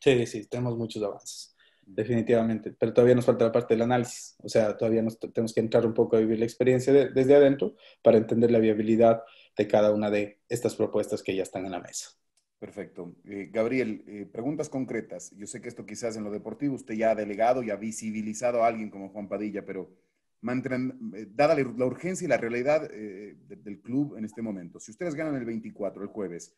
Sí, 0.00 0.26
sí, 0.26 0.44
tenemos 0.46 0.76
muchos 0.76 1.02
avances, 1.02 1.56
definitivamente, 1.88 2.72
pero 2.78 2.92
todavía 2.92 3.14
nos 3.14 3.24
falta 3.24 3.46
la 3.46 3.52
parte 3.52 3.74
del 3.74 3.82
análisis, 3.82 4.36
o 4.42 4.48
sea, 4.48 4.76
todavía 4.76 5.02
nos 5.02 5.18
tenemos 5.18 5.54
que 5.54 5.60
entrar 5.60 5.86
un 5.86 5.94
poco 5.94 6.16
a 6.16 6.20
vivir 6.20 6.38
la 6.38 6.44
experiencia 6.44 6.92
desde 6.92 7.34
adentro 7.34 7.74
para 8.02 8.18
entender 8.18 8.50
la 8.50 8.58
viabilidad 8.58 9.22
de 9.56 9.66
cada 9.66 9.92
una 9.92 10.10
de 10.10 10.40
estas 10.48 10.74
propuestas 10.74 11.22
que 11.22 11.34
ya 11.34 11.42
están 11.42 11.64
en 11.64 11.72
la 11.72 11.80
mesa. 11.80 12.10
Perfecto. 12.58 13.14
Eh, 13.24 13.50
Gabriel, 13.52 14.04
eh, 14.06 14.26
preguntas 14.30 14.68
concretas. 14.68 15.32
Yo 15.36 15.46
sé 15.46 15.60
que 15.60 15.68
esto 15.68 15.86
quizás 15.86 16.16
en 16.16 16.24
lo 16.24 16.30
deportivo 16.30 16.74
usted 16.74 16.94
ya 16.94 17.12
ha 17.12 17.14
delegado 17.14 17.62
y 17.62 17.70
ha 17.70 17.76
visibilizado 17.76 18.62
a 18.62 18.66
alguien 18.66 18.90
como 18.90 19.10
Juan 19.10 19.28
Padilla, 19.28 19.64
pero 19.64 19.90
eh, 20.42 21.26
dada 21.30 21.54
la 21.54 21.86
urgencia 21.86 22.24
y 22.24 22.28
la 22.28 22.36
realidad 22.36 22.88
del 22.88 23.80
club 23.80 24.16
en 24.16 24.24
este 24.24 24.42
momento, 24.42 24.78
si 24.78 24.92
ustedes 24.92 25.14
ganan 25.14 25.36
el 25.36 25.44
24, 25.44 26.02
el 26.02 26.08
jueves, 26.08 26.56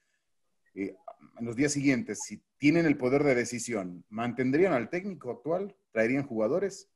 en 0.74 0.96
los 1.40 1.56
días 1.56 1.72
siguientes, 1.72 2.20
si 2.24 2.40
tienen 2.58 2.86
el 2.86 2.96
poder 2.96 3.24
de 3.24 3.34
decisión, 3.34 4.04
¿mantendrían 4.08 4.72
al 4.72 4.90
técnico 4.90 5.30
actual? 5.30 5.74
¿Traerían 5.92 6.26
jugadores? 6.26 6.88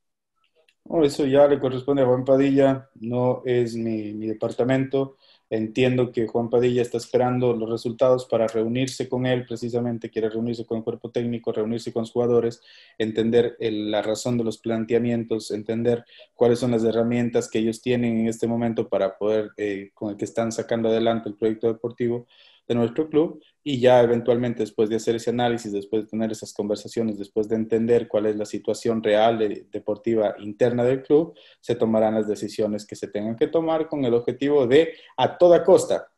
eso 1.02 1.24
ya 1.24 1.46
le 1.48 1.58
corresponde 1.58 2.02
a 2.02 2.06
Juan 2.06 2.24
Padilla, 2.24 2.90
no 2.96 3.42
es 3.46 3.74
mi, 3.74 4.12
mi 4.12 4.26
departamento. 4.26 5.16
Entiendo 5.48 6.10
que 6.10 6.26
Juan 6.26 6.50
Padilla 6.50 6.82
está 6.82 6.98
esperando 6.98 7.54
los 7.54 7.70
resultados 7.70 8.26
para 8.26 8.46
reunirse 8.46 9.08
con 9.08 9.24
él, 9.24 9.46
precisamente 9.46 10.10
quiere 10.10 10.28
reunirse 10.28 10.66
con 10.66 10.78
el 10.78 10.84
cuerpo 10.84 11.10
técnico, 11.10 11.52
reunirse 11.52 11.92
con 11.92 12.02
los 12.02 12.12
jugadores, 12.12 12.60
entender 12.98 13.56
la 13.60 14.02
razón 14.02 14.36
de 14.36 14.44
los 14.44 14.58
planteamientos, 14.58 15.50
entender 15.50 16.04
cuáles 16.34 16.58
son 16.58 16.72
las 16.72 16.84
herramientas 16.84 17.48
que 17.48 17.60
ellos 17.60 17.80
tienen 17.80 18.18
en 18.18 18.28
este 18.28 18.46
momento 18.46 18.88
para 18.88 19.16
poder, 19.16 19.50
eh, 19.56 19.90
con 19.94 20.10
el 20.10 20.16
que 20.16 20.24
están 20.24 20.50
sacando 20.50 20.88
adelante 20.88 21.28
el 21.28 21.36
proyecto 21.36 21.68
deportivo 21.68 22.26
de 22.66 22.74
nuestro 22.74 23.08
club 23.08 23.40
y 23.66 23.80
ya 23.80 24.02
eventualmente 24.02 24.62
después 24.62 24.90
de 24.90 24.96
hacer 24.96 25.16
ese 25.16 25.30
análisis, 25.30 25.72
después 25.72 26.04
de 26.04 26.10
tener 26.10 26.30
esas 26.30 26.52
conversaciones, 26.52 27.18
después 27.18 27.48
de 27.48 27.56
entender 27.56 28.06
cuál 28.06 28.26
es 28.26 28.36
la 28.36 28.44
situación 28.44 29.02
real 29.02 29.38
deportiva 29.72 30.34
interna 30.38 30.84
del 30.84 31.02
club, 31.02 31.34
se 31.60 31.74
tomarán 31.74 32.14
las 32.14 32.28
decisiones 32.28 32.86
que 32.86 32.94
se 32.94 33.08
tengan 33.08 33.36
que 33.36 33.46
tomar 33.46 33.88
con 33.88 34.04
el 34.04 34.12
objetivo 34.12 34.66
de, 34.66 34.92
a 35.16 35.38
toda 35.38 35.64
costa, 35.64 36.12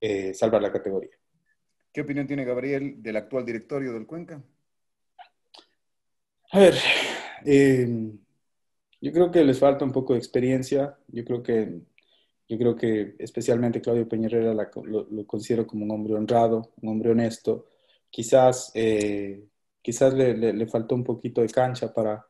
eh, 0.00 0.32
salvar 0.32 0.62
la 0.62 0.70
categoría. 0.70 1.10
¿Qué 1.92 2.02
opinión 2.02 2.28
tiene 2.28 2.44
Gabriel 2.44 3.02
del 3.02 3.16
actual 3.16 3.44
directorio 3.44 3.92
del 3.92 4.06
Cuenca? 4.06 4.40
A 6.52 6.58
ver, 6.60 6.74
eh, 7.44 8.12
yo 9.00 9.12
creo 9.12 9.30
que 9.32 9.42
les 9.42 9.58
falta 9.58 9.84
un 9.84 9.92
poco 9.92 10.12
de 10.12 10.20
experiencia. 10.20 10.96
Yo 11.08 11.24
creo 11.24 11.42
que 11.42 11.80
yo 12.50 12.58
creo 12.58 12.74
que 12.76 13.14
especialmente 13.20 13.80
Claudio 13.80 14.08
Peñerera 14.08 14.52
lo, 14.52 15.26
considero 15.26 15.68
como 15.68 15.84
un 15.84 15.92
hombre 15.92 16.14
honrado, 16.14 16.72
un 16.82 16.88
hombre 16.88 17.10
honesto. 17.12 17.66
Quizás, 18.10 18.72
eh, 18.74 19.46
quizás 19.80 20.12
le, 20.14 20.34
le, 20.34 20.66
faltó 20.66 20.96
un 20.96 21.04
poquito 21.04 21.42
de 21.42 21.48
cancha 21.48 21.94
para, 21.94 22.26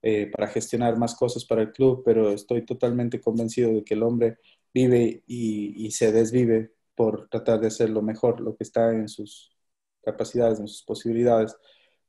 eh, 0.00 0.30
para 0.30 0.46
gestionar 0.46 0.96
más 0.96 1.16
cosas 1.16 1.44
para 1.44 1.62
el 1.62 1.72
club, 1.72 2.02
pero 2.04 2.30
estoy 2.30 2.64
totalmente 2.64 3.20
convencido 3.20 3.72
de 3.72 3.82
que 3.82 3.94
el 3.94 4.04
hombre 4.04 4.38
vive 4.72 5.24
y, 5.26 5.86
y 5.86 5.90
se 5.90 6.12
desvive 6.12 6.74
por 6.94 7.28
tratar 7.28 7.58
de 7.58 7.66
hacer 7.66 7.90
lo 7.90 8.00
mejor, 8.00 8.40
lo 8.40 8.56
que 8.56 8.62
está 8.62 8.92
en 8.92 9.08
sus 9.08 9.56
capacidades, 10.04 10.60
en 10.60 10.68
sus 10.68 10.84
posibilidades, 10.84 11.56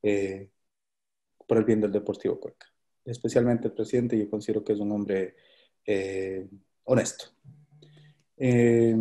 eh, 0.03 0.51
por 1.47 1.57
el 1.57 1.63
bien 1.63 1.81
del 1.81 1.91
Deportivo 1.91 2.39
Cuenca. 2.39 2.67
Especialmente 3.03 3.69
el 3.69 3.73
presidente, 3.73 4.19
yo 4.19 4.29
considero 4.29 4.63
que 4.63 4.73
es 4.73 4.79
un 4.79 4.91
hombre 4.91 5.35
honesto. 6.85 7.25
Eh, 8.37 8.95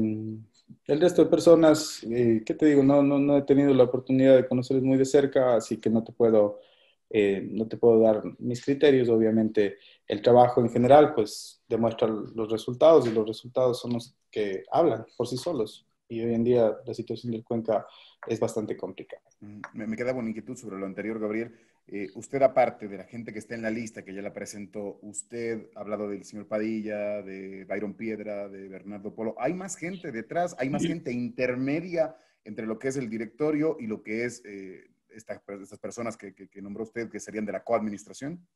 el 0.86 1.00
resto 1.00 1.24
de 1.24 1.30
personas, 1.30 2.02
eh, 2.04 2.42
¿qué 2.44 2.54
te 2.54 2.66
digo? 2.66 2.82
No, 2.82 3.02
no, 3.02 3.18
no, 3.18 3.38
he 3.38 3.42
tenido 3.42 3.72
la 3.72 3.84
oportunidad 3.84 4.36
de 4.36 4.46
conocerles 4.46 4.84
muy 4.84 4.98
de 4.98 5.06
cerca, 5.06 5.56
así 5.56 5.78
que 5.78 5.88
no 5.88 6.04
te 6.04 6.12
puedo, 6.12 6.60
eh, 7.08 7.46
no 7.50 7.66
te 7.66 7.76
puedo 7.76 8.00
dar 8.00 8.22
mis 8.38 8.62
criterios. 8.62 9.08
Obviamente, 9.08 9.78
el 10.06 10.20
trabajo 10.20 10.60
en 10.60 10.70
general, 10.70 11.14
pues, 11.14 11.62
demuestra 11.68 12.08
los 12.08 12.50
resultados 12.50 13.06
y 13.06 13.12
los 13.12 13.26
resultados 13.26 13.80
son 13.80 13.94
los 13.94 14.14
que 14.30 14.64
hablan 14.70 15.06
por 15.16 15.26
sí 15.26 15.36
solos. 15.36 15.86
Y 16.06 16.20
hoy 16.20 16.34
en 16.34 16.44
día 16.44 16.76
la 16.84 16.92
situación 16.92 17.32
del 17.32 17.44
Cuenca 17.44 17.86
es 18.26 18.38
bastante 18.38 18.76
complicada. 18.76 19.22
Mm, 19.40 19.60
me, 19.72 19.86
me 19.86 19.96
queda 19.96 20.12
buena 20.12 20.28
inquietud 20.28 20.56
sobre 20.56 20.78
lo 20.78 20.84
anterior, 20.84 21.18
Gabriel. 21.18 21.54
Eh, 21.86 22.10
usted, 22.14 22.40
aparte 22.42 22.88
de 22.88 22.96
la 22.96 23.04
gente 23.04 23.32
que 23.32 23.38
está 23.38 23.54
en 23.54 23.62
la 23.62 23.70
lista, 23.70 24.04
que 24.04 24.14
ya 24.14 24.22
la 24.22 24.32
presentó, 24.32 24.98
usted 25.02 25.68
ha 25.74 25.80
hablado 25.80 26.08
del 26.08 26.24
señor 26.24 26.48
Padilla, 26.48 27.20
de 27.22 27.66
Byron 27.66 27.94
Piedra, 27.94 28.48
de 28.48 28.68
Bernardo 28.68 29.14
Polo. 29.14 29.34
¿Hay 29.38 29.52
más 29.52 29.76
gente 29.76 30.10
detrás? 30.10 30.56
¿Hay 30.58 30.70
más 30.70 30.82
gente 30.82 31.12
intermedia 31.12 32.16
entre 32.44 32.66
lo 32.66 32.78
que 32.78 32.88
es 32.88 32.96
el 32.96 33.10
directorio 33.10 33.76
y 33.78 33.86
lo 33.86 34.02
que 34.02 34.24
es 34.24 34.42
eh, 34.46 34.90
estas 35.10 35.40
personas 35.78 36.16
que, 36.16 36.34
que, 36.34 36.62
nombró 36.62 36.84
usted, 36.84 37.10
que 37.10 37.20
serían 37.20 37.44
de 37.44 37.52
la 37.52 37.62
coadministración? 37.62 38.46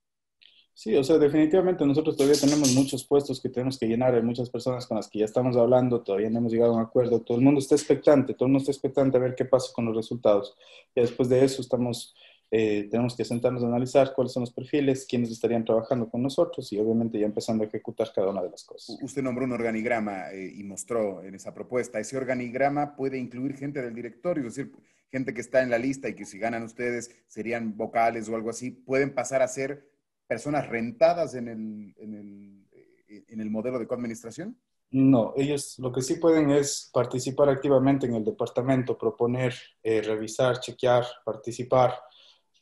Sí, 0.73 0.95
o 0.95 1.03
sea, 1.03 1.19
definitivamente 1.19 1.85
nosotros 1.85 2.17
todavía 2.17 2.41
tenemos 2.41 2.73
muchos 2.73 3.05
puestos 3.05 3.41
que 3.41 3.49
tenemos 3.49 3.79
que 3.79 3.87
llenar, 3.87 4.15
hay 4.15 4.23
muchas 4.23 4.49
personas 4.49 4.87
con 4.87 4.97
las 4.97 5.09
que 5.09 5.19
ya 5.19 5.25
estamos 5.25 5.57
hablando, 5.57 6.03
todavía 6.03 6.31
no 6.31 6.39
hemos 6.39 6.53
llegado 6.53 6.73
a 6.73 6.77
un 6.77 6.83
acuerdo, 6.83 7.21
todo 7.21 7.37
el 7.37 7.43
mundo 7.43 7.59
está 7.59 7.75
expectante, 7.75 8.33
todo 8.33 8.47
el 8.47 8.53
mundo 8.53 8.63
está 8.63 8.71
expectante 8.71 9.17
a 9.17 9.21
ver 9.21 9.35
qué 9.35 9.45
pasa 9.45 9.73
con 9.75 9.87
los 9.87 9.97
resultados. 9.97 10.57
Y 10.95 11.01
después 11.01 11.29
de 11.29 11.45
eso 11.45 11.63
estamos 11.63 12.15
eh, 12.51 12.89
tenemos 12.91 13.15
que 13.15 13.27
sentarnos 13.27 13.63
a 13.63 13.67
analizar 13.67 14.15
cuáles 14.15 14.33
son 14.33 14.41
los 14.41 14.53
perfiles, 14.53 15.05
quiénes 15.07 15.31
estarían 15.31 15.67
trabajando 15.67 16.09
con 16.09 16.23
nosotros 16.23 16.73
y 16.73 16.79
obviamente 16.79 17.19
ya 17.19 17.27
empezando 17.27 17.63
a 17.63 17.67
ejecutar 17.67 18.11
cada 18.15 18.31
una 18.31 18.43
de 18.43 18.51
las 18.51 18.65
cosas. 18.65 18.99
Usted 19.03 19.23
nombró 19.23 19.45
un 19.45 19.53
organigrama 19.53 20.33
eh, 20.33 20.55
y 20.57 20.65
mostró 20.65 21.23
en 21.23 21.35
esa 21.35 21.53
propuesta. 21.53 22.01
Ese 22.01 22.17
organigrama 22.17 22.97
puede 22.97 23.19
incluir 23.19 23.55
gente 23.55 23.83
del 23.83 23.95
directorio, 23.95 24.47
es 24.47 24.55
decir, 24.55 24.73
gente 25.11 25.35
que 25.35 25.43
está 25.43 25.63
en 25.63 25.69
la 25.69 25.79
lista 25.79 26.09
y 26.09 26.15
que 26.15 26.25
si 26.25 26.39
ganan 26.39 26.63
ustedes 26.63 27.11
serían 27.27 27.77
vocales 27.77 28.31
o 28.31 28.35
algo 28.35 28.49
así, 28.49 28.71
pueden 28.71 29.15
pasar 29.15 29.43
a 29.43 29.49
ser 29.49 29.87
personas 30.27 30.69
rentadas 30.69 31.35
en 31.35 31.49
el, 31.49 31.95
en 31.99 32.15
el, 32.15 32.67
eh, 33.09 33.25
en 33.29 33.41
el 33.43 33.51
modelo 33.51 33.79
de 33.79 33.87
coadministración. 33.87 34.59
No, 34.91 35.35
ellos 35.37 35.79
lo 35.79 35.93
que 35.93 36.01
sí 36.01 36.15
pueden 36.15 36.49
es 36.49 36.89
participar 36.95 37.51
activamente 37.51 38.07
en 38.07 38.15
el 38.15 38.25
departamento, 38.25 38.97
proponer, 38.97 39.53
revisar, 39.83 40.61
chequear, 40.61 41.05
participar 41.27 41.93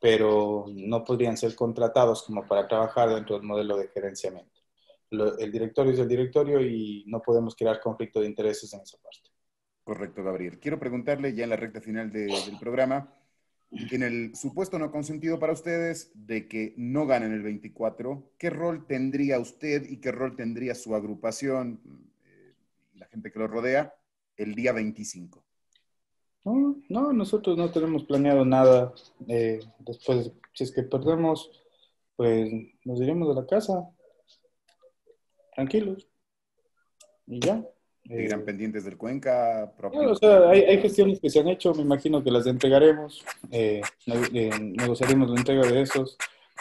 pero 0.01 0.66
no 0.68 1.05
podrían 1.05 1.36
ser 1.36 1.55
contratados 1.55 2.22
como 2.22 2.47
para 2.47 2.68
trabajar 2.68 3.14
dentro 3.14 3.36
del 3.36 3.47
modelo 3.47 3.76
de 3.76 3.88
gerenciamiento. 3.88 4.61
el 5.11 5.53
directorio 5.53 5.92
es 5.92 5.99
el 5.99 6.09
directorio 6.09 6.61
y 6.61 7.05
no 7.07 7.22
podemos 7.22 7.55
crear 7.55 7.80
conflicto 7.80 8.20
de 8.20 8.26
intereses 8.26 8.72
en 8.74 8.80
esa 8.80 8.99
parte. 8.99 9.30
Correcto, 9.84 10.24
Gabriel. 10.24 10.59
Quiero 10.59 10.80
preguntarle 10.80 11.32
ya 11.32 11.44
en 11.44 11.51
la 11.51 11.57
recta 11.57 11.80
final 11.80 12.11
del 12.11 12.59
programa, 12.59 13.14
en 13.70 14.03
el 14.03 14.34
supuesto 14.34 14.78
no 14.78 14.90
consentido 14.90 15.38
para 15.38 15.53
ustedes 15.53 16.11
de 16.14 16.49
que 16.49 16.74
no 16.76 17.07
ganen 17.07 17.32
el 17.32 17.42
24, 17.42 18.32
¿qué 18.38 18.51
rol 18.51 18.86
tendría 18.86 19.38
usted 19.38 19.88
y 19.88 19.99
qué 19.99 20.12
rol 20.12 20.36
tendría 20.36 20.74
su 20.74 20.94
agrupación 20.94 21.80
eh, 22.24 22.55
y 22.94 22.99
la 22.99 23.07
gente 23.07 23.30
que 23.30 23.38
lo 23.38 23.47
rodea 23.47 23.94
el 24.36 24.55
día 24.55 24.72
25? 24.72 25.45
No, 26.47 26.76
no, 26.88 27.12
nosotros 27.12 27.59
no 27.59 27.72
tenemos 27.72 28.05
planeado 28.05 28.44
nada. 28.44 28.94
Eh, 29.26 29.59
después, 29.80 30.30
si 30.53 30.62
es 30.62 30.70
que 30.70 30.84
perdemos, 30.84 31.51
pues 32.14 32.49
nos 32.84 33.01
iremos 33.01 33.28
de 33.28 33.34
la 33.34 33.47
casa, 33.49 33.90
tranquilos. 35.57 36.07
Y 37.26 37.40
ya. 37.40 37.66
¿Irán 38.05 38.40
eh, 38.40 38.44
pendientes 38.44 38.84
del 38.84 38.97
Cuenca? 38.97 39.74
o 39.82 40.14
sea, 40.14 40.51
hay, 40.51 40.80
gestiones 40.80 41.18
que 41.18 41.30
se 41.30 41.40
han 41.40 41.49
hecho, 41.49 41.74
me 41.74 41.82
imagino 41.82 42.22
que 42.22 42.30
las 42.30 42.47
entregaremos, 42.47 43.24
eh, 43.51 43.80
negociaremos 44.07 45.28
la 45.28 45.40
entrega 45.40 45.66
de 45.66 45.80
esos. 45.82 46.16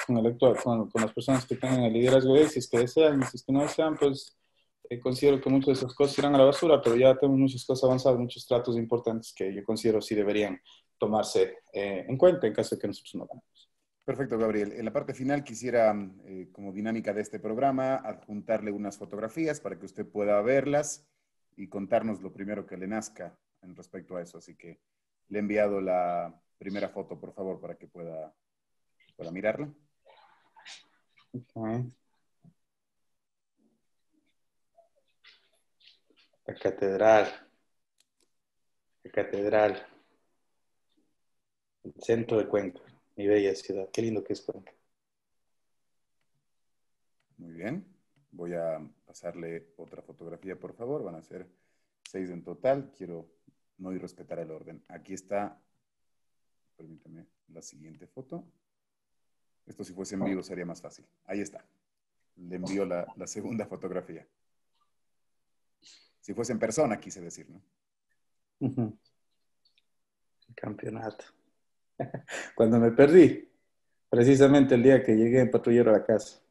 con, 0.08 0.18
el 0.18 0.36
con, 0.36 0.90
las 0.96 1.14
personas 1.14 1.46
que 1.46 1.58
tienen 1.58 1.84
el 1.84 1.94
liderazgo 1.94 2.34
de 2.34 2.48
si 2.48 2.58
es 2.58 2.68
que 2.68 2.80
desean, 2.80 3.22
y 3.22 3.26
si 3.26 3.38
es 3.38 3.44
que 3.44 3.54
no 3.54 3.62
desean, 3.62 3.96
pues 3.98 4.36
eh, 4.90 5.00
considero 5.00 5.40
que 5.42 5.50
muchas 5.50 5.68
de 5.68 5.74
esas 5.74 5.94
cosas 5.94 6.18
irán 6.18 6.36
a 6.36 6.38
la 6.38 6.46
basura, 6.46 6.82
pero 6.82 6.96
ya 6.96 7.16
tenemos 7.18 7.40
muchas 7.40 7.66
cosas 7.66 7.84
avanzadas, 7.84 8.20
muchos 8.20 8.46
tratos 8.46 8.78
importantes 8.78 9.34
que 9.34 9.54
yo 9.54 9.64
considero 9.64 10.02
sí 10.02 10.16
deberían 10.16 10.60
tomarse 10.98 11.60
eh, 11.74 12.06
en 12.08 12.18
cuenta 12.18 12.48
en 12.48 12.54
caso 12.54 12.76
de 12.76 12.82
que 12.82 12.88
nosotros 12.88 13.16
no 13.16 13.26
ganemos. 13.28 13.72
Perfecto, 14.04 14.38
Gabriel. 14.38 14.74
En 14.74 14.86
la 14.86 14.94
parte 14.94 15.14
final 15.14 15.44
quisiera, 15.44 15.94
eh, 16.26 16.50
como 16.52 16.72
dinámica 16.72 17.12
de 17.12 17.22
este 17.22 17.40
programa, 17.40 17.96
adjuntarle 17.96 18.72
unas 18.72 18.98
fotografías 18.98 19.60
para 19.60 19.80
que 19.80 19.86
usted 19.86 20.06
pueda 20.06 20.40
verlas 20.42 21.08
y 21.58 21.68
contarnos 21.68 22.22
lo 22.22 22.32
primero 22.32 22.68
que 22.68 22.78
le 22.78 22.88
nazca 22.88 23.36
en 23.64 23.76
respecto 23.76 24.16
a 24.16 24.22
eso. 24.22 24.38
Así 24.38 24.56
que 24.56 24.80
le 25.30 25.40
he 25.40 25.42
enviado 25.42 25.82
la 25.82 26.40
primera 26.60 26.90
foto, 26.90 27.20
por 27.20 27.34
favor, 27.34 27.60
para 27.60 27.76
que 27.78 27.88
pueda, 27.88 28.32
pueda 29.16 29.32
mirarla. 29.32 29.74
La 36.46 36.56
catedral. 36.56 37.28
La 39.04 39.12
catedral. 39.12 39.88
El 41.84 41.93
centro 42.00 42.38
de 42.38 42.48
Cuenca. 42.48 42.82
Mi 43.16 43.28
bella 43.28 43.56
ciudad. 43.56 43.89
Qué 43.91 44.02
lindo 44.02 44.24
que 44.24 44.34
es 44.34 44.41
Cuenca. 44.41 44.72
Muy 47.38 47.54
bien. 47.54 47.86
Voy 48.32 48.54
a 48.54 48.82
pasarle 49.06 49.68
otra 49.78 50.02
fotografía, 50.02 50.60
por 50.60 50.74
favor. 50.74 51.04
Van 51.04 51.16
a 51.16 51.22
ser 51.22 51.48
seis 52.04 52.30
en 52.30 52.43
total. 52.43 52.91
Quiero 52.98 53.28
no 53.78 53.93
irrespetar 53.93 54.39
el 54.39 54.52
orden. 54.52 54.84
Aquí 54.88 55.14
está, 55.14 55.60
permítame, 56.78 57.26
la 57.50 57.62
siguiente 57.62 58.08
foto. 58.08 58.43
Esto 59.66 59.84
si 59.84 59.93
fuese 59.93 60.16
en 60.16 60.24
vivo 60.24 60.43
sería 60.43 60.66
más 60.66 60.82
fácil. 60.82 61.06
Ahí 61.26 61.41
está. 61.41 61.66
Le 62.38 62.58
envío 62.58 62.86
la, 62.86 63.08
segunda 63.26 63.66
fotografía. 63.66 64.28
Si 66.26 66.34
fuese 66.34 66.54
en 66.54 66.58
persona, 66.58 67.00
quise 67.00 67.22
decir, 67.22 67.48
¿no? 67.52 67.62
campeonato. 70.56 71.24
Cuando 72.56 72.80
me 72.80 72.90
perdí, 72.90 73.48
precisamente 74.10 74.74
el 74.74 74.82
día 74.82 75.04
que 75.04 75.16
llegué 75.16 75.42
en 75.42 75.52
patrullero 75.52 75.92
a 75.92 76.00
la 76.00 76.04
casa. 76.04 76.42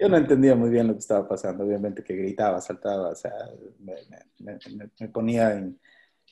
Yo 0.00 0.08
no 0.08 0.16
entendía 0.16 0.54
muy 0.54 0.70
bien 0.70 0.86
lo 0.86 0.94
que 0.94 1.00
estaba 1.00 1.28
pasando, 1.28 1.64
obviamente 1.64 2.02
que 2.02 2.16
gritaba, 2.16 2.58
saltaba, 2.62 3.10
o 3.10 3.14
sea, 3.14 3.34
me, 3.80 5.08
ponía 5.08 5.52
en, 5.52 5.78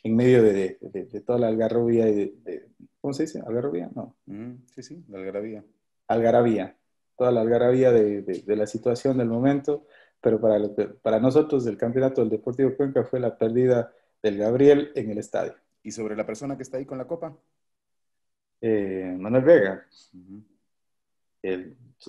en 0.05 0.17
medio 0.17 0.43
de, 0.43 0.79
de, 0.81 1.21
toda 1.21 1.39
la 1.39 1.49
algarrobía 1.49 2.09
y 2.09 2.31
de, 2.31 2.71
¿cómo 2.99 3.13
se 3.13 3.25
dice? 3.25 3.43
¿Algarrobía? 3.47 3.91
No. 3.95 4.17
Sí, 4.75 4.83
sí, 4.83 5.05
la 5.07 5.19
algarabía. 5.19 5.63
Algarabía, 6.07 6.79
toda 7.15 7.31
la 7.31 7.43
algarabía 7.43 7.93
de, 7.93 8.43
la 8.47 8.67
situación 8.67 9.19
del 9.19 9.29
momento, 9.29 9.87
pero 10.23 10.41
para, 10.41 10.59
para 11.03 11.21
nosotros 11.21 11.67
el 11.67 11.77
campeonato 11.77 12.23
del 12.23 12.31
Deportivo 12.31 12.75
Cuenca 12.77 13.05
fue 13.05 13.21
la 13.21 13.37
pérdida 13.37 13.93
del 14.23 14.39
Gabriel 14.39 14.93
en 14.95 15.11
el 15.11 15.19
estadio. 15.19 15.55
¿Y 15.83 15.91
sobre 15.91 16.17
la 16.17 16.25
persona 16.25 16.57
que 16.57 16.63
está 16.63 16.79
ahí 16.79 16.87
con 16.87 16.97
la 16.97 17.07
copa? 17.07 17.37
Eh, 18.61 19.17
Manuel 19.19 19.45
Vega. 19.45 19.87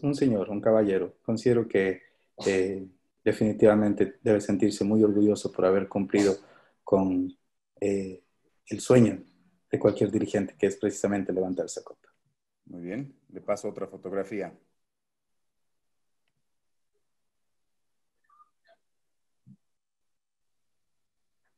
un 0.04 0.16
señor, 0.16 0.50
un 0.52 0.62
caballero. 0.62 1.16
Considero 1.24 1.68
que 1.68 2.04
eh, 2.46 2.88
definitivamente 3.24 4.20
debe 4.22 4.40
sentirse 4.40 4.84
muy 4.84 5.04
orgulloso 5.04 5.52
por 5.52 5.66
haber 5.66 5.88
cumplido 5.88 6.36
con 6.84 7.36
eh, 7.82 8.22
el 8.68 8.80
sueño 8.80 9.24
de 9.72 9.80
cualquier 9.80 10.12
dirigente, 10.12 10.56
que 10.56 10.68
es 10.68 10.76
precisamente 10.76 11.34
levantar 11.34 11.66
esa 11.66 11.84
copa. 11.84 12.10
Muy 12.66 12.82
bien, 12.82 13.16
le 13.30 13.42
paso 13.42 13.68
otra 13.70 13.88
fotografía. 13.88 14.54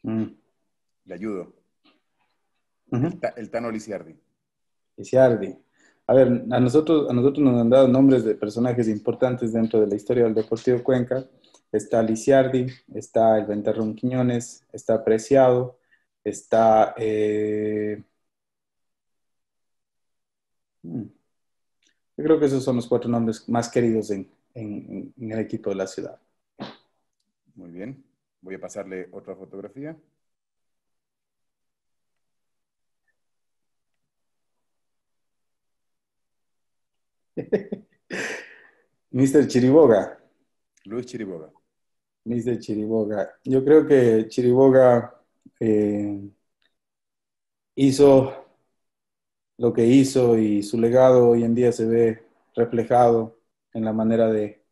Mm. 0.06 0.26
Le 1.06 1.14
ayudo 1.16 1.52
el, 2.92 3.50
Tano 3.50 3.72
Lisiardi. 3.72 4.16
Lisiardi. 4.98 5.56
A 6.08 6.14
ver, 6.14 6.28
a 6.52 6.60
nosotros, 6.60 7.10
a 7.10 7.14
nosotros 7.14 7.44
nos 7.44 7.60
han 7.60 7.70
dado 7.70 7.88
nombres 7.88 8.24
de 8.24 8.36
personajes 8.36 8.88
importantes 8.88 9.52
dentro 9.52 9.82
de 9.82 9.88
la 9.88 9.96
historia 9.96 10.26
del 10.26 10.36
Deportivo 10.36 10.84
Cuenca. 10.84 11.28
Está 11.72 12.04
Lisiardi, 12.04 12.68
está 12.94 13.38
el 13.40 13.48
Ventarrón 13.48 13.96
Quiñones, 13.96 14.66
está 14.72 15.04
Preciado, 15.04 15.80
está... 16.24 16.94
Eh, 16.98 18.04
hmm, 20.84 21.04
yo 22.18 22.24
creo 22.24 22.40
que 22.40 22.46
esos 22.46 22.64
son 22.64 22.78
los 22.78 22.88
cuatro 22.88 23.10
nombres 23.10 23.48
más 23.50 23.70
queridos 23.70 24.10
en, 24.12 24.30
en 24.54 25.14
el 25.18 25.40
equipo 25.40 25.70
de 25.70 25.76
la 25.76 25.88
ciudad. 25.88 26.20
Muy 27.56 27.72
bien. 27.72 28.05
Voy 28.46 28.56
a 28.56 28.60
pasarle 28.60 29.10
otra 29.12 29.36
fotografía. 29.36 29.98
Mr. 39.12 39.48
Chiriboga. 39.48 40.20
Luis 40.86 41.06
Chiriboga. 41.08 41.52
Mr. 42.26 42.60
Chiriboga. 42.60 43.40
Yo 43.44 43.64
creo 43.66 43.88
que 43.88 44.28
Chiriboga 44.28 45.22
eh, 45.60 46.30
hizo 47.76 48.46
lo 49.58 49.74
que 49.74 49.86
hizo 49.86 50.38
y 50.38 50.64
su 50.64 50.80
legado 50.80 51.30
hoy 51.30 51.44
en 51.44 51.56
día 51.56 51.72
se 51.72 51.86
ve 51.86 52.24
reflejado 52.56 53.40
en 53.74 53.86
la 53.86 53.94
manera 53.94 54.32
de, 54.32 54.64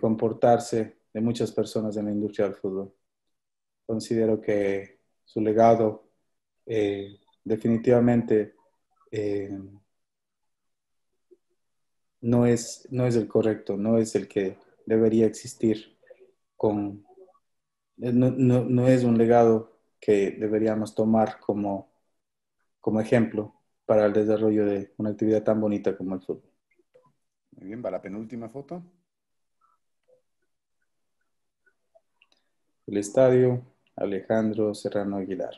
comportarse 0.00 0.98
de 1.14 1.20
muchas 1.20 1.52
personas 1.52 1.96
en 1.96 2.06
la 2.06 2.10
industria 2.10 2.46
del 2.46 2.56
fútbol. 2.56 2.92
Considero 3.86 4.40
que 4.40 5.00
su 5.24 5.40
legado 5.40 6.10
eh, 6.66 7.20
definitivamente 7.44 8.54
eh, 9.10 9.56
no 12.22 12.46
es, 12.46 12.88
no 12.90 13.06
es 13.06 13.16
el 13.16 13.28
correcto, 13.28 13.76
no 13.76 13.98
es 13.98 14.14
el 14.16 14.26
que 14.26 14.58
debería 14.86 15.26
existir 15.26 15.96
con, 16.56 17.06
no, 17.96 18.88
es 18.88 19.04
un 19.04 19.16
legado 19.16 19.78
que 20.00 20.32
deberíamos 20.32 20.94
tomar 20.94 21.38
como, 21.38 21.92
como 22.80 23.00
ejemplo 23.00 23.54
para 23.86 24.06
el 24.06 24.12
desarrollo 24.12 24.64
de 24.66 24.92
una 24.96 25.10
actividad 25.10 25.44
tan 25.44 25.60
bonita 25.60 25.96
como 25.96 26.14
el 26.14 26.22
fútbol. 26.22 26.50
Muy 27.52 27.66
bien, 27.66 27.82
va 27.84 27.90
la 27.90 28.02
penúltima 28.02 28.48
foto. 28.48 28.82
El 32.86 32.96
estadio 32.98 33.62
Alejandro 33.96 34.74
Serrano 34.74 35.16
Aguilar. 35.16 35.54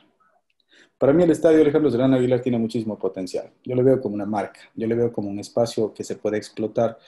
Para 0.99 1.12
mí 1.12 1.22
el 1.22 1.31
estadio 1.31 1.61
Alejandro 1.61 1.91
Serrano 1.91 2.16
Aguilar 2.16 2.41
tiene 2.41 2.59
muchísimo 2.59 2.99
potencial. 2.99 3.53
Yo 3.64 3.74
lo 3.74 3.85
veo 3.85 4.01
como 4.01 4.14
una 4.14 4.27
marca, 4.27 4.61
yo 4.74 4.87
lo 4.87 4.97
veo 4.97 5.12
como 5.12 5.29
un 5.29 5.39
espacio 5.39 5.93
que 5.93 6.05
se 6.05 6.16
puede 6.16 6.39
explotar 6.39 6.99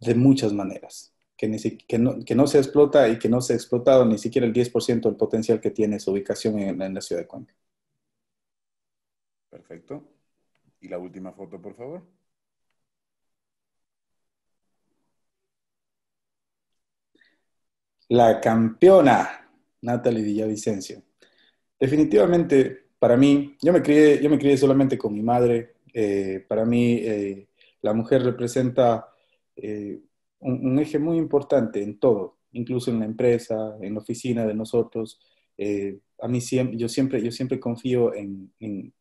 de 0.00 0.14
muchas 0.14 0.52
maneras, 0.52 1.14
que, 1.36 1.48
no, 1.98 2.46
se 2.46 2.58
explota 2.58 3.08
y 3.08 3.18
que 3.18 3.28
no 3.28 3.40
se 3.40 3.52
ha 3.52 3.56
explotado 3.56 4.04
ni 4.04 4.18
siquiera 4.18 4.46
el 4.46 4.52
10% 4.52 5.08
del 5.08 5.16
potencial 5.16 5.60
que 5.60 5.70
tiene 5.70 6.00
su 6.00 6.12
ubicación 6.12 6.58
en, 6.58 6.80
en 6.82 6.94
la 6.94 7.00
ciudad 7.00 7.22
de 7.22 7.28
Cuenca. 7.28 7.54
Perfecto. 9.50 10.04
Y 10.80 10.88
la 10.88 10.98
última 10.98 11.32
foto, 11.32 11.60
por 11.60 11.74
favor. 11.74 12.02
La 18.08 18.40
campeona, 18.40 19.45
Natalie 19.82 20.22
Villavicencio. 20.22 21.02
Definitivamente 21.78 22.86
para 22.98 23.16
mí, 23.16 23.56
yo 23.62 23.72
me 23.72 23.82
crié, 23.82 24.22
yo 24.22 24.30
me 24.30 24.38
crié 24.38 24.56
solamente 24.56 24.96
con 24.96 25.12
mi 25.12 25.22
madre. 25.22 25.74
Eh, 25.92 26.44
para 26.48 26.64
mí, 26.64 26.94
eh, 26.94 27.48
la 27.82 27.92
mujer 27.92 28.22
representa 28.22 29.08
eh, 29.54 30.00
un, 30.40 30.78
eje 30.78 30.98
muy 30.98 31.18
importante 31.18 31.82
en 31.82 31.98
todo, 31.98 32.38
incluso 32.52 32.90
en 32.90 33.00
la 33.00 33.04
empresa, 33.04 33.76
en 33.80 33.94
la 33.94 34.00
oficina 34.00 34.46
de 34.46 34.54
nosotros. 34.54 35.20
a 36.18 36.28
mí 36.28 36.40
siempre, 36.40 36.76
yo 36.78 36.88
siempre, 36.88 37.22
yo 37.22 37.30
siempre 37.30 37.60
confío 37.60 38.14
en, 38.14 38.52
en, 38.60 38.92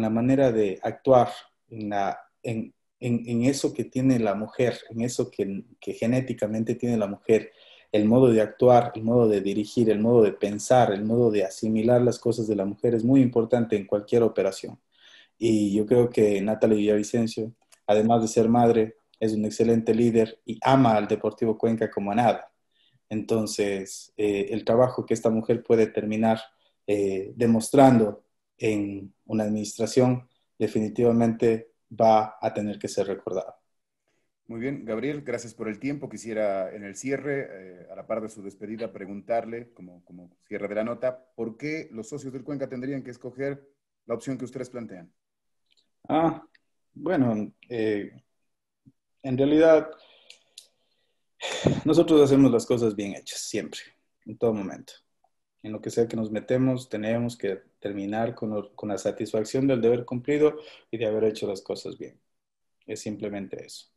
la 0.00 0.10
manera 0.10 0.52
de 0.52 0.78
actuar, 0.82 1.28
en, 1.68 1.92
en, 2.42 2.74
en, 3.00 3.44
eso 3.44 3.72
que 3.72 3.84
tiene 3.84 4.18
la 4.18 4.34
mujer, 4.34 4.78
en 4.90 5.02
eso 5.02 5.30
que, 5.30 5.64
que 5.80 5.94
genéticamente 5.94 6.74
tiene 6.74 6.96
la 6.96 7.06
mujer 7.06 7.52
el 7.92 8.04
modo 8.04 8.28
de 8.28 8.40
actuar, 8.40 8.92
el 8.94 9.02
modo 9.02 9.28
de 9.28 9.40
dirigir, 9.40 9.90
el 9.90 10.00
modo 10.00 10.22
de 10.22 10.32
pensar, 10.32 10.92
el 10.92 11.04
modo 11.04 11.30
de 11.30 11.44
asimilar 11.44 12.00
las 12.02 12.18
cosas 12.18 12.46
de 12.46 12.56
la 12.56 12.64
mujer 12.64 12.94
es 12.94 13.04
muy 13.04 13.20
importante 13.20 13.76
en 13.76 13.86
cualquier 13.86 14.22
operación. 14.22 14.78
Y 15.38 15.74
yo 15.74 15.86
creo 15.86 16.10
que 16.10 16.40
Natalia 16.40 16.76
Villavicencio, 16.76 17.52
además 17.86 18.22
de 18.22 18.28
ser 18.28 18.48
madre, 18.48 18.96
es 19.18 19.32
un 19.32 19.44
excelente 19.44 19.94
líder 19.94 20.40
y 20.44 20.58
ama 20.62 20.94
al 20.96 21.08
Deportivo 21.08 21.58
Cuenca 21.58 21.90
como 21.90 22.12
a 22.12 22.14
nada. 22.14 22.52
Entonces, 23.08 24.12
eh, 24.16 24.48
el 24.50 24.64
trabajo 24.64 25.04
que 25.04 25.14
esta 25.14 25.30
mujer 25.30 25.62
puede 25.62 25.86
terminar 25.86 26.40
eh, 26.86 27.32
demostrando 27.36 28.24
en 28.58 29.12
una 29.26 29.44
administración 29.44 30.28
definitivamente 30.58 31.72
va 31.90 32.36
a 32.40 32.52
tener 32.52 32.78
que 32.78 32.88
ser 32.88 33.06
recordado. 33.06 33.59
Muy 34.50 34.58
bien, 34.58 34.84
Gabriel, 34.84 35.22
gracias 35.22 35.54
por 35.54 35.68
el 35.68 35.78
tiempo. 35.78 36.08
Quisiera 36.08 36.74
en 36.74 36.82
el 36.82 36.96
cierre, 36.96 37.46
eh, 37.52 37.86
a 37.88 37.94
la 37.94 38.04
par 38.08 38.20
de 38.20 38.28
su 38.28 38.42
despedida, 38.42 38.92
preguntarle, 38.92 39.72
como, 39.74 40.04
como 40.04 40.28
cierre 40.48 40.66
de 40.66 40.74
la 40.74 40.82
nota, 40.82 41.24
¿por 41.36 41.56
qué 41.56 41.88
los 41.92 42.08
socios 42.08 42.32
del 42.32 42.42
Cuenca 42.42 42.68
tendrían 42.68 43.04
que 43.04 43.12
escoger 43.12 43.64
la 44.06 44.16
opción 44.16 44.36
que 44.36 44.44
ustedes 44.44 44.68
plantean? 44.68 45.08
Ah, 46.08 46.44
bueno, 46.92 47.52
eh, 47.68 48.10
en 49.22 49.38
realidad 49.38 49.88
nosotros 51.84 52.20
hacemos 52.20 52.50
las 52.50 52.66
cosas 52.66 52.96
bien 52.96 53.14
hechas, 53.14 53.38
siempre, 53.38 53.78
en 54.26 54.36
todo 54.36 54.52
momento. 54.52 54.94
En 55.62 55.70
lo 55.70 55.80
que 55.80 55.90
sea 55.90 56.08
que 56.08 56.16
nos 56.16 56.32
metemos, 56.32 56.88
tenemos 56.88 57.38
que 57.38 57.62
terminar 57.78 58.34
con, 58.34 58.74
con 58.74 58.88
la 58.88 58.98
satisfacción 58.98 59.68
del 59.68 59.80
deber 59.80 60.04
cumplido 60.04 60.58
y 60.90 60.98
de 60.98 61.06
haber 61.06 61.22
hecho 61.22 61.46
las 61.46 61.62
cosas 61.62 61.96
bien. 61.96 62.20
Es 62.84 62.98
simplemente 63.02 63.64
eso 63.64 63.89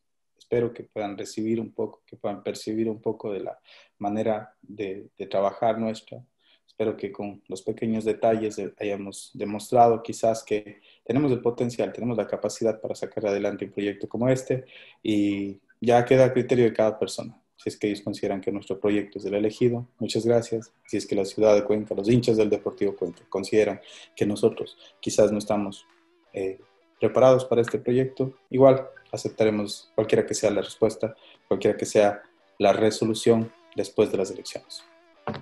espero 0.53 0.71
que 0.71 0.83
puedan 0.83 1.17
recibir 1.17 1.59
un 1.59 1.71
poco, 1.71 2.03
que 2.05 2.15
puedan 2.15 2.43
percibir 2.43 2.87
un 2.87 3.01
poco 3.01 3.33
de 3.33 3.39
la 3.39 3.59
manera 3.97 4.55
de, 4.61 5.09
trabajar 5.27 5.79
nuestra. 5.79 6.23
Espero 6.67 6.95
que 6.95 7.11
con 7.11 7.41
los 7.47 7.63
pequeños 7.63 8.05
detalles 8.05 8.61
hayamos 8.79 9.31
demostrado 9.33 10.03
quizás 10.03 10.43
que 10.43 10.81
tenemos 11.03 11.31
el 11.31 11.41
potencial, 11.41 11.91
tenemos 11.91 12.17
la 12.17 12.27
capacidad 12.27 12.79
para 12.79 12.93
sacar 12.93 13.25
adelante 13.25 13.65
un 13.65 13.71
proyecto 13.71 14.07
como 14.07 14.29
este 14.29 14.65
y 15.01 15.59
ya 15.81 16.05
queda 16.05 16.25
a 16.25 16.33
criterio 16.33 16.65
de 16.65 16.73
cada 16.73 16.99
persona. 16.99 17.35
Si 17.57 17.69
es 17.69 17.77
que 17.77 17.87
ellos 17.87 18.01
consideran 18.01 18.39
que 18.39 18.51
nuestro 18.51 18.79
proyecto 18.79 19.17
es 19.17 19.25
el 19.25 19.33
elegido, 19.33 19.87
muchas 19.97 20.23
gracias. 20.23 20.71
Si 20.85 20.97
es 20.97 21.07
que 21.07 21.15
la 21.15 21.25
ciudad 21.25 21.55
de 21.55 21.63
Cuenca, 21.63 21.95
los 21.95 22.09
hinchas 22.09 22.37
del 22.37 22.49
Deportivo 22.49 22.95
Cuenca, 22.95 23.23
consideran 23.27 23.81
que 24.15 24.25
nosotros 24.27 24.77
quizás 24.99 25.31
no 25.31 25.39
estamos 25.39 25.87
eh, 26.31 26.59
preparados 26.99 27.45
para 27.45 27.61
este 27.61 27.79
proyecto, 27.79 28.33
igual 28.49 28.87
aceptaremos 29.13 29.91
cualquiera 29.95 30.25
que 30.25 30.33
sea 30.33 30.51
la 30.51 30.61
respuesta, 30.61 31.15
cualquiera 31.47 31.77
que 31.77 31.85
sea 31.85 32.23
la 32.57 32.73
resolución 32.73 33.51
después 33.75 34.11
de 34.11 34.17
las 34.17 34.31
elecciones. 34.31 34.83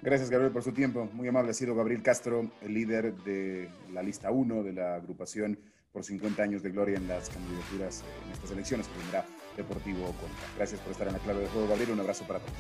Gracias, 0.02 0.30
Gabriel, 0.30 0.52
por 0.52 0.64
su 0.64 0.74
tiempo. 0.74 1.10
Muy 1.14 1.28
amable 1.28 1.52
ha 1.52 1.54
sido 1.54 1.74
Gabriel 1.74 2.04
Castro, 2.04 2.52
el 2.62 2.74
líder 2.74 3.16
de 3.24 3.70
la 3.92 4.04
lista 4.04 4.30
1 4.30 4.64
de 4.64 4.74
la 4.74 4.96
agrupación 4.96 5.58
por 5.92 6.04
50 6.04 6.44
años 6.44 6.64
de 6.64 6.70
gloria 6.70 6.98
en 6.98 7.08
las 7.08 7.30
candidaturas 7.30 8.04
en 8.26 8.32
estas 8.32 8.52
elecciones 8.52 8.88
que 8.88 9.00
tendrá 9.00 9.26
Deportivo 9.58 10.06
Cuenca. 10.06 10.44
Gracias 10.56 10.80
por 10.82 10.92
estar 10.92 11.08
en 11.08 11.14
la 11.14 11.20
clave 11.20 11.42
de 11.42 11.48
juego, 11.48 11.68
Gabriel. 11.68 11.92
Un 11.92 12.00
abrazo 12.00 12.26
para 12.26 12.40
todos. 12.40 12.54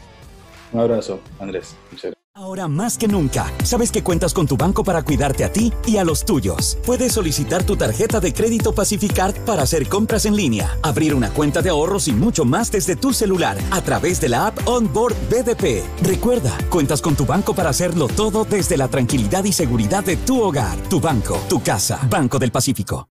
Un 0.74 0.80
abrazo, 0.80 1.22
Andrés. 1.40 1.76
Muchas 1.92 2.14
Ahora 2.42 2.68
más 2.68 2.98
que 2.98 3.08
nunca, 3.08 3.54
sabes 3.64 3.92
que 3.92 4.02
cuentas 4.02 4.34
con 4.34 4.48
tu 4.48 4.58
banco 4.58 4.84
para 4.84 5.04
cuidarte 5.04 5.44
a 5.44 5.54
ti 5.54 5.72
y 5.86 5.98
a 5.98 6.04
los 6.04 6.26
tuyos. 6.26 6.76
Puedes 6.84 7.14
solicitar 7.14 7.64
tu 7.64 7.76
tarjeta 7.76 8.20
de 8.20 8.34
crédito 8.34 8.74
Pacificard 8.74 9.36
para 9.46 9.62
hacer 9.62 9.88
compras 9.88 10.26
en 10.26 10.36
línea, 10.36 10.76
abrir 10.82 11.14
una 11.14 11.30
cuenta 11.30 11.62
de 11.62 11.70
ahorros 11.70 12.08
y 12.08 12.14
mucho 12.14 12.44
más 12.44 12.72
desde 12.72 12.96
tu 12.96 13.14
celular 13.14 13.60
a 13.70 13.82
través 13.82 14.20
de 14.20 14.30
la 14.30 14.48
app 14.48 14.68
Onboard 14.68 15.14
BDP. 15.30 15.84
Recuerda, 16.02 16.58
cuentas 16.72 17.00
con 17.00 17.16
tu 17.16 17.28
banco 17.28 17.54
para 17.54 17.70
hacerlo 17.70 18.08
todo 18.08 18.44
desde 18.44 18.76
la 18.76 18.88
tranquilidad 18.88 19.44
y 19.44 19.52
seguridad 19.52 20.04
de 20.04 20.18
tu 20.18 20.42
hogar, 20.42 20.80
tu 20.90 21.00
banco, 21.00 21.38
tu 21.48 21.62
casa. 21.62 22.00
Banco 22.10 22.40
del 22.40 22.52
Pacífico. 22.52 23.08